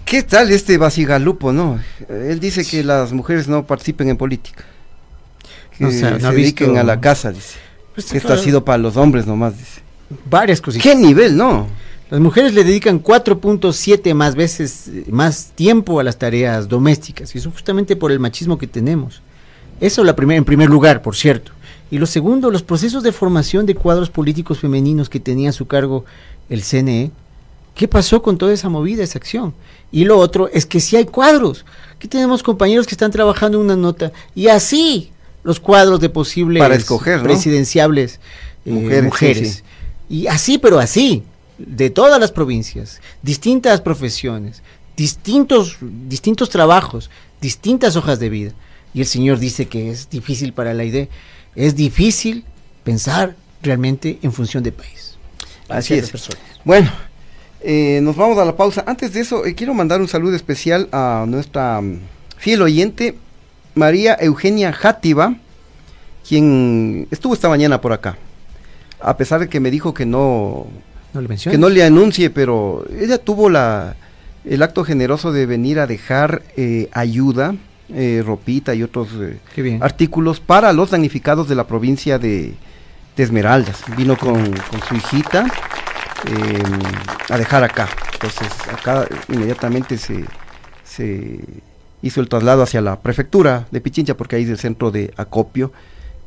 ¿Qué 0.06 0.24
tal 0.24 0.52
este 0.52 0.78
Basigalupo, 0.78 1.52
no? 1.52 1.80
Él 2.10 2.40
dice 2.40 2.66
que 2.66 2.84
las 2.84 3.12
mujeres 3.12 3.48
no 3.48 3.66
participen 3.66 4.10
en 4.10 4.18
política. 4.18 4.64
Que 5.78 5.84
No 5.84 5.92
se 5.92 6.06
dediquen 6.12 6.68
visto- 6.70 6.80
a 6.80 6.84
la 6.84 7.00
casa, 7.00 7.32
dice. 7.32 7.58
Pues, 7.94 8.12
Que 8.12 8.18
esto 8.18 8.28
claro. 8.28 8.42
ha 8.42 8.44
sido 8.44 8.66
para 8.66 8.78
los 8.78 8.98
hombres 8.98 9.26
nomás, 9.26 9.58
dice. 9.58 9.85
Varias 10.30 10.62
cositas. 10.62 10.84
¿Qué 10.84 10.96
nivel, 10.96 11.36
no? 11.36 11.68
Las 12.10 12.20
mujeres 12.20 12.54
le 12.54 12.64
dedican 12.64 13.02
4.7 13.02 14.14
más 14.14 14.36
veces 14.36 14.92
más 15.10 15.52
tiempo 15.56 16.00
a 16.00 16.04
las 16.04 16.18
tareas 16.20 16.68
domésticas 16.70 17.34
y 17.34 17.40
eso 17.40 17.50
justamente 17.52 17.96
por 17.96 18.12
el 18.12 18.20
machismo 18.20 18.58
que 18.58 18.68
tenemos. 18.68 19.22
Eso 19.82 20.04
la 20.04 20.16
primera, 20.16 20.38
en 20.38 20.46
primer 20.46 20.70
lugar, 20.70 21.02
por 21.02 21.16
cierto. 21.16 21.52
Y 21.90 21.98
lo 21.98 22.06
segundo, 22.06 22.52
los 22.52 22.64
procesos 22.64 23.04
de 23.04 23.12
formación 23.12 23.66
de 23.66 23.76
cuadros 23.76 24.10
políticos 24.10 24.60
femeninos 24.60 25.10
que 25.10 25.20
tenía 25.20 25.50
a 25.50 25.54
su 25.54 25.66
cargo 25.68 26.06
el 26.50 26.62
CNE. 26.64 27.12
¿Qué 27.74 27.88
pasó 27.88 28.22
con 28.22 28.38
toda 28.38 28.54
esa 28.54 28.70
movida, 28.70 29.04
esa 29.04 29.18
acción? 29.18 29.54
Y 29.92 30.06
lo 30.06 30.18
otro 30.18 30.48
es 30.54 30.66
que 30.66 30.80
si 30.80 30.96
hay 30.96 31.06
cuadros. 31.06 31.66
Aquí 31.96 32.08
tenemos 32.08 32.42
compañeros 32.42 32.88
que 32.88 32.94
están 32.94 33.12
trabajando 33.12 33.58
en 33.58 33.66
una 33.66 33.76
nota 33.76 34.12
y 34.34 34.48
así 34.48 35.12
los 35.44 35.60
cuadros 35.60 36.00
de 36.00 36.10
posibles 36.10 36.62
Para 36.62 36.76
escoger, 36.76 37.18
¿no? 37.18 37.24
presidenciables 37.24 38.20
eh, 38.66 38.72
Mujeres, 38.72 39.04
mujeres. 39.04 39.50
sí, 39.50 39.56
sí. 39.56 39.64
Y 40.10 40.28
así, 40.28 40.58
pero 40.58 40.80
así, 40.80 41.24
de 41.58 41.90
todas 41.90 42.20
las 42.20 42.32
provincias, 42.32 43.02
distintas 43.22 43.82
profesiones, 43.82 44.62
distintos, 44.96 45.78
distintos 45.82 46.50
trabajos, 46.50 47.10
distintas 47.42 47.96
hojas 47.96 48.20
de 48.20 48.30
vida. 48.30 48.52
Y 48.94 49.02
el 49.02 49.08
Señor 49.08 49.40
dice 49.40 49.68
que 49.68 49.90
es 49.90 50.10
difícil 50.10 50.54
para 50.54 50.74
la 50.74 50.84
idea, 50.84 51.08
es 51.56 51.76
difícil 51.76 52.46
pensar 52.84 53.36
realmente 53.62 54.20
en 54.22 54.32
función 54.32 54.64
de 54.64 54.72
país. 54.72 55.18
Así 55.68 55.96
es. 55.96 56.10
personas. 56.12 56.42
Bueno, 56.64 56.92
eh, 57.62 58.00
nos 58.02 58.16
vamos 58.16 58.38
a 58.38 58.46
la 58.46 58.56
pausa. 58.56 58.84
Antes 58.86 59.14
de 59.14 59.22
eso, 59.22 59.46
eh, 59.46 59.56
quiero 59.56 59.74
mandar 59.74 60.00
un 60.00 60.08
saludo 60.08 60.36
especial 60.36 60.88
a 60.92 61.26
nuestra 61.28 61.82
mm, 61.82 62.00
fiel 62.38 62.62
oyente, 62.62 63.18
María 63.74 64.16
Eugenia 64.20 64.72
Játiva, 64.72 65.36
quien 66.28 67.08
estuvo 67.12 67.34
esta 67.34 67.50
mañana 67.50 67.82
por 67.82 67.92
acá. 67.92 68.18
A 69.06 69.18
pesar 69.18 69.40
de 69.40 69.50
que 69.50 69.60
me 69.60 69.70
dijo 69.70 69.94
que 69.94 70.06
no, 70.06 70.66
No 71.14 71.22
le 71.22 71.38
que 71.38 71.58
no 71.58 71.70
le 71.70 71.84
anuncie, 71.84 72.32
pero 72.32 72.86
ella 73.00 73.20
tuvo 73.20 73.50
la, 73.50 73.96
el 74.44 74.64
acto 74.64 74.84
generoso 74.84 75.32
de 75.32 75.46
venir 75.46 75.80
a 75.80 75.86
dejar 75.86 76.42
eh, 76.58 76.90
ayuda, 76.92 77.56
eh, 77.94 78.24
ropita 78.26 78.74
y 78.74 78.82
otros 78.82 79.10
eh, 79.22 79.78
artículos 79.80 80.40
para 80.40 80.74
los 80.74 80.90
damnificados 80.90 81.48
de 81.48 81.54
la 81.54 81.68
provincia 81.68 82.18
de, 82.18 82.56
de 83.16 83.24
Esmeraldas. 83.24 83.84
Vino 83.96 84.18
con, 84.18 84.34
con 84.44 84.82
su 84.88 84.96
hijita 84.96 85.46
eh, 86.28 86.64
a 87.30 87.38
dejar 87.38 87.64
acá. 87.64 87.88
Entonces 88.14 88.48
acá 88.74 89.08
inmediatamente 89.30 90.00
se, 90.00 90.26
se 90.84 91.40
hizo 92.02 92.22
el 92.22 92.28
traslado 92.28 92.64
hacia 92.64 92.82
la 92.82 93.00
prefectura 93.00 93.68
de 93.70 93.82
Pichincha 93.82 94.18
porque 94.18 94.38
ahí 94.38 94.44
es 94.44 94.50
el 94.50 94.58
centro 94.58 94.90
de 94.90 95.14
acopio. 95.16 95.72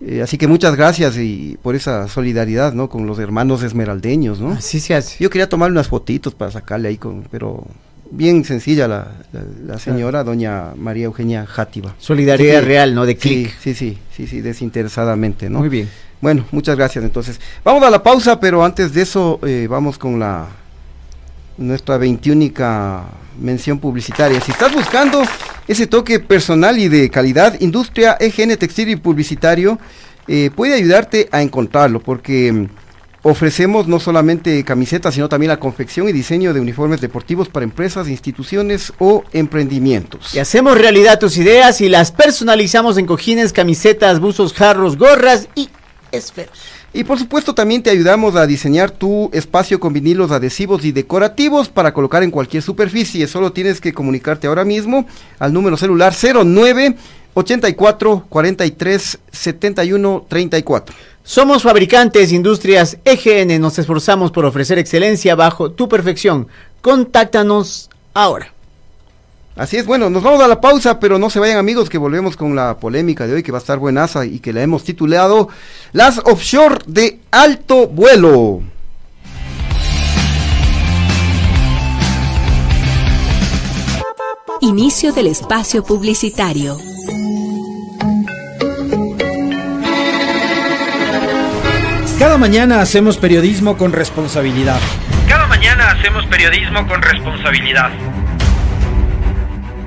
Eh, 0.01 0.23
así 0.23 0.39
que 0.39 0.47
muchas 0.47 0.77
gracias 0.77 1.17
y 1.17 1.59
por 1.63 1.75
esa 1.75 2.07
solidaridad, 2.09 2.73
¿no? 2.73 2.89
Con 2.89 3.07
los 3.07 3.19
hermanos 3.19 3.63
esmeraldeños, 3.65 4.41
¿no? 4.41 4.53
Así 4.53 4.79
se 4.81 4.95
hace. 4.95 5.17
Yo 5.23 5.29
quería 5.31 5.49
tomar 5.49 5.71
unas 5.71 5.89
fotitos 5.89 6.35
para 6.35 6.51
sacarle 6.53 6.89
ahí, 6.89 6.97
con, 6.99 7.25
pero 7.31 7.67
bien 8.11 8.45
sencilla 8.45 8.87
la, 8.89 9.09
la- 9.33 9.43
la 9.75 9.79
señora, 9.79 10.23
doña 10.25 10.73
María 10.77 11.07
Eugenia 11.07 11.47
Játiva. 11.47 11.95
Solidaridad 11.99 12.63
real, 12.63 12.95
¿no? 12.95 13.07
De 13.07 13.15
Sí, 13.15 13.19
clic. 13.19 13.59
sí, 13.61 13.75
sí, 13.75 13.99
sí, 14.17 14.27
sí, 14.29 14.41
desinteresadamente, 14.41 15.51
¿no? 15.51 15.59
Muy 15.59 15.69
bien. 15.69 15.89
Bueno, 16.21 16.45
muchas 16.53 16.77
gracias 16.77 17.05
entonces. 17.05 17.41
Vamos 17.65 17.83
a 17.83 17.91
la 17.91 18.03
pausa, 18.03 18.39
pero 18.41 18.65
antes 18.65 18.93
de 18.93 19.03
eso 19.03 19.41
eh, 19.47 19.67
vamos 19.69 19.99
con 19.99 20.19
la 20.19 20.47
nuestra 21.57 21.97
veintiúnica 21.99 23.05
mención 23.41 23.79
publicitaria. 23.79 24.41
Si 24.41 24.53
estás 24.53 24.73
buscando 24.73 25.23
ese 25.69 25.87
toque 25.87 26.19
personal 26.19 26.79
y 26.79 26.89
de 26.89 27.11
calidad, 27.11 27.61
Industria 27.61 28.17
EGN 28.19 28.57
Textil 28.57 28.89
y 28.89 28.97
Publicitario 28.97 29.79
eh, 30.27 30.51
puede 30.55 30.75
ayudarte 30.75 31.29
a 31.31 31.43
encontrarlo 31.43 32.01
porque 32.01 32.51
mm, 32.51 32.67
ofrecemos 33.23 33.87
no 33.87 34.01
solamente 34.01 34.65
camisetas, 34.65 35.15
sino 35.15 35.29
también 35.29 35.51
la 35.51 35.61
confección 35.61 36.09
y 36.09 36.13
diseño 36.13 36.55
de 36.55 36.61
uniformes 36.61 37.03
deportivos 37.03 37.51
para 37.51 37.65
empresas, 37.65 38.09
instituciones 38.09 38.93
o 38.99 39.25
emprendimientos. 39.33 40.35
Y 40.35 40.39
hacemos 40.39 40.79
realidad 40.79 41.19
tus 41.19 41.37
ideas 41.37 41.81
y 41.83 41.89
las 41.89 42.13
personalizamos 42.13 42.97
en 42.97 43.07
cojines, 43.07 43.53
camisetas, 43.53 44.21
buzos, 44.21 44.55
jarros, 44.55 44.97
gorras 44.97 45.49
y 45.55 45.69
esferos. 46.13 46.59
Y 46.93 47.05
por 47.05 47.19
supuesto 47.19 47.55
también 47.55 47.83
te 47.83 47.91
ayudamos 47.91 48.35
a 48.35 48.47
diseñar 48.47 48.91
tu 48.91 49.31
espacio 49.33 49.79
con 49.79 49.93
vinilos 49.93 50.31
adhesivos 50.31 50.85
y 50.85 50.93
decorativos 50.93 51.69
para 51.69 51.93
colocar 51.93 52.23
en 52.23 52.31
cualquier 52.31 52.63
superficie. 52.63 53.27
Solo 53.27 53.53
tienes 53.53 53.81
que 53.81 53.93
comunicarte 53.93 54.47
ahora 54.47 54.65
mismo 54.65 55.07
al 55.39 55.53
número 55.53 55.77
celular 55.77 56.15
09 56.15 56.97
84 57.35 58.25
43 58.29 59.19
71 59.31 60.27
34. 60.29 60.97
Somos 61.23 61.63
fabricantes 61.63 62.33
Industrias 62.33 62.97
EGN, 63.05 63.61
nos 63.61 63.79
esforzamos 63.79 64.33
por 64.33 64.47
ofrecer 64.47 64.79
excelencia 64.79 65.35
bajo 65.35 65.71
tu 65.71 65.89
perfección. 65.89 66.49
Contáctanos 66.81 67.91
ahora. 68.15 68.58
Así 69.59 69.77
es, 69.77 69.87
bueno, 69.87 70.09
nos 70.09 70.23
vamos 70.23 70.41
a 70.41 70.47
la 70.47 70.61
pausa, 70.61 71.01
pero 71.01 71.19
no 71.19 71.31
se 71.31 71.41
vayan 71.41 71.59
amigos 71.59 71.91
que 71.91 71.99
volvemos 71.99 72.37
con 72.37 72.55
la 72.55 72.77
polémica 72.77 73.27
de 73.27 73.35
hoy 73.35 73.43
que 73.43 73.51
va 73.51 73.59
a 73.59 73.61
estar 73.61 73.77
buenaza 73.79 74.25
y 74.25 74.39
que 74.39 74.53
la 74.53 74.63
hemos 74.63 74.85
titulado 74.85 75.49
Las 75.91 76.19
offshore 76.19 76.77
de 76.87 77.19
alto 77.33 77.89
vuelo. 77.89 78.63
Inicio 84.61 85.13
del 85.13 85.27
espacio 85.27 85.83
publicitario. 85.83 86.77
Cada 92.21 92.39
mañana 92.39 92.81
hacemos 92.81 93.19
periodismo 93.19 93.77
con 93.77 93.93
responsabilidad. 93.93 94.79
Cada 95.29 95.49
mañana 95.49 95.91
hacemos 95.91 96.25
periodismo 96.27 96.87
con 96.87 97.03
responsabilidad. 97.03 97.91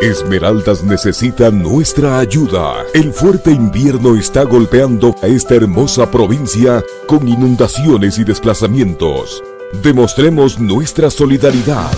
Esmeraldas 0.00 0.84
necesita 0.84 1.50
nuestra 1.50 2.20
ayuda. 2.20 2.84
El 2.94 3.12
fuerte 3.12 3.50
invierno 3.50 4.14
está 4.14 4.44
golpeando 4.44 5.16
a 5.24 5.26
esta 5.26 5.56
hermosa 5.56 6.08
provincia 6.08 6.84
con 7.08 7.26
inundaciones 7.26 8.16
y 8.18 8.22
desplazamientos. 8.22 9.42
Demostremos 9.82 10.60
nuestra 10.60 11.10
solidaridad. 11.10 11.90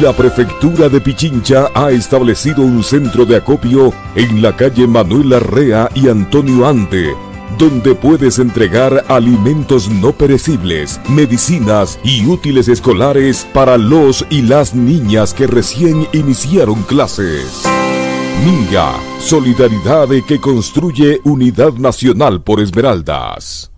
La 0.00 0.14
prefectura 0.14 0.88
de 0.88 1.02
Pichincha 1.02 1.68
ha 1.74 1.90
establecido 1.90 2.62
un 2.62 2.82
centro 2.82 3.26
de 3.26 3.36
acopio 3.36 3.92
en 4.14 4.40
la 4.40 4.56
calle 4.56 4.86
Manuel 4.86 5.34
Arrea 5.34 5.90
y 5.94 6.08
Antonio 6.08 6.66
Ante 6.66 7.14
donde 7.58 7.94
puedes 7.94 8.38
entregar 8.38 9.04
alimentos 9.08 9.88
no 9.88 10.12
perecibles, 10.12 11.00
medicinas 11.08 11.98
y 12.04 12.26
útiles 12.26 12.68
escolares 12.68 13.46
para 13.52 13.76
los 13.78 14.24
y 14.30 14.42
las 14.42 14.74
niñas 14.74 15.34
que 15.34 15.46
recién 15.46 16.06
iniciaron 16.12 16.82
clases. 16.82 17.64
Minga, 18.44 18.94
solidaridad 19.18 20.08
que 20.26 20.38
construye 20.40 21.20
unidad 21.24 21.72
nacional 21.74 22.42
por 22.42 22.60
Esmeraldas. 22.60 23.70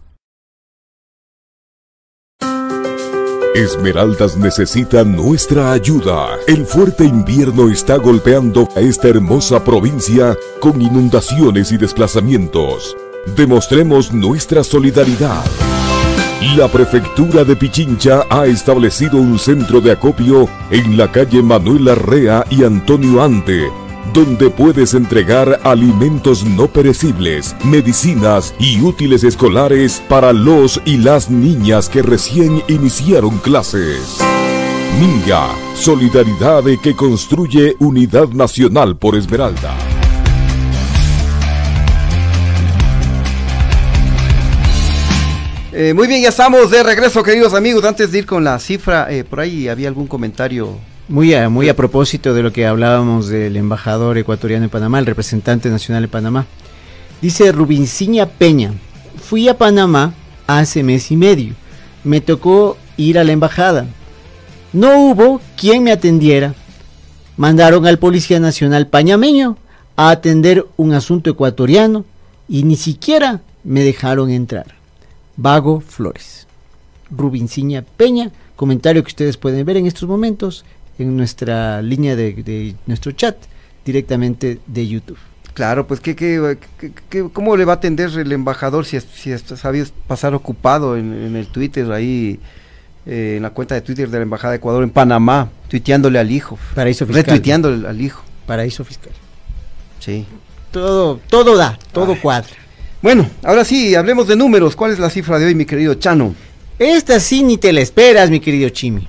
Esmeraldas 3.54 4.36
necesita 4.36 5.04
nuestra 5.04 5.72
ayuda. 5.72 6.38
El 6.46 6.66
fuerte 6.66 7.04
invierno 7.04 7.70
está 7.70 7.96
golpeando 7.96 8.68
a 8.76 8.80
esta 8.80 9.08
hermosa 9.08 9.64
provincia 9.64 10.36
con 10.60 10.80
inundaciones 10.80 11.72
y 11.72 11.78
desplazamientos. 11.78 12.96
Demostremos 13.26 14.12
nuestra 14.12 14.64
solidaridad. 14.64 15.44
La 16.56 16.68
prefectura 16.68 17.44
de 17.44 17.56
Pichincha 17.56 18.24
ha 18.30 18.46
establecido 18.46 19.18
un 19.18 19.38
centro 19.38 19.80
de 19.80 19.92
acopio 19.92 20.48
en 20.70 20.96
la 20.96 21.10
calle 21.10 21.42
Manuel 21.42 21.88
Arrea 21.88 22.44
y 22.48 22.64
Antonio 22.64 23.22
Ante, 23.22 23.68
donde 24.14 24.48
puedes 24.48 24.94
entregar 24.94 25.60
alimentos 25.64 26.44
no 26.44 26.68
perecibles, 26.68 27.56
medicinas 27.64 28.54
y 28.58 28.80
útiles 28.80 29.24
escolares 29.24 30.02
para 30.08 30.32
los 30.32 30.80
y 30.84 30.98
las 30.98 31.28
niñas 31.28 31.88
que 31.88 32.02
recién 32.02 32.62
iniciaron 32.68 33.38
clases. 33.38 34.18
Minga, 35.00 35.48
solidaridad 35.74 36.64
que 36.82 36.94
construye 36.96 37.76
unidad 37.78 38.28
nacional 38.30 38.96
por 38.96 39.16
Esmeralda. 39.16 39.97
Eh, 45.80 45.94
muy 45.94 46.08
bien, 46.08 46.20
ya 46.20 46.30
estamos 46.30 46.72
de 46.72 46.82
regreso, 46.82 47.22
queridos 47.22 47.54
amigos. 47.54 47.84
Antes 47.84 48.10
de 48.10 48.18
ir 48.18 48.26
con 48.26 48.42
la 48.42 48.58
cifra, 48.58 49.06
eh, 49.12 49.22
por 49.22 49.38
ahí 49.38 49.68
había 49.68 49.86
algún 49.86 50.08
comentario. 50.08 50.76
Muy 51.06 51.34
a, 51.34 51.48
muy 51.48 51.68
a 51.68 51.76
propósito 51.76 52.34
de 52.34 52.42
lo 52.42 52.52
que 52.52 52.66
hablábamos 52.66 53.28
del 53.28 53.56
embajador 53.56 54.18
ecuatoriano 54.18 54.64
en 54.64 54.70
Panamá, 54.70 54.98
el 54.98 55.06
representante 55.06 55.70
nacional 55.70 56.02
de 56.02 56.08
Panamá. 56.08 56.46
Dice 57.22 57.52
Rubinciña 57.52 58.26
Peña, 58.26 58.72
fui 59.22 59.48
a 59.48 59.56
Panamá 59.56 60.14
hace 60.48 60.82
mes 60.82 61.12
y 61.12 61.16
medio. 61.16 61.54
Me 62.02 62.20
tocó 62.20 62.76
ir 62.96 63.16
a 63.16 63.22
la 63.22 63.30
embajada. 63.30 63.86
No 64.72 64.98
hubo 64.98 65.40
quien 65.56 65.84
me 65.84 65.92
atendiera. 65.92 66.54
Mandaron 67.36 67.86
al 67.86 68.00
Policía 68.00 68.40
Nacional 68.40 68.88
Pañameño 68.88 69.56
a 69.94 70.10
atender 70.10 70.66
un 70.76 70.92
asunto 70.92 71.30
ecuatoriano 71.30 72.04
y 72.48 72.64
ni 72.64 72.74
siquiera 72.74 73.42
me 73.62 73.84
dejaron 73.84 74.30
entrar. 74.30 74.77
Vago 75.38 75.80
Flores. 75.80 76.48
Rubinciña 77.10 77.82
Peña, 77.96 78.32
comentario 78.56 79.02
que 79.02 79.08
ustedes 79.08 79.36
pueden 79.36 79.64
ver 79.64 79.76
en 79.76 79.86
estos 79.86 80.08
momentos 80.08 80.64
en 80.98 81.16
nuestra 81.16 81.80
línea 81.80 82.16
de, 82.16 82.74
nuestro 82.86 83.12
chat 83.12 83.36
directamente 83.84 84.58
de 84.66 84.88
YouTube. 84.88 85.16
Claro, 85.54 85.86
pues 85.86 86.00
¿qué, 86.00 86.14
qué, 86.16 87.28
cómo 87.32 87.56
le 87.56 87.64
va 87.64 87.74
a 87.74 87.76
atender 87.76 88.10
el 88.18 88.32
embajador 88.32 88.84
si, 88.84 89.00
si 89.00 89.36
sabía 89.38 89.84
pasar 90.08 90.34
ocupado 90.34 90.96
en, 90.96 91.36
el 91.36 91.46
Twitter 91.46 91.90
ahí, 91.92 92.40
eh, 93.06 93.34
en 93.36 93.42
la 93.44 93.50
cuenta 93.50 93.76
de 93.76 93.80
Twitter 93.80 94.10
de 94.10 94.18
la 94.18 94.24
Embajada 94.24 94.52
de 94.52 94.56
Ecuador 94.58 94.82
en 94.82 94.90
Panamá, 94.90 95.50
tuiteándole 95.68 96.18
al 96.18 96.32
hijo. 96.32 96.58
Paraíso 96.74 97.06
fiscal. 97.06 97.24
Retuiteándole 97.24 97.88
al 97.88 98.00
hijo. 98.00 98.22
Paraíso 98.44 98.84
fiscal. 98.84 99.12
Sí. 100.00 100.26
Todo, 100.72 101.20
todo 101.28 101.56
da, 101.56 101.78
todo 101.92 102.20
cuadra. 102.20 102.67
Bueno, 103.00 103.30
ahora 103.44 103.64
sí, 103.64 103.94
hablemos 103.94 104.26
de 104.26 104.34
números. 104.34 104.74
¿Cuál 104.74 104.90
es 104.90 104.98
la 104.98 105.08
cifra 105.08 105.38
de 105.38 105.46
hoy, 105.46 105.54
mi 105.54 105.64
querido 105.64 105.94
Chano? 105.94 106.34
Esta 106.80 107.20
sí 107.20 107.44
ni 107.44 107.56
te 107.56 107.72
la 107.72 107.80
esperas, 107.80 108.28
mi 108.28 108.40
querido 108.40 108.68
Chimi. 108.70 109.06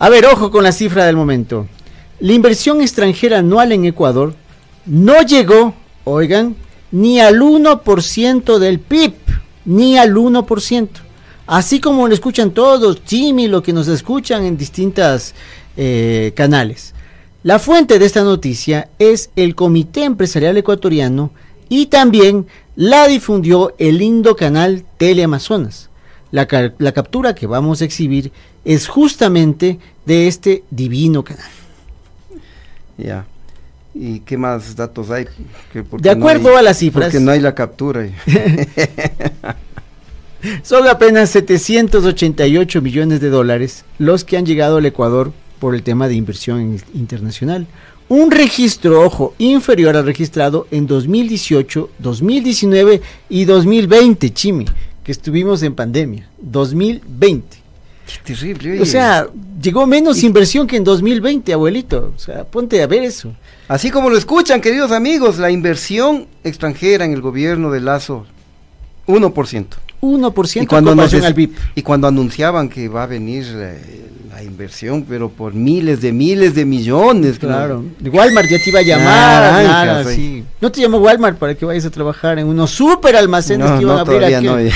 A 0.00 0.08
ver, 0.08 0.26
ojo 0.26 0.50
con 0.50 0.64
la 0.64 0.72
cifra 0.72 1.04
del 1.04 1.14
momento. 1.14 1.68
La 2.18 2.32
inversión 2.32 2.80
extranjera 2.80 3.38
anual 3.38 3.70
en 3.70 3.84
Ecuador 3.84 4.34
no 4.86 5.22
llegó, 5.22 5.74
oigan, 6.02 6.56
ni 6.90 7.20
al 7.20 7.40
1% 7.40 8.58
del 8.58 8.80
PIB, 8.80 9.14
ni 9.64 9.96
al 9.96 10.12
1%. 10.14 10.88
Así 11.46 11.78
como 11.78 12.08
lo 12.08 12.14
escuchan 12.14 12.50
todos, 12.50 13.04
Chimi, 13.04 13.46
lo 13.46 13.62
que 13.62 13.72
nos 13.72 13.86
escuchan 13.86 14.44
en 14.44 14.56
distintas 14.56 15.36
eh, 15.76 16.32
canales. 16.34 16.94
La 17.44 17.60
fuente 17.60 18.00
de 18.00 18.06
esta 18.06 18.24
noticia 18.24 18.88
es 18.98 19.30
el 19.36 19.54
Comité 19.54 20.02
Empresarial 20.02 20.56
Ecuatoriano 20.56 21.30
y 21.68 21.86
también 21.86 22.46
la 22.76 23.06
difundió 23.06 23.74
el 23.78 23.98
lindo 23.98 24.36
canal 24.36 24.84
Teleamazonas. 24.96 25.90
La, 26.30 26.48
la 26.78 26.92
captura 26.92 27.34
que 27.34 27.46
vamos 27.46 27.80
a 27.80 27.84
exhibir 27.84 28.32
es 28.64 28.88
justamente 28.88 29.78
de 30.04 30.26
este 30.26 30.64
divino 30.70 31.22
canal. 31.22 31.50
Ya. 32.98 33.26
¿Y 33.94 34.20
qué 34.20 34.36
más 34.36 34.74
datos 34.74 35.10
hay? 35.10 35.26
de 35.72 36.10
acuerdo 36.10 36.56
a 36.56 36.62
las 36.62 36.78
cifras. 36.78 37.06
Porque 37.06 37.20
no 37.24 37.30
hay 37.30 37.40
la 37.40 37.54
captura. 37.54 38.08
Son 40.62 40.86
apenas 40.88 41.30
788 41.30 42.82
millones 42.82 43.20
de 43.20 43.30
dólares 43.30 43.84
los 43.98 44.24
que 44.24 44.36
han 44.36 44.44
llegado 44.44 44.78
al 44.78 44.86
Ecuador 44.86 45.32
por 45.60 45.74
el 45.74 45.82
tema 45.82 46.08
de 46.08 46.14
inversión 46.14 46.82
internacional 46.92 47.66
un 48.08 48.30
registro, 48.30 49.02
ojo, 49.02 49.34
inferior 49.38 49.96
al 49.96 50.04
registrado 50.04 50.66
en 50.70 50.86
2018, 50.86 51.90
2019 51.98 53.00
y 53.28 53.44
2020, 53.44 54.32
Chimi, 54.32 54.66
que 55.02 55.12
estuvimos 55.12 55.62
en 55.62 55.74
pandemia. 55.74 56.28
2020. 56.38 57.64
Qué 58.06 58.34
terrible. 58.34 58.82
O 58.82 58.84
sea, 58.84 59.26
llegó 59.60 59.86
menos 59.86 60.22
inversión 60.22 60.66
que 60.66 60.76
en 60.76 60.84
2020, 60.84 61.52
abuelito. 61.52 62.12
O 62.14 62.18
sea, 62.18 62.44
ponte 62.44 62.82
a 62.82 62.86
ver 62.86 63.02
eso. 63.02 63.34
Así 63.68 63.90
como 63.90 64.10
lo 64.10 64.18
escuchan, 64.18 64.60
queridos 64.60 64.92
amigos, 64.92 65.38
la 65.38 65.50
inversión 65.50 66.26
extranjera 66.44 67.06
en 67.06 67.12
el 67.12 67.22
gobierno 67.22 67.70
de 67.70 67.80
Lazo, 67.80 68.26
1%. 69.06 69.66
1% 70.04 70.62
y 70.62 70.66
cuando, 70.66 70.92
al 70.92 71.34
BIP. 71.34 71.56
y 71.74 71.82
cuando 71.82 72.06
anunciaban 72.06 72.68
que 72.68 72.88
va 72.88 73.04
a 73.04 73.06
venir 73.06 73.46
eh, 73.54 74.04
la 74.34 74.42
inversión, 74.42 75.04
pero 75.08 75.28
por 75.28 75.54
miles 75.54 76.00
de 76.00 76.12
miles 76.12 76.54
de 76.54 76.64
millones. 76.64 77.38
Claro. 77.38 77.84
Walmart 78.02 78.48
ya 78.48 78.58
te 78.58 78.70
iba 78.70 78.80
a 78.80 78.82
llamar. 78.82 80.04
No 80.60 80.72
te 80.72 80.80
llamó 80.80 80.98
Walmart 80.98 81.38
para 81.38 81.54
que 81.54 81.64
vayas 81.64 81.84
a 81.84 81.90
trabajar 81.90 82.38
en 82.38 82.48
unos 82.48 82.70
super 82.70 83.14
almacenes 83.14 83.70
que 83.72 83.82
iban 83.82 83.98
a 83.98 84.00
abrir 84.00 84.24
aquí. 84.24 84.70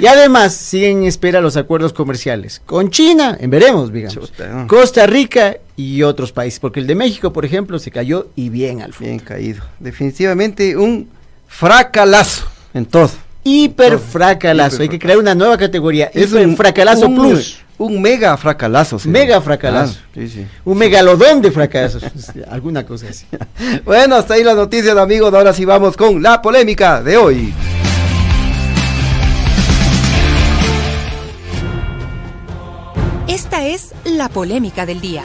y 0.00 0.06
además 0.06 0.54
siguen 0.54 0.98
en 0.98 1.04
espera 1.04 1.40
los 1.40 1.56
acuerdos 1.56 1.92
comerciales 1.92 2.60
con 2.66 2.90
China, 2.90 3.36
en 3.38 3.50
veremos, 3.50 3.92
digamos. 3.92 4.32
Costa 4.66 5.06
Rica 5.06 5.56
y 5.76 6.02
otros 6.02 6.32
países, 6.32 6.58
porque 6.58 6.80
el 6.80 6.88
de 6.88 6.96
México, 6.96 7.32
por 7.32 7.44
ejemplo, 7.44 7.78
se 7.78 7.92
cayó 7.92 8.28
y 8.34 8.48
bien 8.48 8.82
al 8.82 8.92
Bien 8.98 9.20
caído. 9.20 9.62
Definitivamente 9.78 10.76
un 10.76 11.08
fracalazo 11.46 12.46
en 12.74 12.86
todo. 12.86 13.10
Hiper 13.48 13.98
fracalazo. 13.98 14.82
Hay 14.82 14.90
que 14.90 14.98
crear 14.98 15.16
una 15.16 15.34
nueva 15.34 15.56
categoría. 15.56 16.10
Es 16.12 16.32
un 16.32 16.54
fracalazo 16.54 17.08
plus. 17.08 17.60
Un 17.78 18.02
mega 18.02 18.36
fracalazo. 18.36 18.98
Mega 19.04 19.40
fracalazo. 19.40 19.98
sí, 20.12 20.28
sí. 20.28 20.46
Un 20.64 20.76
megalodón 20.76 21.40
de 21.40 21.50
fracasos. 21.50 22.02
Alguna 22.50 22.84
cosa 22.84 23.06
así. 23.08 23.24
bueno, 23.84 24.16
hasta 24.16 24.34
ahí 24.34 24.44
las 24.44 24.56
noticias, 24.56 24.96
amigos. 24.98 25.32
Ahora 25.32 25.54
sí 25.54 25.64
vamos 25.64 25.96
con 25.96 26.22
la 26.22 26.42
polémica 26.42 27.02
de 27.02 27.16
hoy. 27.16 27.54
Esta 33.28 33.64
es 33.66 33.94
la 34.04 34.28
polémica 34.28 34.84
del 34.84 35.00
día. 35.00 35.24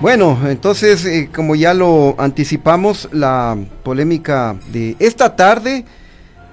Bueno, 0.00 0.38
entonces, 0.46 1.04
eh, 1.04 1.28
como 1.34 1.54
ya 1.54 1.74
lo 1.74 2.14
anticipamos, 2.18 3.08
la 3.12 3.56
polémica 3.82 4.56
de 4.72 4.96
esta 4.98 5.36
tarde 5.36 5.84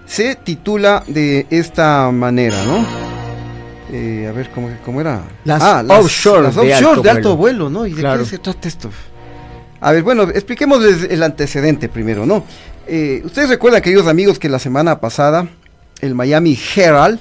se 0.05 0.35
titula 0.35 1.03
de 1.07 1.47
esta 1.49 2.11
manera, 2.11 2.61
¿no? 2.65 2.85
Eh, 3.91 4.27
a 4.29 4.33
ver, 4.33 4.49
¿cómo, 4.49 4.69
cómo 4.83 4.99
era? 4.99 5.21
Las 5.45 5.63
ah, 5.63 5.83
offshore 5.87 6.43
las 6.43 6.55
de 6.55 6.61
offshore 6.61 6.89
alto 6.89 7.01
de 7.01 7.09
alto 7.09 7.37
vuelo. 7.37 7.69
¿no? 7.69 7.85
¿Y 7.85 7.93
de 7.93 8.03
qué 8.03 8.25
se 8.25 8.37
trata 8.37 8.67
esto? 8.67 8.89
A 9.79 9.93
ver, 9.93 10.03
bueno, 10.03 10.23
expliquémosles 10.23 11.03
el 11.09 11.23
antecedente 11.23 11.87
primero, 11.87 12.25
¿no? 12.25 12.43
Eh, 12.85 13.21
Ustedes 13.23 13.49
recuerdan, 13.49 13.81
queridos 13.81 14.07
amigos, 14.07 14.39
que 14.39 14.49
la 14.49 14.59
semana 14.59 14.99
pasada 14.99 15.47
el 16.01 16.15
Miami 16.15 16.59
Herald, 16.75 17.19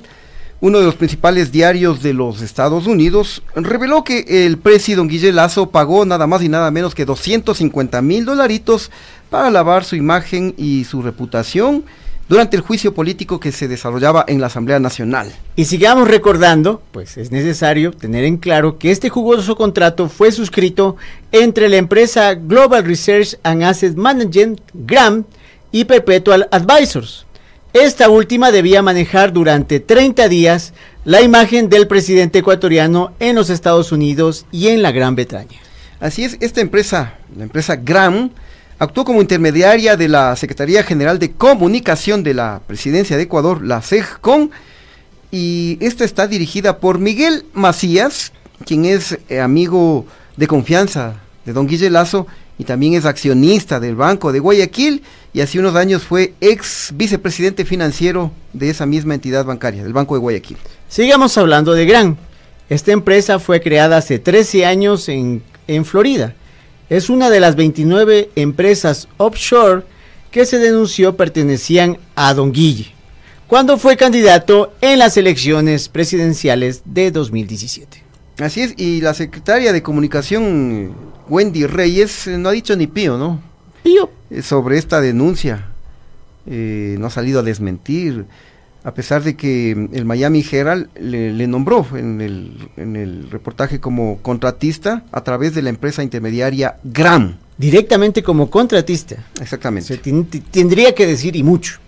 uno 0.61 0.79
de 0.79 0.85
los 0.85 0.95
principales 0.95 1.53
diarios 1.53 2.03
de 2.03 2.15
los 2.15 2.41
Estados 2.41 2.87
Unidos, 2.87 3.43
reveló 3.55 4.05
que 4.05 4.47
el 4.47 4.59
presidente 4.59 4.97
don 4.97 5.09
Guille 5.09 5.33
Lazo 5.33 5.71
pagó 5.71 6.05
nada 6.05 6.27
más 6.27 6.43
y 6.43 6.49
nada 6.49 6.71
menos 6.71 6.95
que 6.95 7.05
250 7.05 8.01
mil 8.03 8.25
dolaritos 8.25 8.91
para 9.31 9.51
lavar 9.51 9.85
su 9.85 9.97
imagen 9.97 10.55
y 10.57 10.85
su 10.85 11.03
reputación 11.03 11.85
durante 12.29 12.57
el 12.57 12.63
juicio 12.63 12.95
político 12.95 13.39
que 13.39 13.53
se 13.53 13.69
desarrollaba 13.69 14.25
en 14.27 14.41
la 14.41 14.49
Asamblea 14.49 14.81
Nacional. 14.81 15.33
Y 15.55 15.67
sigamos 15.67 16.09
recordando, 16.09 16.83
pues 16.93 17.17
es 17.17 17.31
necesario 17.31 17.93
tener 17.93 18.25
en 18.25 18.37
claro 18.37 18.79
que 18.79 18.91
este 18.91 19.09
jugoso 19.09 19.57
contrato 19.57 20.09
fue 20.09 20.33
suscrito 20.33 20.97
entre 21.33 21.69
la 21.69 21.77
empresa 21.77 22.35
Global 22.35 22.85
Research 22.85 23.37
and 23.43 23.63
Asset 23.63 23.97
Management, 23.97 24.61
GRAM, 24.75 25.25
y 25.73 25.85
Perpetual 25.85 26.49
Advisors. 26.51 27.26
Esta 27.79 28.09
última 28.09 28.53
debía 28.53 28.81
manejar 28.81 29.35
durante 29.35 29.81
30 29.81 30.31
días 30.31 30.73
la 31.05 31.21
imagen 31.21 31.69
del 31.69 31.87
presidente 31.87 32.39
ecuatoriano 32.39 33.13
en 33.21 33.37
los 33.37 33.51
Estados 33.51 33.93
Unidos 33.93 34.47
y 34.51 34.69
en 34.69 34.81
la 34.81 34.93
Gran 34.93 35.15
Bretaña. 35.15 35.59
Así 36.01 36.25
es, 36.25 36.39
esta 36.41 36.63
empresa, 36.63 37.19
la 37.37 37.43
empresa 37.43 37.77
GRAM, 37.77 38.31
actuó 38.79 39.05
como 39.05 39.21
intermediaria 39.21 39.99
de 39.99 40.09
la 40.09 40.35
Secretaría 40.37 40.85
General 40.85 41.19
de 41.19 41.33
Comunicación 41.33 42.23
de 42.23 42.33
la 42.33 42.63
Presidencia 42.67 43.19
de 43.19 43.25
Ecuador, 43.25 43.63
la 43.63 43.83
CEGCON, 43.83 44.51
y 45.31 45.77
esta 45.83 46.05
está 46.05 46.27
dirigida 46.27 46.79
por 46.79 46.99
Miguel 46.99 47.45
Macías, 47.53 48.33
quien 48.65 48.87
es 48.87 49.19
eh, 49.29 49.41
amigo 49.41 50.07
de 50.39 50.47
confianza 50.47 51.17
de 51.45 51.53
don 51.53 51.67
Guille 51.67 51.91
Lazo 51.91 52.27
y 52.59 52.65
también 52.65 52.95
es 52.95 53.05
accionista 53.05 53.81
del 53.81 53.97
Banco 53.97 54.33
de 54.33 54.39
Guayaquil 54.39 55.03
y 55.33 55.41
hace 55.41 55.59
unos 55.59 55.75
años 55.75 56.03
fue 56.03 56.35
ex 56.41 56.93
vicepresidente 56.95 57.65
financiero 57.65 58.33
de 58.53 58.71
esa 58.71 58.87
misma 58.87 59.15
entidad 59.15 59.45
bancaria, 59.45 59.83
del 59.83 59.93
Banco 59.93 60.15
de 60.15 60.21
Guayaquil. 60.21 60.57
Sigamos 60.89 61.37
hablando 61.37 61.75
de 61.75 61.87
GRAM. 61.87 62.17
Esta 62.69 62.93
empresa 62.93 63.39
fue 63.39 63.61
creada 63.61 63.99
hace 63.99 64.19
13 64.19 64.67
años 64.67 65.09
en, 65.09 65.43
en 65.69 65.85
Florida. 65.85 66.35
Es 66.89 67.11
una 67.11 67.31
de 67.31 67.41
las 67.41 67.57
29 67.57 68.31
empresas 68.37 69.09
offshore 69.17 69.85
que 70.31 70.47
se 70.47 70.59
denunció 70.59 71.17
pertenecían 71.17 71.99
a 72.15 72.35
Don 72.35 72.53
Guille, 72.53 72.93
cuando 73.47 73.79
fue 73.79 73.97
candidato 73.97 74.75
en 74.81 74.99
las 74.99 75.17
elecciones 75.17 75.89
presidenciales 75.89 76.83
de 76.85 77.11
2017. 77.11 78.03
Así 78.39 78.61
es, 78.61 78.75
y 78.77 79.01
la 79.01 79.15
secretaria 79.15 79.73
de 79.73 79.83
Comunicación, 79.83 80.95
Wendy 81.29 81.67
Reyes, 81.67 82.27
eh, 82.27 82.37
no 82.37 82.51
ha 82.51 82.53
dicho 82.53 82.77
ni 82.77 82.87
pío, 82.87 83.17
¿no? 83.17 83.41
Pío. 83.83 84.11
Eh, 84.31 84.43
sobre 84.43 84.79
esta 84.79 85.01
denuncia. 85.01 85.67
Eh, 86.47 86.97
no 86.99 87.07
ha 87.09 87.11
salido 87.11 87.41
a 87.41 87.43
desmentir, 87.43 88.25
a 88.85 88.95
pesar 88.95 89.23
de 89.25 89.35
que 89.37 89.75
mm, 89.77 89.95
el 89.97 90.05
Miami 90.05 90.45
Herald 90.49 90.89
le, 91.01 91.33
le 91.33 91.47
nombró 91.49 91.85
en 91.95 92.21
el, 92.21 92.69
en 92.77 92.95
el 92.97 93.29
reportaje 93.31 93.81
como 93.81 94.19
contratista 94.23 95.03
a 95.11 95.23
través 95.23 95.55
de 95.55 95.63
la 95.63 95.71
empresa 95.71 96.03
intermediaria 96.05 96.77
GRAM. 96.85 97.37
Directamente 97.59 98.23
como 98.23 98.49
contratista. 98.51 99.17
Exactamente. 99.41 99.97
Ti- 99.99 100.23
tendría 100.51 100.95
que 100.95 101.07
decir 101.07 101.35
y 101.37 101.43
mucho. 101.43 101.79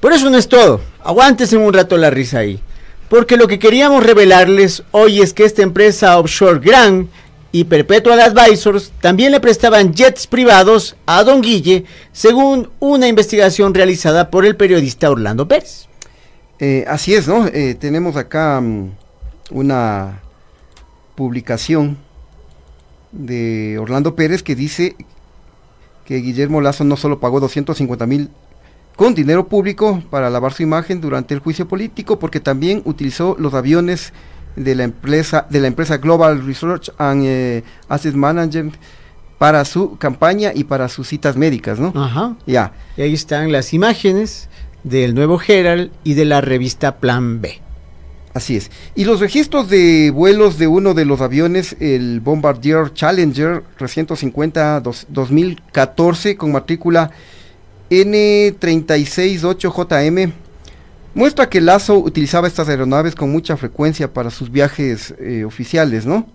Pero 0.00 0.14
eso 0.14 0.28
no 0.30 0.36
es 0.36 0.48
todo. 0.48 0.80
Aguántense 1.04 1.56
un 1.56 1.72
rato 1.72 1.96
la 1.96 2.10
risa 2.10 2.38
ahí. 2.38 2.60
Porque 3.08 3.36
lo 3.36 3.46
que 3.48 3.58
queríamos 3.58 4.04
revelarles 4.04 4.82
hoy 4.92 5.20
es 5.20 5.32
que 5.32 5.44
esta 5.44 5.62
empresa 5.62 6.18
offshore 6.18 6.58
Gran 6.60 7.08
y 7.52 7.64
Perpetual 7.64 8.20
Advisors 8.20 8.92
también 9.00 9.32
le 9.32 9.40
prestaban 9.40 9.92
jets 9.92 10.26
privados 10.26 10.96
a 11.06 11.24
Don 11.24 11.42
Guille, 11.42 11.84
según 12.12 12.70
una 12.78 13.08
investigación 13.08 13.74
realizada 13.74 14.30
por 14.30 14.44
el 14.44 14.56
periodista 14.56 15.10
Orlando 15.10 15.48
Pérez. 15.48 15.88
Eh, 16.60 16.84
así 16.86 17.14
es, 17.14 17.26
¿no? 17.26 17.46
Eh, 17.46 17.74
tenemos 17.74 18.16
acá 18.16 18.60
mm, 18.60 18.90
una 19.50 20.20
publicación 21.16 21.98
de 23.12 23.78
Orlando 23.78 24.14
Pérez 24.14 24.42
que 24.42 24.54
dice 24.54 24.94
que 26.04 26.16
Guillermo 26.16 26.60
Lazo 26.60 26.84
no 26.84 26.96
solo 26.96 27.18
pagó 27.18 27.40
250 27.40 28.06
mil 28.06 28.30
con 28.94 29.14
dinero 29.14 29.48
público 29.48 30.02
para 30.10 30.28
lavar 30.28 30.52
su 30.52 30.62
imagen 30.62 31.00
durante 31.00 31.32
el 31.32 31.40
juicio 31.40 31.66
político, 31.66 32.18
porque 32.18 32.38
también 32.38 32.82
utilizó 32.84 33.34
los 33.38 33.54
aviones 33.54 34.12
de 34.56 34.74
la 34.74 34.84
empresa, 34.84 35.46
de 35.50 35.60
la 35.60 35.66
empresa 35.68 35.96
Global 35.98 36.44
Research 36.44 36.90
and 36.98 37.22
eh, 37.24 37.62
Asset 37.88 38.14
Management 38.14 38.74
para 39.38 39.64
su 39.64 39.96
campaña 39.96 40.52
y 40.54 40.64
para 40.64 40.88
sus 40.88 41.08
citas 41.08 41.36
médicas, 41.36 41.78
¿no? 41.80 41.92
Ajá. 41.96 42.36
Ya. 42.46 42.72
Y 42.96 43.02
ahí 43.02 43.14
están 43.14 43.50
las 43.52 43.72
imágenes 43.72 44.48
del 44.84 45.14
nuevo 45.14 45.40
Herald 45.46 45.90
y 46.04 46.14
de 46.14 46.24
la 46.26 46.40
revista 46.40 46.96
Plan 46.98 47.40
B. 47.40 47.60
Así 48.32 48.56
es. 48.56 48.70
Y 48.94 49.04
los 49.06 49.18
registros 49.18 49.68
de 49.68 50.12
vuelos 50.14 50.56
de 50.58 50.68
uno 50.68 50.94
de 50.94 51.04
los 51.04 51.20
aviones, 51.20 51.74
el 51.80 52.20
Bombardier 52.20 52.92
Challenger 52.92 53.64
350 53.78 54.80
dos- 54.80 55.06
2014 55.08 56.36
con 56.36 56.52
matrícula 56.52 57.10
N368JM, 57.90 60.32
muestra 61.14 61.48
que 61.48 61.60
Lazo 61.60 61.98
utilizaba 61.98 62.46
estas 62.48 62.68
aeronaves 62.68 63.14
con 63.14 63.30
mucha 63.30 63.56
frecuencia 63.56 64.12
para 64.12 64.30
sus 64.30 64.50
viajes 64.50 65.14
eh, 65.20 65.44
oficiales, 65.44 66.06
¿no? 66.06 66.26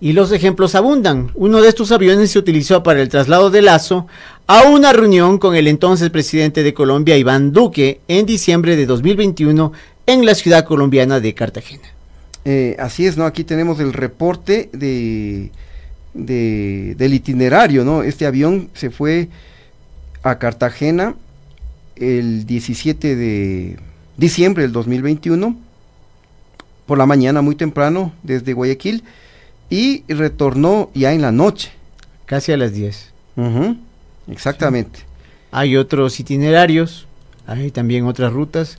Y 0.00 0.12
los 0.12 0.32
ejemplos 0.32 0.74
abundan. 0.74 1.30
Uno 1.34 1.60
de 1.60 1.68
estos 1.68 1.92
aviones 1.92 2.30
se 2.32 2.38
utilizó 2.38 2.82
para 2.82 3.00
el 3.00 3.08
traslado 3.08 3.50
de 3.50 3.62
Lazo 3.62 4.06
a 4.46 4.62
una 4.64 4.92
reunión 4.92 5.38
con 5.38 5.54
el 5.56 5.66
entonces 5.68 6.10
presidente 6.10 6.62
de 6.62 6.74
Colombia, 6.74 7.16
Iván 7.16 7.52
Duque, 7.52 8.00
en 8.08 8.26
diciembre 8.26 8.76
de 8.76 8.86
2021 8.86 9.72
en 10.06 10.24
la 10.26 10.34
ciudad 10.34 10.64
colombiana 10.64 11.20
de 11.20 11.34
Cartagena. 11.34 11.82
Eh, 12.44 12.76
así 12.78 13.06
es, 13.06 13.16
¿no? 13.16 13.24
Aquí 13.24 13.44
tenemos 13.44 13.78
el 13.80 13.92
reporte 13.92 14.68
de, 14.72 15.50
de- 16.14 16.94
del 16.96 17.14
itinerario, 17.14 17.84
¿no? 17.84 18.02
Este 18.02 18.24
avión 18.26 18.70
se 18.74 18.90
fue 18.90 19.28
a 20.22 20.38
Cartagena 20.38 21.14
el 21.96 22.46
17 22.46 23.16
de 23.16 23.76
diciembre 24.18 24.64
del 24.64 24.72
2021, 24.72 25.56
por 26.84 26.98
la 26.98 27.06
mañana 27.06 27.40
muy 27.40 27.54
temprano, 27.54 28.12
desde 28.22 28.52
Guayaquil, 28.52 29.04
y 29.70 30.04
retornó 30.12 30.90
ya 30.94 31.12
en 31.12 31.22
la 31.22 31.32
noche. 31.32 31.70
Casi 32.26 32.52
a 32.52 32.56
las 32.58 32.72
10. 32.74 33.10
Ujú, 33.36 33.76
Exactamente. 34.30 35.00
Hay 35.50 35.76
otros 35.78 36.20
itinerarios, 36.20 37.06
hay 37.46 37.70
también 37.70 38.04
otras 38.06 38.32
rutas. 38.32 38.76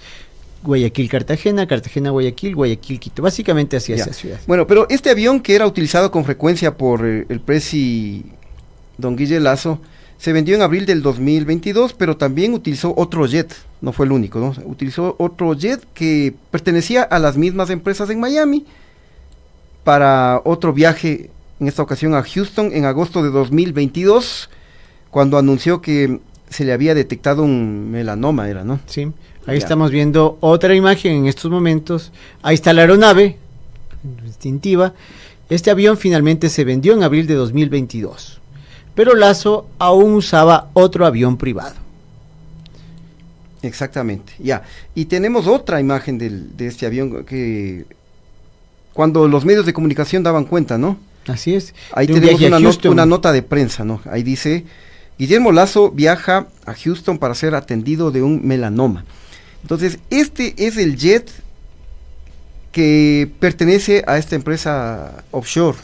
Guayaquil-Cartagena, 0.64 1.66
Cartagena-Guayaquil, 1.68 2.54
Guayaquil-Quito. 2.56 3.22
Básicamente 3.24 3.78
hacia 3.78 3.96
Ya. 3.96 4.04
esa 4.04 4.14
ciudad. 4.14 4.40
Bueno, 4.46 4.68
pero 4.68 4.86
este 4.90 5.10
avión 5.10 5.40
que 5.40 5.56
era 5.56 5.66
utilizado 5.66 6.12
con 6.12 6.26
frecuencia 6.26 6.76
por 6.78 7.06
eh, 7.08 7.26
el 7.30 7.40
presi 7.40 8.26
Don 8.98 9.16
Guille 9.16 9.40
Lazo 9.40 9.80
se 10.20 10.34
vendió 10.34 10.54
en 10.56 10.62
abril 10.62 10.86
del 10.86 11.02
2022, 11.02 11.94
pero 11.94 12.18
también 12.18 12.54
utilizó 12.54 12.94
otro 12.98 13.26
jet, 13.26 13.56
no 13.82 13.94
fue 13.94 14.06
el 14.06 14.12
único, 14.12 14.38
¿no? 14.40 14.54
Utilizó 14.66 15.16
otro 15.18 15.54
jet 15.54 15.82
que 15.94 16.36
pertenecía 16.52 17.04
a 17.04 17.20
las 17.20 17.38
mismas 17.38 17.70
empresas 17.70 18.10
en 18.10 18.20
Miami 18.20 18.66
para 19.84 20.42
otro 20.44 20.74
viaje, 20.74 21.30
en 21.60 21.68
esta 21.68 21.82
ocasión 21.82 22.14
a 22.14 22.22
Houston 22.22 22.72
en 22.74 22.84
agosto 22.86 23.24
de 23.24 23.30
2022, 23.30 24.50
cuando 25.10 25.38
anunció 25.38 25.82
que 25.82 26.20
se 26.50 26.66
le 26.66 26.74
había 26.74 26.94
detectado 26.94 27.44
un 27.44 27.90
melanoma, 27.90 28.50
era, 28.50 28.64
¿no? 28.64 28.80
Sí. 28.88 29.04
Ahí 29.46 29.58
Ya. 29.58 29.64
estamos 29.64 29.90
viendo 29.90 30.38
otra 30.42 30.76
imagen 30.76 31.14
en 31.14 31.28
estos 31.28 31.50
momentos. 31.50 32.12
Ahí 32.42 32.56
está 32.56 32.74
la 32.74 32.82
aeronave 32.82 33.38
distintiva. 34.26 34.94
Este 35.50 35.72
avión 35.72 35.98
finalmente 35.98 36.50
se 36.50 36.64
vendió 36.66 36.94
en 36.94 37.04
abril 37.04 37.26
de 37.26 37.36
2022. 37.36 38.40
Pero 38.96 39.16
Lazo 39.16 39.68
aún 39.80 40.14
usaba 40.14 40.70
otro 40.74 41.06
avión 41.06 41.38
privado. 41.38 41.76
Exactamente, 43.62 44.34
ya. 44.40 44.64
Y 44.96 45.06
tenemos 45.06 45.48
otra 45.48 45.80
imagen 45.82 46.18
del- 46.18 46.56
de 46.56 46.68
este 46.68 46.86
avión 46.86 47.26
que 47.26 47.86
cuando 48.94 49.28
los 49.28 49.44
medios 49.46 49.66
de 49.66 49.74
comunicación 49.74 50.24
daban 50.24 50.46
cuenta, 50.46 50.78
¿no? 50.78 50.98
Así 51.28 51.56
es. 51.56 51.74
Ahí 51.92 52.08
de 52.08 52.14
tenemos 52.14 52.80
una, 52.86 53.06
nota 53.06 53.32
de 53.32 53.42
prensa, 53.44 53.84
¿no? 53.84 54.02
Ahí 54.10 54.24
dice, 54.24 54.66
Guillermo 55.18 55.52
Lazo 55.52 55.92
viaja 55.92 56.48
a 56.66 56.74
Houston 56.74 57.18
para 57.18 57.36
ser 57.36 57.54
atendido 57.56 58.12
de 58.12 58.24
un 58.24 58.46
melanoma. 58.48 59.04
Entonces, 59.62 60.00
este 60.10 60.56
es 60.58 60.78
el 60.78 60.96
jet 60.96 61.30
que 62.72 63.30
pertenece 63.40 64.04
a 64.08 64.18
esta 64.18 64.36
empresa 64.36 65.24
offshore, 65.32 65.78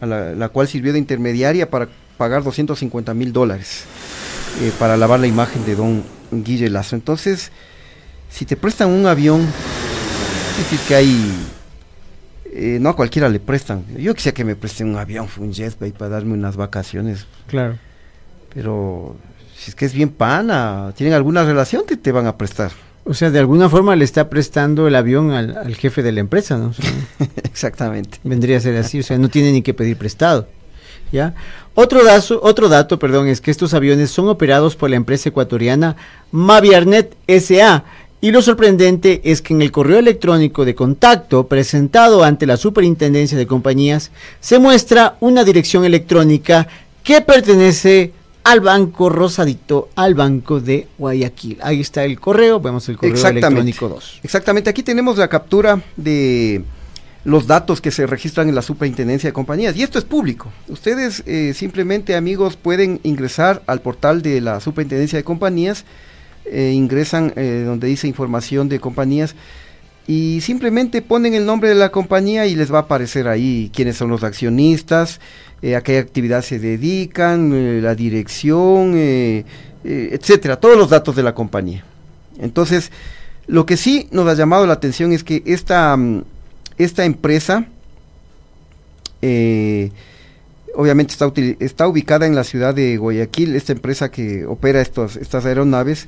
a 0.00 0.06
la, 0.06 0.32
la 0.34 0.48
cual 0.48 0.66
sirvió 0.66 0.92
de 0.94 0.98
intermediaria 0.98 1.68
para 1.68 1.88
pagar 2.18 2.42
250 2.42 3.14
mil 3.14 3.32
dólares 3.32 3.84
eh, 4.60 4.72
para 4.78 4.96
lavar 4.96 5.20
la 5.20 5.26
imagen 5.26 5.64
de 5.64 5.76
don 5.76 6.04
Guille 6.30 6.68
Lazo. 6.68 6.96
Entonces, 6.96 7.50
si 8.28 8.44
te 8.44 8.56
prestan 8.56 8.90
un 8.90 9.06
avión, 9.06 9.40
es 9.40 10.58
decir 10.70 10.80
que 10.86 10.94
hay 10.94 11.32
eh, 12.52 12.78
no 12.80 12.88
a 12.88 12.96
cualquiera 12.96 13.28
le 13.28 13.40
prestan. 13.40 13.84
Yo 13.96 14.14
quisiera 14.14 14.34
que 14.34 14.44
me 14.44 14.56
presten 14.56 14.88
un 14.88 14.96
avión, 14.96 15.28
un 15.38 15.52
jetbay 15.52 15.92
para 15.92 16.10
darme 16.10 16.34
unas 16.34 16.56
vacaciones. 16.56 17.26
Claro. 17.46 17.78
Pero 18.52 19.16
si 19.56 19.70
es 19.70 19.74
que 19.76 19.84
es 19.84 19.92
bien 19.92 20.08
pana, 20.08 20.92
tienen 20.96 21.14
alguna 21.14 21.44
relación, 21.44 21.84
te, 21.86 21.96
te 21.96 22.10
van 22.10 22.26
a 22.26 22.36
prestar. 22.36 22.72
O 23.04 23.14
sea, 23.14 23.30
de 23.30 23.38
alguna 23.38 23.68
forma 23.68 23.96
le 23.96 24.04
está 24.04 24.28
prestando 24.28 24.88
el 24.88 24.94
avión 24.96 25.30
al, 25.30 25.56
al 25.56 25.76
jefe 25.76 26.02
de 26.02 26.12
la 26.12 26.20
empresa, 26.20 26.58
¿no? 26.58 26.68
O 26.68 26.72
sea, 26.72 26.90
Exactamente. 27.44 28.18
vendría 28.24 28.56
a 28.56 28.60
ser 28.60 28.76
así, 28.76 29.00
o 29.00 29.02
sea, 29.02 29.18
no 29.18 29.28
tiene 29.28 29.52
ni 29.52 29.62
que 29.62 29.72
pedir 29.72 29.96
prestado. 29.96 30.48
¿Ya? 31.12 31.34
Otro 31.74 32.04
dato, 32.04 32.40
otro 32.42 32.68
dato, 32.68 32.98
perdón, 32.98 33.28
es 33.28 33.40
que 33.40 33.50
estos 33.50 33.72
aviones 33.72 34.10
son 34.10 34.28
operados 34.28 34.76
por 34.76 34.90
la 34.90 34.96
empresa 34.96 35.28
ecuatoriana 35.28 35.96
Maviarnet 36.32 37.14
SA. 37.28 37.84
Y 38.20 38.32
lo 38.32 38.42
sorprendente 38.42 39.20
es 39.22 39.42
que 39.42 39.54
en 39.54 39.62
el 39.62 39.70
correo 39.70 40.00
electrónico 40.00 40.64
de 40.64 40.74
contacto 40.74 41.46
presentado 41.46 42.24
ante 42.24 42.46
la 42.46 42.56
Superintendencia 42.56 43.38
de 43.38 43.46
Compañías 43.46 44.10
se 44.40 44.58
muestra 44.58 45.16
una 45.20 45.44
dirección 45.44 45.84
electrónica 45.84 46.66
que 47.04 47.20
pertenece 47.20 48.12
al 48.42 48.60
Banco 48.60 49.08
Rosadito, 49.08 49.90
al 49.94 50.14
Banco 50.14 50.58
de 50.58 50.88
Guayaquil. 50.98 51.58
Ahí 51.62 51.80
está 51.80 52.04
el 52.04 52.18
correo, 52.18 52.58
vemos 52.60 52.88
el 52.88 52.96
correo 52.96 53.14
electrónico 53.14 53.88
2. 53.88 54.20
Exactamente, 54.24 54.68
aquí 54.70 54.82
tenemos 54.82 55.16
la 55.16 55.28
captura 55.28 55.80
de 55.96 56.64
los 57.28 57.46
datos 57.46 57.82
que 57.82 57.90
se 57.90 58.06
registran 58.06 58.48
en 58.48 58.54
la 58.54 58.62
superintendencia 58.62 59.28
de 59.28 59.34
compañías 59.34 59.76
y 59.76 59.82
esto 59.82 59.98
es 59.98 60.06
público. 60.06 60.50
Ustedes 60.66 61.22
eh, 61.26 61.52
simplemente 61.54 62.16
amigos 62.16 62.56
pueden 62.56 63.00
ingresar 63.02 63.62
al 63.66 63.82
portal 63.82 64.22
de 64.22 64.40
la 64.40 64.60
superintendencia 64.60 65.18
de 65.18 65.24
compañías, 65.24 65.84
eh, 66.46 66.72
ingresan 66.74 67.34
eh, 67.36 67.64
donde 67.66 67.86
dice 67.86 68.08
información 68.08 68.70
de 68.70 68.80
compañías 68.80 69.34
y 70.06 70.40
simplemente 70.40 71.02
ponen 71.02 71.34
el 71.34 71.44
nombre 71.44 71.68
de 71.68 71.74
la 71.74 71.90
compañía 71.90 72.46
y 72.46 72.54
les 72.54 72.72
va 72.72 72.78
a 72.78 72.82
aparecer 72.82 73.28
ahí 73.28 73.70
quiénes 73.74 73.98
son 73.98 74.08
los 74.08 74.24
accionistas, 74.24 75.20
a 75.76 75.82
qué 75.82 75.98
actividad 75.98 76.40
se 76.40 76.58
dedican, 76.58 77.82
la 77.82 77.94
dirección, 77.94 78.94
etcétera, 79.84 80.56
todos 80.56 80.78
los 80.78 80.88
datos 80.88 81.14
de 81.14 81.22
la 81.22 81.34
compañía. 81.34 81.84
Entonces, 82.38 82.90
lo 83.46 83.66
que 83.66 83.76
sí 83.76 84.08
nos 84.12 84.26
ha 84.28 84.34
llamado 84.34 84.66
la 84.66 84.72
atención 84.72 85.12
es 85.12 85.24
que 85.24 85.42
esta, 85.44 85.94
mm, 85.94 86.22
esta 86.78 87.04
empresa, 87.04 87.66
eh, 89.22 89.90
obviamente 90.74 91.12
está, 91.60 91.88
ubicada 91.88 92.26
en 92.26 92.34
la 92.34 92.44
ciudad 92.44 92.74
de 92.74 92.96
Guayaquil, 92.96 93.56
esta 93.56 93.72
empresa 93.72 94.10
que 94.10 94.46
opera 94.46 94.80
estos, 94.80 95.16
estas 95.16 95.44
aeronaves. 95.44 96.06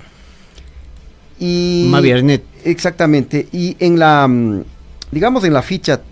Y, 1.38 1.86
Maviarnet. 1.90 2.42
Exactamente, 2.64 3.48
y 3.52 3.76
en 3.80 3.98
la, 3.98 4.28
mm, 4.28 4.62
digamos 5.10 5.42
en 5.44 5.54
la 5.54 5.62
ficha, 5.62 6.02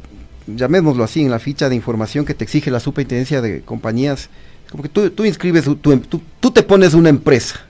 llamémoslo 0.47 1.05
así, 1.05 1.21
en 1.21 1.31
la 1.31 1.39
ficha 1.39 1.69
de 1.69 1.75
información 1.77 2.25
que 2.25 2.35
te 2.35 2.45
exige 2.45 2.71
la 2.71 2.81
superintendencia 2.81 3.41
de 3.43 3.61
compañías, 3.61 4.31
como 4.71 4.83
que 4.83 4.89
tú, 4.89 5.11
tú 5.11 5.25
inscribes, 5.25 5.65
tu- 5.65 6.23
tú 6.41 6.51
te 6.51 6.63
pones 6.63 6.95
una 6.95 7.11
empresa, 7.11 7.61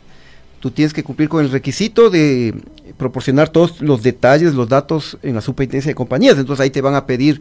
tú 0.60 0.70
tienes 0.70 0.92
que 0.92 1.04
cumplir 1.04 1.28
con 1.28 1.44
el 1.44 1.50
requisito 1.50 2.10
de 2.10 2.54
proporcionar 2.96 3.48
todos 3.48 3.80
los 3.80 4.02
detalles, 4.02 4.54
los 4.54 4.68
datos 4.68 5.18
en 5.22 5.34
la 5.34 5.40
superintendencia 5.40 5.90
de 5.90 5.94
compañías, 5.94 6.38
entonces 6.38 6.62
ahí 6.62 6.70
te 6.70 6.80
van 6.80 6.94
a 6.94 7.06
pedir 7.06 7.40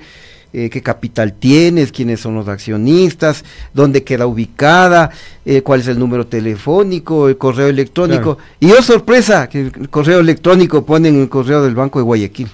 eh, 0.53 0.69
qué 0.69 0.81
capital 0.81 1.33
tienes, 1.33 1.91
quiénes 1.91 2.21
son 2.21 2.35
los 2.35 2.47
accionistas, 2.47 3.43
dónde 3.73 4.03
queda 4.03 4.27
ubicada, 4.27 5.09
eh, 5.45 5.61
cuál 5.61 5.81
es 5.81 5.87
el 5.87 5.99
número 5.99 6.25
telefónico, 6.27 7.27
el 7.27 7.37
correo 7.37 7.67
electrónico. 7.67 8.37
Y 8.59 8.71
oh 8.71 8.81
sorpresa, 8.81 9.49
que 9.49 9.61
el 9.61 9.89
correo 9.89 10.19
electrónico 10.19 10.85
ponen 10.85 11.19
el 11.19 11.29
correo 11.29 11.63
del 11.63 11.75
Banco 11.75 11.99
de 11.99 12.03
Guayaquil. 12.03 12.47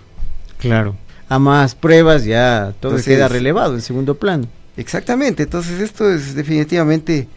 Claro. 0.57 0.95
A 1.29 1.39
más 1.39 1.75
pruebas 1.75 2.25
ya 2.25 2.73
todo 2.79 2.93
Entonces- 2.93 3.15
queda 3.15 3.27
relevado 3.27 3.75
en 3.75 3.81
segundo 3.81 4.15
plano. 4.15 4.47
Exactamente, 4.75 5.43
entonces 5.43 5.79
esto 5.79 6.11
es 6.11 6.33
definitivamente 6.33 7.27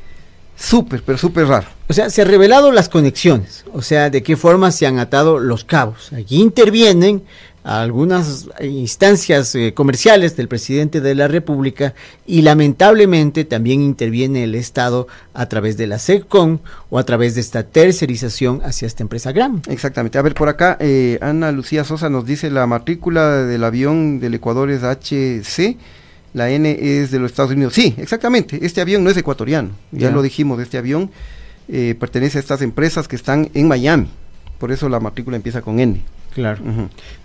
súper, 0.56 1.02
pero 1.02 1.18
súper 1.18 1.46
raro. 1.46 1.68
O 1.88 1.92
sea, 1.92 2.10
se 2.10 2.22
han 2.22 2.28
revelado 2.28 2.72
las 2.72 2.88
conexiones, 2.88 3.64
o 3.72 3.82
sea, 3.82 4.10
de 4.10 4.22
qué 4.22 4.36
forma 4.36 4.72
se 4.72 4.86
han 4.86 4.98
atado 4.98 5.38
los 5.38 5.64
cabos. 5.64 6.12
Aquí 6.12 6.40
intervienen 6.40 7.22
algunas 7.66 8.46
instancias 8.60 9.52
eh, 9.56 9.74
comerciales 9.74 10.36
del 10.36 10.46
presidente 10.46 11.00
de 11.00 11.16
la 11.16 11.26
República 11.26 11.94
y 12.24 12.42
lamentablemente 12.42 13.44
también 13.44 13.82
interviene 13.82 14.44
el 14.44 14.54
Estado 14.54 15.08
a 15.34 15.46
través 15.46 15.76
de 15.76 15.88
la 15.88 15.98
SECCON 15.98 16.60
o 16.90 16.98
a 17.00 17.04
través 17.04 17.34
de 17.34 17.40
esta 17.40 17.64
tercerización 17.64 18.60
hacia 18.64 18.86
esta 18.86 19.02
empresa 19.02 19.32
GRAM. 19.32 19.62
Exactamente. 19.68 20.16
A 20.16 20.22
ver, 20.22 20.34
por 20.34 20.48
acá, 20.48 20.76
eh, 20.78 21.18
Ana 21.20 21.50
Lucía 21.50 21.82
Sosa 21.82 22.08
nos 22.08 22.24
dice 22.24 22.50
la 22.50 22.68
matrícula 22.68 23.42
del 23.42 23.64
avión 23.64 24.20
del 24.20 24.34
Ecuador 24.34 24.70
es 24.70 24.84
HC, 24.84 25.76
la 26.36 26.50
N 26.50 26.76
es 26.78 27.10
de 27.10 27.18
los 27.18 27.30
Estados 27.30 27.52
Unidos. 27.52 27.72
Sí, 27.72 27.94
exactamente. 27.96 28.58
Este 28.60 28.82
avión 28.82 29.02
no 29.02 29.08
es 29.08 29.16
ecuatoriano. 29.16 29.70
Ya, 29.90 30.10
lo 30.10 30.20
dijimos, 30.20 30.60
este 30.60 30.76
avión 30.76 31.10
eh, 31.68 31.94
pertenece 31.98 32.36
a 32.36 32.40
estas 32.42 32.60
empresas 32.60 33.08
que 33.08 33.16
están 33.16 33.48
en 33.54 33.66
Miami. 33.68 34.08
Por 34.58 34.70
eso 34.70 34.88
la 34.90 35.00
matrícula 35.00 35.36
empieza 35.36 35.62
con 35.62 35.80
N. 35.80 36.02
Claro. 36.34 36.60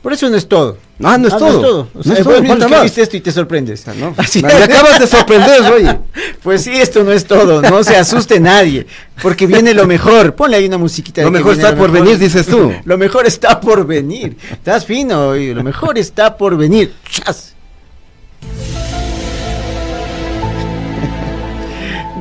Por 0.02 0.14
eso 0.14 0.30
no 0.30 0.38
es 0.38 0.48
todo. 0.48 0.78
Ah, 1.04 1.18
no 1.18 1.28
es 1.28 1.36
todo. 1.38 1.90
O 1.94 1.98
No 1.98 2.04
sea, 2.04 2.14
es 2.14 2.20
todo, 2.24 2.34
bueno, 2.36 2.48
falta 2.48 2.66
que 2.68 2.72
más. 2.72 2.84
viste 2.84 3.02
esto 3.02 3.18
y 3.18 3.20
te 3.20 3.34
sorprendes. 3.34 3.86
¿no? 4.00 4.14
Así- 4.16 4.42
Me 4.42 4.54
acabas 4.64 5.00
de 5.02 5.08
sorprender, 5.08 5.62
oye. 5.74 6.00
Pues 6.42 6.62
sí, 6.64 6.72
esto 6.72 7.04
no 7.04 7.12
es 7.12 7.26
todo, 7.26 7.62
no 7.62 7.84
se 7.84 7.98
asuste 7.98 8.40
nadie, 8.40 8.88
porque 9.22 9.46
viene 9.48 9.74
lo 9.74 9.86
mejor. 9.86 10.34
Ponle 10.36 10.56
ahí 10.56 10.66
una 10.68 10.78
musiquita. 10.78 11.20
de 11.20 11.26
Lo 11.26 11.32
mejor 11.32 11.56
está 11.56 11.76
por 11.76 11.92
venir, 11.92 12.18
dices 12.18 12.46
tú. 12.48 12.72
Lo 12.86 12.98
mejor 12.98 13.26
está 13.28 13.60
por 13.60 13.86
venir. 13.86 14.38
Estás 14.50 14.86
fino, 14.86 15.28
oye, 15.28 15.54
lo 15.54 15.64
mejor 15.64 15.98
está 15.98 16.38
por 16.38 16.56
venir. 16.56 16.94
¡Chas! 17.10 17.54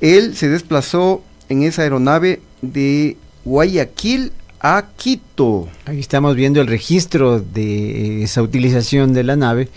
Él 0.00 0.34
se 0.34 0.48
desplazó 0.48 1.22
en 1.48 1.62
esa 1.62 1.82
aeronave 1.82 2.40
de 2.60 3.16
Guayaquil 3.44 4.32
a 4.58 4.86
Quito. 4.96 5.68
Ahí 5.84 6.00
estamos 6.00 6.34
viendo 6.34 6.60
el 6.60 6.66
registro 6.66 7.38
de 7.38 8.24
esa 8.24 8.42
utilización 8.42 9.12
de 9.12 9.22
la 9.22 9.36
nave 9.36 9.68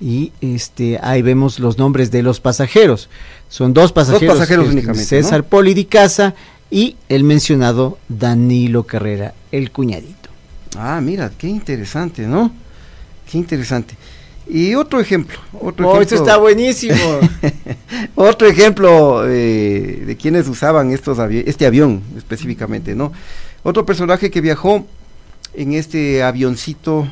y 0.00 0.32
este 0.40 0.98
ahí 1.02 1.22
vemos 1.22 1.58
los 1.58 1.78
nombres 1.78 2.10
de 2.10 2.22
los 2.22 2.40
pasajeros. 2.40 3.08
Son 3.48 3.72
dos 3.72 3.92
pasajeros, 3.92 4.34
pasajeros 4.36 4.66
que- 4.66 4.70
únicamente, 4.72 5.04
César 5.04 5.40
¿no? 5.40 5.46
Poli 5.48 5.72
Di 5.74 5.84
Casa 5.86 6.34
y 6.70 6.96
el 7.08 7.24
mencionado 7.24 7.98
Danilo 8.08 8.82
Carrera, 8.84 9.34
el 9.52 9.70
cuñadito. 9.70 10.28
Ah, 10.76 11.00
mira, 11.02 11.30
qué 11.38 11.46
interesante, 11.48 12.26
¿no? 12.26 12.52
Qué 13.30 13.38
interesante. 13.38 13.94
Y 14.48 14.74
otro 14.74 15.00
ejemplo, 15.00 15.38
otro 15.54 15.88
Oh, 15.88 15.92
ejemplo. 15.96 16.00
esto 16.02 16.14
está 16.16 16.36
buenísimo. 16.36 16.94
otro 18.14 18.46
ejemplo 18.46 19.24
eh, 19.26 20.02
de 20.06 20.16
quienes 20.16 20.46
usaban 20.48 20.92
estos 20.92 21.18
avi- 21.18 21.42
este 21.46 21.66
avión 21.66 22.02
específicamente, 22.16 22.94
¿no? 22.94 23.12
Otro 23.62 23.84
personaje 23.86 24.30
que 24.30 24.40
viajó 24.40 24.86
en 25.54 25.72
este 25.72 26.22
avioncito 26.22 27.08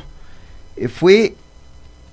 eh, 0.77 0.87
fue, 0.87 1.35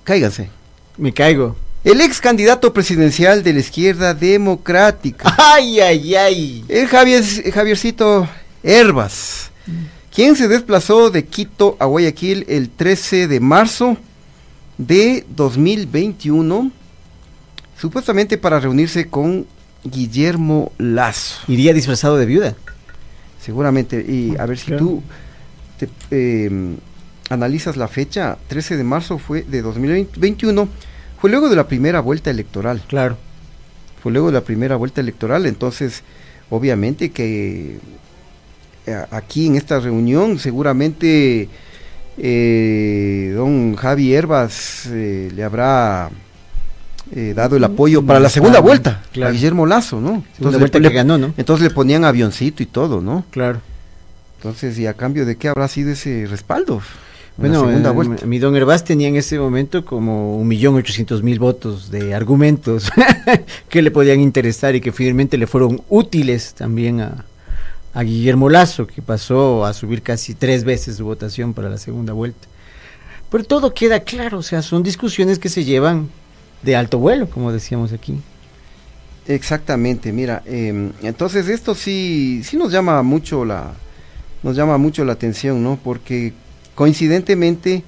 cáiganse, 0.03 0.49
Me 0.97 1.13
caigo. 1.13 1.55
El 1.83 1.99
ex 2.01 2.21
candidato 2.21 2.71
presidencial 2.73 3.43
de 3.43 3.53
la 3.53 3.59
izquierda 3.59 4.13
democrática. 4.13 5.35
Ay, 5.53 5.79
ay, 5.81 6.15
ay. 6.15 6.65
El 6.69 6.87
Javier, 6.87 7.23
Javiercito 7.51 8.27
Herbas, 8.63 9.51
quien 10.13 10.35
se 10.35 10.47
desplazó 10.47 11.09
de 11.09 11.25
Quito 11.25 11.75
a 11.79 11.85
Guayaquil 11.85 12.45
el 12.47 12.69
13 12.69 13.27
de 13.27 13.39
marzo 13.41 13.97
de 14.77 15.25
2021, 15.35 16.71
supuestamente 17.79 18.37
para 18.37 18.59
reunirse 18.61 19.07
con 19.09 19.45
Guillermo 19.83 20.71
Lazo. 20.77 21.39
Iría 21.47 21.73
disfrazado 21.73 22.17
de 22.17 22.25
viuda. 22.25 22.55
Seguramente, 23.41 23.99
y 24.07 24.35
a 24.39 24.45
ver 24.45 24.57
si 24.57 24.67
Claro. 24.67 24.85
tú 24.85 25.03
te, 25.77 25.89
eh, 26.11 26.75
analizas 27.33 27.75
la 27.77 27.87
fecha, 27.87 28.37
13 28.47 28.77
de 28.77 28.83
marzo 28.83 29.17
fue 29.17 29.43
de 29.43 29.61
2021, 29.61 30.67
fue 31.19 31.29
luego 31.29 31.49
de 31.49 31.55
la 31.55 31.67
primera 31.67 31.99
vuelta 31.99 32.29
electoral. 32.29 32.81
Claro. 32.87 33.17
Fue 34.01 34.11
luego 34.11 34.27
de 34.27 34.33
la 34.33 34.41
primera 34.41 34.75
vuelta 34.75 35.01
electoral, 35.01 35.45
entonces 35.45 36.03
obviamente 36.49 37.11
que 37.11 37.77
eh, 38.85 39.05
aquí 39.11 39.47
en 39.47 39.55
esta 39.55 39.79
reunión 39.79 40.39
seguramente 40.39 41.47
eh, 42.17 43.33
don 43.35 43.75
Javi 43.75 44.13
Herbas 44.13 44.87
eh, 44.91 45.31
le 45.33 45.43
habrá 45.43 46.09
eh, 47.15 47.33
dado 47.35 47.55
el 47.55 47.63
apoyo 47.63 48.05
para 48.05 48.19
la 48.19 48.29
segunda 48.29 48.55
Claro, 48.59 48.67
vuelta 48.67 49.01
claro. 49.11 49.29
a 49.29 49.33
Guillermo 49.33 49.65
Lazo, 49.65 49.99
¿no? 50.01 50.23
Le- 50.39 50.57
vuelta 50.57 50.79
le- 50.79 50.89
que 50.89 50.95
ganó, 50.95 51.17
¿no? 51.17 51.33
Entonces 51.37 51.63
le 51.67 51.73
ponían 51.73 52.03
avioncito 52.05 52.61
y 52.61 52.65
todo, 52.65 53.01
¿no? 53.01 53.25
Claro. 53.31 53.61
Entonces, 54.37 54.77
¿y 54.77 54.85
a 54.87 54.93
cambio 54.93 55.25
de 55.25 55.37
qué 55.37 55.47
habrá 55.47 55.67
sido 55.69 55.91
ese 55.91 56.27
respaldo? 56.29 56.81
Bueno, 57.35 57.61
segunda 57.61 57.89
eh, 57.89 57.93
vuelta. 57.93 58.25
mi 58.25 58.37
don 58.37 58.55
Herbás 58.55 58.83
tenía 58.83 59.07
en 59.07 59.15
ese 59.15 59.39
momento 59.39 59.83
como 59.83 60.37
un 60.37 60.47
millón 60.47 60.75
ochocientos 60.75 61.23
mil 61.23 61.39
votos 61.39 61.89
de 61.89 62.13
argumentos 62.13 62.91
que 63.69 63.81
le 63.81 63.89
podían 63.89 64.19
interesar 64.19 64.75
y 64.75 64.81
que 64.81 64.91
finalmente 64.91 65.37
le 65.37 65.47
fueron 65.47 65.81
útiles 65.89 66.53
también 66.53 67.01
a, 67.01 67.25
a 67.93 68.03
Guillermo 68.03 68.49
Lazo, 68.49 68.85
que 68.85 69.01
pasó 69.01 69.65
a 69.65 69.73
subir 69.73 70.03
casi 70.03 70.35
tres 70.35 70.63
veces 70.63 70.97
su 70.97 71.05
votación 71.05 71.53
para 71.53 71.69
la 71.69 71.77
segunda 71.77 72.13
vuelta. 72.13 72.47
Pero 73.31 73.43
todo 73.43 73.73
queda 73.73 74.01
claro, 74.01 74.37
o 74.39 74.43
sea, 74.43 74.61
son 74.61 74.83
discusiones 74.83 75.39
que 75.39 75.49
se 75.49 75.63
llevan 75.63 76.09
de 76.61 76.75
alto 76.75 76.99
vuelo, 76.99 77.27
como 77.27 77.51
decíamos 77.51 77.91
aquí. 77.93 78.19
Exactamente, 79.27 80.11
mira, 80.11 80.43
eh, 80.45 80.91
entonces 81.01 81.47
esto 81.47 81.73
sí, 81.75 82.41
sí 82.43 82.57
nos 82.57 82.71
llama 82.71 83.01
mucho 83.01 83.45
la, 83.45 83.73
nos 84.43 84.55
llama 84.55 84.77
mucho 84.77 85.05
la 85.05 85.13
atención, 85.13 85.63
¿no? 85.63 85.79
Porque 85.81 86.33
coincidentemente 86.75 87.83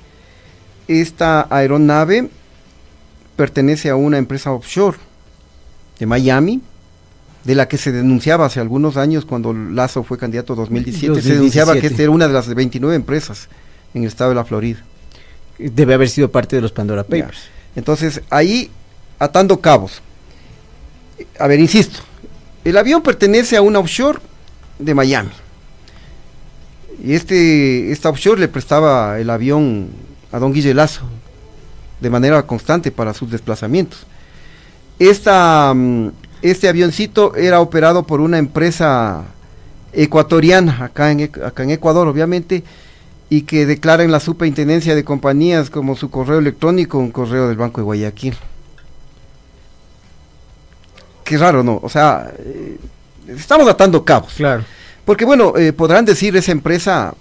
esta 0.88 1.48
aeronave 1.50 2.30
pertenece 3.36 3.90
a 3.90 3.96
una 3.96 4.18
empresa 4.18 4.52
offshore 4.52 4.98
de 6.00 6.06
Miami, 6.06 6.62
de 7.44 7.56
la 7.56 7.68
que 7.68 7.78
se 7.78 7.92
denunciaba 7.92 8.46
hace 8.46 8.60
algunos 8.60 8.98
años 8.98 9.26
cuando 9.26 9.54
Lazo 9.54 10.04
fue 10.04 10.18
candidato 10.18 10.54
a 10.54 10.56
2017, 10.56 11.22
se 11.22 11.34
denunciaba 11.34 11.74
que 11.74 11.82
2017. 11.82 11.94
esta 11.94 12.04
era 12.04 12.12
una 12.12 12.28
de 12.28 12.34
las 12.34 12.54
29 12.54 12.96
empresas 12.96 13.50
en 13.94 14.02
el 14.02 14.08
estado 14.08 14.32
de 14.32 14.36
la 14.36 14.46
Florida. 14.46 14.80
Debe 15.58 15.94
haber 15.94 16.10
sido 16.10 16.32
parte 16.32 16.56
de 16.56 16.62
los 16.62 16.72
Pandora 16.72 17.04
Ya. 17.04 17.08
Papers. 17.08 17.44
Entonces, 17.76 18.22
ahí, 18.30 18.72
atando 19.20 19.60
cabos. 19.62 20.02
A 21.40 21.48
ver, 21.48 21.60
insisto, 21.60 22.00
el 22.64 22.78
avión 22.78 23.02
pertenece 23.02 23.56
a 23.56 23.62
una 23.62 23.80
offshore 23.80 24.20
de 24.80 24.94
Miami. 24.94 25.30
Y 27.06 27.14
este, 27.14 27.92
esta 27.92 28.10
offshore 28.10 28.40
le 28.42 28.48
prestaba 28.48 29.20
el 29.20 29.30
avión 29.30 29.90
a 30.32 30.40
don 30.40 30.52
Guille 30.52 30.74
Lazo 30.74 31.04
de 32.02 32.10
manera 32.10 32.42
constante 32.48 32.92
para 32.92 33.14
sus 33.14 33.30
desplazamientos. 33.30 34.08
Esta, 34.98 35.72
mm, 35.76 36.10
este 36.42 36.68
avioncito 36.68 37.36
era 37.36 37.62
operado 37.62 38.08
por 38.08 38.22
una 38.22 38.40
empresa 38.40 39.24
ecuatoriana, 39.94 40.86
acá 40.86 41.12
en, 41.12 41.30
acá 41.46 41.62
en 41.62 41.70
Ecuador, 41.70 42.08
obviamente, 42.08 42.64
y 43.30 43.44
que 43.44 43.68
declara 43.68 44.04
en 44.04 44.12
la 44.12 44.20
superintendencia 44.20 44.96
de 44.96 45.04
compañías 45.04 45.70
como 45.70 45.96
su 45.96 46.10
correo 46.10 46.40
electrónico 46.40 46.98
un 46.98 47.12
correo 47.12 47.48
del 47.48 47.58
Banco 47.58 47.82
de 47.82 47.86
Guayaquil. 47.86 48.36
Qué 51.24 51.38
raro, 51.38 51.64
¿no? 51.64 51.80
O 51.84 51.90
sea, 51.90 52.34
eh, 52.40 52.80
estamos 53.28 53.68
atando 53.68 54.04
cabos. 54.04 54.34
Claro. 54.34 54.64
Porque 55.06 55.26
bueno, 55.26 55.54
eh, 55.58 55.72
podrán 55.74 56.06
decir 56.06 56.36
esa 56.36 56.52
empresa, 56.52 57.14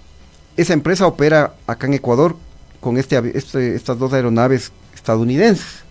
esa 0.57 0.73
empresa 0.73 1.07
opera 1.07 1.55
acá 1.67 1.87
en 1.87 1.95
Ecuador 1.95 2.37
con 2.81 2.97
este, 2.97 3.17
este- 3.37 3.75
estas 3.75 3.99
dos 3.99 4.13
aeronaves 4.13 4.73
estadounidenses. 4.95 5.85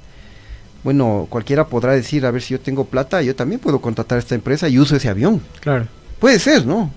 Bueno, 0.83 1.27
cualquiera 1.29 1.67
podrá 1.67 1.93
decir, 1.93 2.25
a 2.25 2.31
ver 2.31 2.41
si 2.41 2.53
yo 2.53 2.59
tengo 2.59 2.85
plata, 2.85 3.21
yo 3.21 3.35
también 3.35 3.59
puedo 3.59 3.79
contratar 3.79 4.17
a 4.17 4.19
esta 4.19 4.35
empresa 4.35 4.67
y 4.67 4.77
uso 4.79 4.95
ese 4.95 5.07
avión. 5.07 5.41
Claro. 5.61 5.87
Pero 6.19 6.39
ser, 6.39 6.65
¿no? 6.65 6.91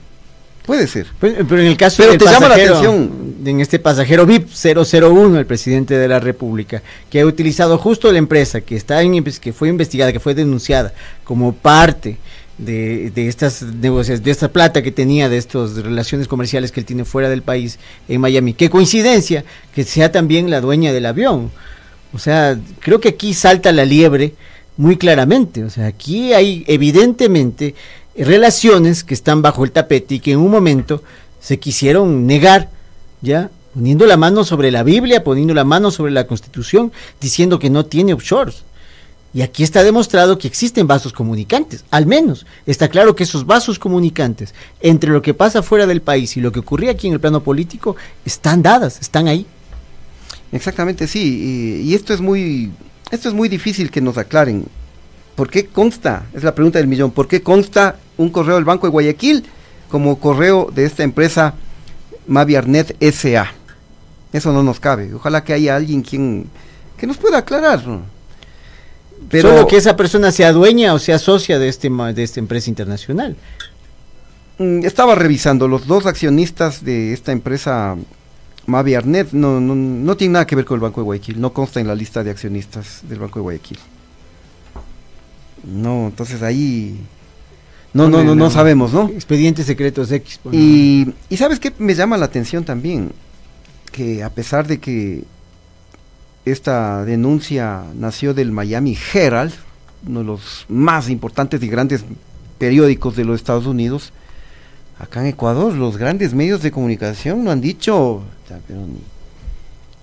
Puede 0.64 0.88
ser. 0.88 1.07
Pues, 1.20 1.34
Pero 1.49 1.61
en 1.61 1.68
el 1.68 1.76
caso 1.76 1.99
Pero 1.99 2.11
del 2.11 2.18
te 2.18 2.24
llama 2.24 2.49
la 2.49 2.55
pasajero, 2.57 2.76
atención. 2.78 3.34
en 3.44 3.61
este 3.61 3.78
pasajero 3.78 4.26
VIP 4.26 4.49
001, 4.51 5.38
el 5.38 5.47
presidente 5.47 5.94
de 5.97 6.09
la 6.09 6.18
República, 6.18 6.82
que 7.09 7.20
ha 7.20 7.26
utilizado 7.26 7.78
justo 7.78 8.11
la 8.11 8.18
empresa 8.18 8.61
que 8.61 8.74
está 8.74 9.01
en, 9.03 9.22
que 9.22 9.53
fue 9.53 9.68
investigada, 9.68 10.12
que 10.12 10.18
fue 10.18 10.34
denunciada 10.34 10.92
como 11.22 11.53
parte 11.55 12.18
de, 12.59 13.11
de 13.11 13.29
estas 13.29 13.63
negociaciones, 13.63 14.25
de 14.25 14.31
esta 14.31 14.49
plata 14.49 14.83
que 14.83 14.93
tenía 14.93 15.29
de 15.29 15.37
estas 15.37 15.77
relaciones 15.77 16.29
comerciales 16.29 16.73
que 16.73 16.81
él 16.81 16.87
tiene 16.87 17.05
fuera 17.05 17.29
del 17.29 17.43
país 17.43 17.79
en 18.09 18.21
Miami. 18.21 18.55
Qué 18.55 18.71
coincidencia 18.71 19.45
que 19.75 19.85
sea 19.85 20.11
también 20.13 20.51
la 20.51 20.61
dueña 20.61 20.93
del 20.93 21.07
avión. 21.07 21.51
O 22.13 22.19
sea, 22.19 22.59
creo 22.81 23.01
que 23.01 23.11
aquí 23.11 23.35
salta 23.35 23.73
la 23.73 23.85
liebre 23.85 24.35
muy 24.77 24.97
claramente. 24.97 25.65
O 25.65 25.71
sea, 25.71 25.87
aquí 25.87 26.33
hay 26.33 26.65
evidentemente 26.67 27.75
relaciones 28.17 29.05
que 29.05 29.15
están 29.15 29.43
bajo 29.43 29.65
el 29.65 29.73
tapete 29.73 30.17
y 30.17 30.21
que 30.21 30.33
en 30.33 30.39
un 30.39 30.51
momento 30.51 31.03
se 31.41 31.59
quisieron 31.59 32.27
negar, 32.27 32.71
¿ya? 33.21 33.51
Poniendo 33.75 34.07
la 34.07 34.17
mano 34.17 34.45
sobre 34.45 34.71
la 34.71 34.83
Biblia, 34.83 35.23
poniendo 35.23 35.53
la 35.53 35.65
mano 35.65 35.91
sobre 35.91 36.13
la 36.13 36.27
Constitución, 36.27 36.93
diciendo 37.21 37.59
que 37.59 37.69
no 37.69 37.85
tiene 37.85 38.15
offshores. 38.15 38.63
Y 39.37 39.43
aquí 39.43 39.62
está 39.62 39.84
demostrado 39.84 40.39
que 40.39 40.49
existen 40.49 40.87
vasos 40.87 41.12
comunicantes, 41.12 41.84
al 41.91 42.07
menos 42.07 42.47
está 42.64 42.89
claro 42.89 43.14
que 43.14 43.24
esos 43.24 43.45
vasos 43.45 43.78
comunicantes 43.78 44.55
entre 44.80 45.11
lo 45.11 45.20
que 45.20 45.34
pasa 45.34 45.62
fuera 45.62 45.87
del 45.87 46.01
país 46.01 46.39
y 46.39 46.41
lo 46.41 46.53
que 46.53 46.61
ocurría 46.61 46.93
aquí 46.93 47.07
en 47.07 47.12
el 47.12 47.20
plano 47.20 47.43
político 47.43 47.97
están 48.24 48.62
dadas, 48.62 48.99
están 48.99 49.28
ahí. 49.28 49.45
Exactamente, 50.53 51.07
sí. 51.07 51.82
Y, 51.84 51.95
esto 51.95 52.14
es 52.14 52.22
muy, 52.22 52.72
esto 53.11 53.28
es 53.28 53.34
muy 53.34 53.51
difícil 53.51 53.91
que 53.91 54.01
nos 54.01 54.16
aclaren. 54.16 54.64
¿Por 55.34 55.51
qué 55.51 55.66
consta? 55.66 56.24
Es 56.32 56.43
la 56.43 56.55
pregunta 56.55 56.78
del 56.78 56.89
millón. 56.89 57.11
¿Por 57.11 57.28
qué 57.28 57.43
consta 57.43 57.97
un 58.16 58.30
correo 58.30 58.55
del 58.55 58.64
Banco 58.64 58.87
de 58.87 58.93
Guayaquil 58.93 59.45
como 59.91 60.18
correo 60.18 60.70
de 60.74 60.87
esta 60.87 61.03
empresa 61.03 61.53
Maviarnet 62.26 62.97
SA? 63.12 63.53
Eso 64.32 64.51
no 64.55 64.62
nos 64.62 64.80
cabe. 64.80 65.12
Ojalá 65.12 65.45
que 65.45 65.53
haya 65.53 65.76
alguien 65.76 66.01
quien 66.01 66.47
que 66.97 67.07
nos 67.07 67.18
pueda 67.18 67.37
aclarar. 67.37 67.84
Pero 69.31 69.51
Solo 69.51 69.67
que 69.67 69.77
esa 69.77 69.97
persona 69.97 70.31
sea 70.31 70.53
dueña 70.53 70.95
o 70.95 70.99
sea 70.99 71.19
socia 71.19 71.59
de, 71.59 71.69
este, 71.69 71.91
de 71.91 72.23
esta 72.23 72.41
empresa 72.41 72.71
internacional. 72.71 73.37
Mm, 74.59 74.85
estaba 74.85 75.14
revisando 75.14 75.69
los 75.69 75.87
dos 75.87 76.07
accionistas 76.07 76.85
de 76.85 77.12
esta 77.12 77.33
empresa 77.33 77.97
Maviarnet 78.67 79.33
no, 79.33 79.61
no, 79.61 79.75
no 79.75 80.17
tienen 80.17 80.33
nada 80.35 80.47
que 80.47 80.57
ver 80.57 80.64
con 80.64 80.77
el 80.77 80.81
Banco 80.81 81.01
de 81.01 81.05
Guayaquil, 81.05 81.41
no 81.41 81.53
consta 81.53 81.81
en 81.81 81.87
la 81.87 81.95
lista 81.95 82.25
de 82.25 82.31
accionistas 82.31 83.01
del 83.09 83.19
Banco 83.19 83.39
de 83.39 83.43
Guayaquil. 83.43 83.79
No, 85.64 86.07
entonces 86.07 86.43
ahí 86.43 87.01
no 87.93 88.09
no 88.09 88.23
no 88.23 88.35
no 88.35 88.51
sabemos, 88.51 88.93
¿no? 88.93 89.09
Expedientes 89.09 89.67
secretos 89.67 90.11
X. 90.12 90.41
pues, 90.43 90.55
Y, 90.55 91.14
y 91.29 91.37
sabes 91.37 91.61
qué 91.61 91.73
me 91.79 91.95
llama 91.95 92.17
la 92.17 92.27
atención 92.27 92.64
también 92.64 93.12
que 93.91 94.23
a 94.23 94.31
pesar 94.31 94.67
de 94.67 94.79
que 94.79 95.25
esta 96.47 97.05
denuncia 97.05 97.82
nació 97.99 98.32
del 98.32 98.53
Miami 98.53 98.97
Herald, 99.12 99.53
uno 100.07 100.20
de 100.20 100.24
los 100.26 100.64
más 100.68 101.11
importantes 101.11 101.62
y 101.62 101.68
grandes 101.68 102.05
periódicos 102.59 103.16
de 103.16 103.24
los 103.24 103.36
Estados 103.36 103.66
Unidos, 103.66 104.12
acá 104.99 105.20
en 105.20 105.26
Ecuador 105.26 105.74
los 105.74 105.97
grandes 105.99 106.32
medios 106.32 106.62
de 106.62 106.70
comunicación 106.70 107.44
no 107.44 107.51
han 107.51 107.61
dicho 107.61 108.22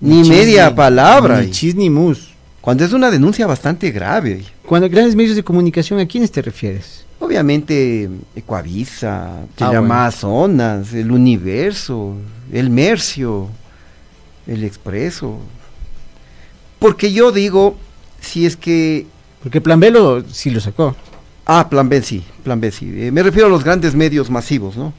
ni, 0.00 0.28
media 0.28 0.68
ni- 0.70 0.76
palabra. 0.76 1.40
Ni 1.40 1.50
chis 1.50 1.74
ni 1.74 1.88
mus. 1.90 2.32
cuando 2.60 2.84
es 2.84 2.92
una 2.92 3.10
denuncia 3.10 3.46
bastante 3.46 3.90
grave. 3.90 4.44
Cuando 4.66 4.88
grandes 4.88 5.14
medios 5.16 5.36
de 5.36 5.42
comunicación, 5.44 5.98
¿a 5.98 6.06
quiénes 6.06 6.30
te 6.30 6.42
refieres? 6.42 7.04
Obviamente, 7.20 8.08
Ecuavisa, 8.36 9.40
Ah, 9.60 9.72
llamadas 9.72 10.16
Zonas, 10.16 10.92
El 10.92 11.10
Universo, 11.10 12.14
El 12.52 12.68
Mercio, 12.70 13.48
El 14.46 14.62
Expreso. 14.64 15.38
Porque 16.84 17.14
yo 17.14 17.32
digo, 17.32 17.78
si 18.20 18.44
es 18.44 18.58
que... 18.58 19.06
Porque 19.42 19.62
Plan 19.62 19.80
B 19.80 19.90
lo, 19.90 20.22
sí 20.28 20.50
lo 20.50 20.60
sacó. 20.60 20.94
Ah, 21.46 21.66
Plan 21.70 21.88
B 21.88 22.02
sí, 22.02 22.22
Plan 22.42 22.60
B 22.60 22.70
sí. 22.70 22.92
Eh, 22.94 23.10
me 23.10 23.22
refiero 23.22 23.46
a 23.46 23.48
los 23.48 23.64
grandes 23.64 23.94
medios 23.94 24.28
masivos, 24.28 24.76
¿no? 24.76 24.92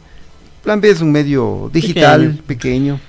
Plan 0.64 0.82
B 0.82 0.90
es 0.90 1.02
un 1.02 1.12
medio 1.12 1.70
digital, 1.72 2.42
pequeño. 2.48 3.00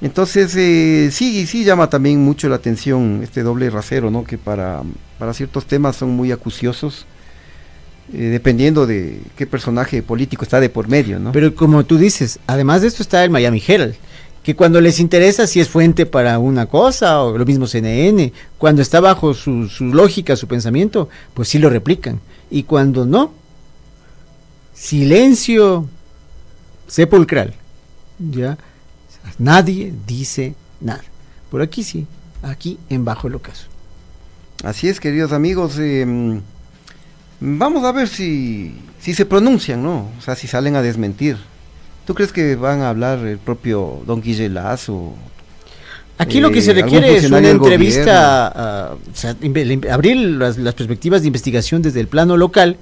Entonces, 0.00 0.56
eh, 0.56 1.10
sí, 1.12 1.46
sí 1.46 1.64
llama 1.64 1.90
también 1.90 2.24
mucho 2.24 2.48
la 2.48 2.56
atención 2.56 3.20
este 3.22 3.42
doble 3.42 3.68
rasero, 3.68 4.10
¿no? 4.10 4.24
Que 4.24 4.38
para, 4.38 4.80
para 5.18 5.34
ciertos 5.34 5.66
temas 5.66 5.96
son 5.96 6.08
muy 6.16 6.32
acuciosos, 6.32 7.04
eh, 8.10 8.16
dependiendo 8.16 8.86
de 8.86 9.20
qué 9.36 9.46
personaje 9.46 10.02
político 10.02 10.44
está 10.44 10.60
de 10.60 10.70
por 10.70 10.88
medio, 10.88 11.18
¿no? 11.18 11.32
Pero 11.32 11.54
como 11.54 11.84
tú 11.84 11.98
dices, 11.98 12.38
además 12.46 12.80
de 12.80 12.88
esto 12.88 13.02
está 13.02 13.22
el 13.22 13.28
Miami 13.28 13.62
Herald, 13.68 13.96
que 14.46 14.54
cuando 14.54 14.80
les 14.80 15.00
interesa 15.00 15.48
si 15.48 15.58
es 15.58 15.68
fuente 15.68 16.06
para 16.06 16.38
una 16.38 16.66
cosa, 16.66 17.20
o 17.20 17.36
lo 17.36 17.44
mismo 17.44 17.66
CNN, 17.66 18.32
cuando 18.58 18.80
está 18.80 19.00
bajo 19.00 19.34
su, 19.34 19.68
su 19.68 19.86
lógica, 19.86 20.36
su 20.36 20.46
pensamiento, 20.46 21.08
pues 21.34 21.48
sí 21.48 21.58
lo 21.58 21.68
replican. 21.68 22.20
Y 22.48 22.62
cuando 22.62 23.04
no, 23.04 23.32
silencio 24.72 25.88
sepulcral, 26.86 27.54
¿ya? 28.20 28.56
Nadie 29.36 29.92
dice 30.06 30.54
nada. 30.80 31.02
Por 31.50 31.60
aquí 31.60 31.82
sí, 31.82 32.06
aquí 32.44 32.78
en 32.88 33.04
Bajo 33.04 33.26
el 33.26 33.34
Ocaso. 33.34 33.66
Así 34.62 34.88
es, 34.88 35.00
queridos 35.00 35.32
amigos. 35.32 35.76
eh, 35.80 36.40
vamos 37.40 37.82
a 37.82 37.90
ver 37.90 38.06
si, 38.06 38.76
si 39.00 39.12
se 39.12 39.26
pronuncian, 39.26 39.82
¿no? 39.82 40.08
O 40.16 40.22
sea, 40.22 40.36
si 40.36 40.46
salen 40.46 40.76
a 40.76 40.82
desmentir. 40.82 41.36
¿Tú 42.06 42.14
crees 42.14 42.32
que 42.32 42.54
van 42.56 42.80
a 42.80 42.88
hablar 42.90 43.18
el 43.18 43.38
propio 43.38 44.00
Don 44.06 44.22
Guille 44.22 44.48
Lazo? 44.48 45.12
Aquí 46.18 46.40
lo 46.40 46.50
que 46.50 46.60
eh, 46.60 46.62
se 46.62 46.72
requiere 46.72 47.16
es 47.16 47.24
una 47.30 47.40
entrevista, 47.50 48.46
ah, 48.54 48.94
o 49.12 49.14
sea, 49.16 49.36
abrir 49.92 50.16
las, 50.16 50.56
las 50.56 50.74
perspectivas 50.74 51.20
de 51.20 51.26
investigación 51.26 51.82
desde 51.82 52.00
el 52.00 52.06
plano 52.08 52.36
local, 52.38 52.76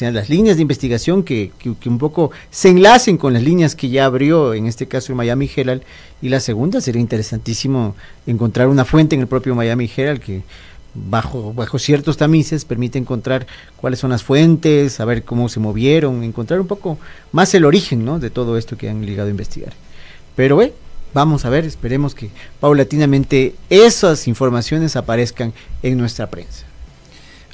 las 0.00 0.30
líneas 0.30 0.56
de 0.56 0.62
investigación 0.62 1.22
que, 1.22 1.50
que- 1.58 1.74
que 1.74 1.88
un 1.88 1.98
poco 1.98 2.30
se 2.50 2.68
enlacen 2.68 3.16
con 3.18 3.32
las 3.34 3.42
líneas 3.42 3.74
que 3.74 3.88
ya 3.90 4.04
abrió, 4.06 4.54
en 4.54 4.66
este 4.66 4.86
caso 4.86 5.12
el 5.12 5.16
Miami 5.16 5.50
Herald, 5.54 5.82
y 6.22 6.28
la 6.28 6.40
segunda 6.40 6.80
sería 6.80 7.00
interesantísimo 7.00 7.94
encontrar 8.26 8.68
una 8.68 8.84
fuente 8.84 9.16
en 9.16 9.22
el 9.22 9.26
propio 9.26 9.54
Miami 9.54 9.90
Herald 9.94 10.20
que 10.20 10.42
bajo, 10.94 11.52
bajo 11.52 11.78
ciertos 11.78 12.16
tamices 12.16 12.64
permite 12.64 12.98
encontrar 12.98 13.46
cuáles 13.76 13.98
son 13.98 14.10
las 14.10 14.22
fuentes, 14.22 14.92
saber 14.92 15.24
cómo 15.24 15.48
se 15.48 15.60
movieron, 15.60 16.22
encontrar 16.22 16.60
un 16.60 16.66
poco 16.66 16.98
más 17.32 17.54
el 17.54 17.64
origen 17.64 18.04
¿no? 18.04 18.18
de 18.18 18.30
todo 18.30 18.58
esto 18.58 18.76
que 18.76 18.88
han 18.88 19.04
llegado 19.04 19.28
a 19.28 19.30
investigar. 19.30 19.72
Pero 20.36 20.62
eh, 20.62 20.72
vamos 21.14 21.44
a 21.44 21.50
ver, 21.50 21.64
esperemos 21.64 22.14
que 22.14 22.30
paulatinamente 22.60 23.54
esas 23.70 24.28
informaciones 24.28 24.96
aparezcan 24.96 25.52
en 25.82 25.98
nuestra 25.98 26.28
prensa. 26.30 26.71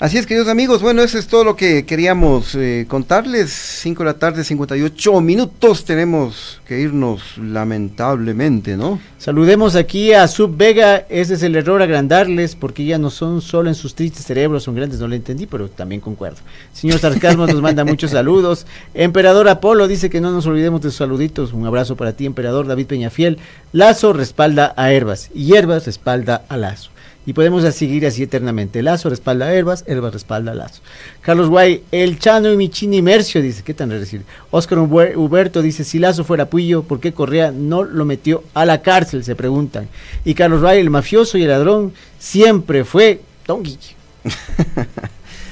Así 0.01 0.17
es, 0.17 0.29
queridos 0.29 0.47
amigos. 0.47 0.81
Bueno, 0.81 1.03
eso 1.03 1.19
es 1.19 1.27
todo 1.27 1.43
lo 1.43 1.57
que 1.57 1.85
queríamos 1.85 2.55
eh, 2.55 2.87
contarles. 2.89 3.51
5 3.51 4.05
de 4.05 4.07
la 4.09 4.17
tarde, 4.17 4.45
58 4.45 5.21
minutos. 5.21 5.85
Tenemos 5.85 6.61
que 6.69 6.79
irnos, 6.79 7.37
lamentablemente, 7.37 8.77
¿no? 8.77 9.01
Saludemos 9.19 9.75
aquí 9.75 10.13
a 10.13 10.29
Sub 10.29 10.57
Vega, 10.57 11.05
ese 11.09 11.35
es 11.35 11.43
el 11.43 11.57
error 11.57 11.83
agrandarles 11.83 12.55
porque 12.55 12.85
ya 12.85 12.97
no 12.97 13.11
son 13.11 13.43
solo 13.43 13.71
en 13.71 13.75
sus 13.75 13.97
tristes 13.97 14.25
cerebros, 14.25 14.63
son 14.63 14.77
grandes, 14.77 15.01
no 15.01 15.09
lo 15.09 15.17
entendí, 15.17 15.47
pero 15.47 15.69
también 15.69 16.01
concuerdo. 16.01 16.39
Señor 16.73 17.01
Sarcasmo 17.01 17.49
nos 17.49 17.61
manda 17.61 17.85
muchos 17.85 18.13
saludos. 18.13 18.67
Emperador 18.95 19.49
Apolo 19.49 19.89
dice 19.89 20.11
que 20.11 20.21
no 20.21 20.31
nos 20.31 20.47
olvidemos 20.47 20.81
de 20.81 20.91
sus 20.91 20.99
saluditos. 20.99 21.53
Un 21.53 21.67
abrazo 21.67 21.97
para 21.97 22.13
ti, 22.13 22.25
Emperador 22.25 22.69
David 22.69 22.87
Peñafiel. 22.87 23.39
Lazo 23.73 24.13
respalda 24.13 24.75
a 24.77 24.93
Herbas 24.93 25.31
y 25.35 25.53
respalda 25.55 26.45
a 26.49 26.57
Lazo. 26.57 26.91
Y 27.29 27.35
podemos 27.35 27.62
seguir 27.74 28.07
así 28.07 28.22
eternamente. 28.22 28.83
Lazo 28.83 29.11
respalda 29.11 29.45
a 29.45 29.53
Herbas, 29.53 29.85
Herbas 29.87 30.14
respalda 30.14 30.53
a 30.53 30.55
Lazo. 30.55 30.81
Carlos 31.20 31.51
Guay, 31.51 31.83
el 31.93 32.18
Chano 32.18 32.51
y 32.51 32.57
Michini 32.57 33.03
Mercio, 33.03 33.43
dice, 33.43 33.62
¿qué 33.62 33.74
tan 33.74 33.91
decir? 33.91 34.22
Oscar 34.51 34.79
Huber- 34.79 35.14
Huberto 35.14 35.61
dice, 35.61 35.85
si 35.85 35.99
Lazo 35.99 36.24
fuera 36.24 36.47
Puyo, 36.49 36.85
¿por 36.85 37.01
qué 37.01 37.12
Correa 37.12 37.51
no 37.51 37.85
lo 37.85 38.07
metió 38.07 38.45
a 38.55 38.64
la 38.64 38.81
cárcel? 38.81 39.24
Se 39.24 39.35
preguntan. 39.37 39.89
Y 40.24 40.33
Carlos 40.33 40.62
Guay, 40.62 40.81
el 40.81 40.89
mafioso 40.89 41.37
y 41.37 41.43
el 41.43 41.49
ladrón, 41.51 41.93
siempre 42.18 42.87
fue 42.87 43.20
Don 43.47 43.62
Guille. 43.62 43.95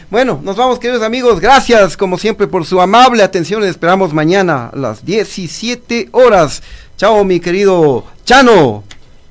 Bueno, 0.09 0.41
nos 0.43 0.55
vamos, 0.57 0.79
queridos 0.79 1.03
amigos. 1.03 1.41
Gracias, 1.41 1.97
como 1.97 2.17
siempre, 2.17 2.47
por 2.47 2.65
su 2.65 2.81
amable 2.81 3.25
atención. 3.25 3.61
Les 3.61 3.71
esperamos 3.71 4.15
mañana 4.15 4.69
a 4.73 4.77
las 4.77 5.05
17 5.05 6.11
horas. 6.13 6.63
Chao, 6.97 7.25
mi 7.25 7.41
querido 7.41 8.05
Chano. 8.25 8.85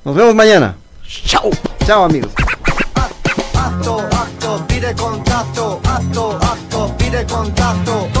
Nos 0.04 0.14
vemos 0.14 0.34
mañana. 0.34 0.76
Chao. 1.08 1.50
Chao, 1.86 2.04
amigos. 2.04 2.32
acto, 3.54 4.08
acto, 4.10 4.64
pide 4.66 4.92
contacto, 4.94 5.80
acto, 5.84 6.36
acto, 6.40 6.94
pide 6.96 7.24
contacto. 7.24 8.15